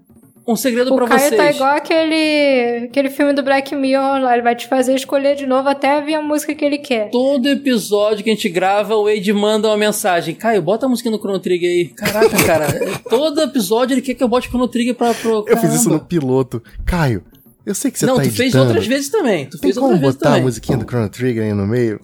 [0.46, 1.34] Um segredo para vocês.
[1.34, 4.34] O Caio tá igual aquele, aquele filme do Black Mirror lá.
[4.34, 7.10] Ele vai te fazer escolher de novo até vir a música que ele quer.
[7.12, 10.34] Todo episódio que a gente grava, o Wade manda uma mensagem.
[10.34, 11.86] Caio, bota a música no Chrono Trigger aí.
[11.90, 12.68] Caraca, cara.
[13.10, 15.14] todo episódio ele quer que eu bote Chrono Trigger pra...
[15.14, 15.46] Pro...
[15.48, 16.62] Eu fiz isso no piloto.
[16.86, 17.24] Caio,
[17.66, 18.52] eu sei que você não, tá tu editando.
[18.52, 19.46] fez outras vezes também.
[19.46, 22.00] Tu Tem fez como botar a musiquinha do Chrono Trigger aí no meio?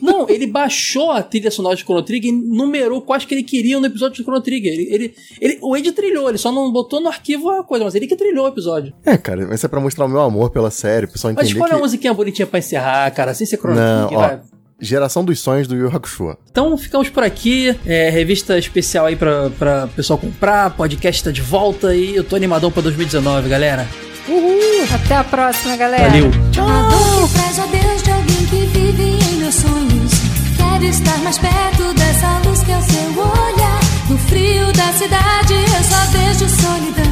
[0.00, 3.42] Não, Não, ele baixou a trilha sonora de Chrono Trigger e numerou quais que ele
[3.42, 4.72] queria no episódio de Chrono Trigger.
[4.72, 7.94] Ele, ele, ele, o Ed trilhou, ele só não botou no arquivo a coisa, mas
[7.94, 8.94] ele que trilhou o episódio.
[9.04, 11.52] É, cara, isso é pra mostrar o meu amor pela série, o pessoal entender Mas
[11.52, 11.74] escolha que...
[11.74, 14.40] uma musiquinha bonitinha pra encerrar, cara, sem ser Chrono Não, Trigger, ó, vai.
[14.80, 16.36] Geração dos Sonhos do Yu Hakusho.
[16.50, 17.74] Então ficamos por aqui.
[17.86, 20.70] É, revista especial aí pra, pra pessoal comprar.
[20.76, 23.86] Podcast tá de volta e eu tô animadão pra 2019, galera.
[24.28, 24.86] Uhul!
[24.94, 26.08] Até a próxima, galera.
[26.08, 26.30] Valeu.
[26.50, 26.66] Tchau.
[26.66, 30.12] A dor que traz a Deus de alguém que vive em meus sonhos.
[30.56, 33.80] Quero estar mais perto dessa luz que é o seu olhar.
[34.08, 37.03] No frio da cidade eu só vejo solidão.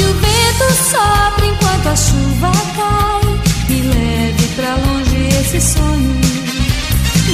[0.00, 3.20] Que o vento sopre enquanto a chuva cai
[3.68, 6.20] e leve pra longe esse sonho.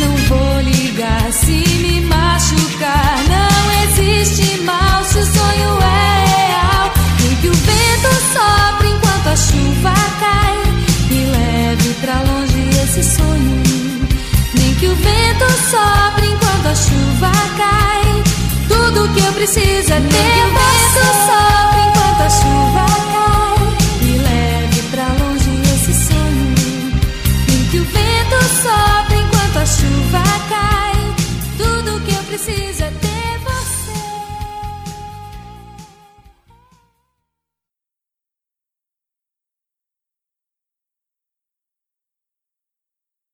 [0.01, 3.19] Não vou ligar se me machucar.
[3.29, 6.93] Não existe mal se o sonho é real.
[7.21, 10.57] Nem que o vento sopre enquanto a chuva cai
[11.11, 13.63] e leve pra longe esse sonho.
[14.55, 18.25] Nem que o vento sopre enquanto a chuva cai.
[18.67, 20.01] Tudo que eu preciso é ter.
[20.01, 26.55] Nem que o vento sopre tanta chuva cai, me leve pra longe esse sonho.
[27.49, 31.15] Em que o vento sopra enquanto a chuva cai,
[31.59, 32.76] tudo que eu preciso.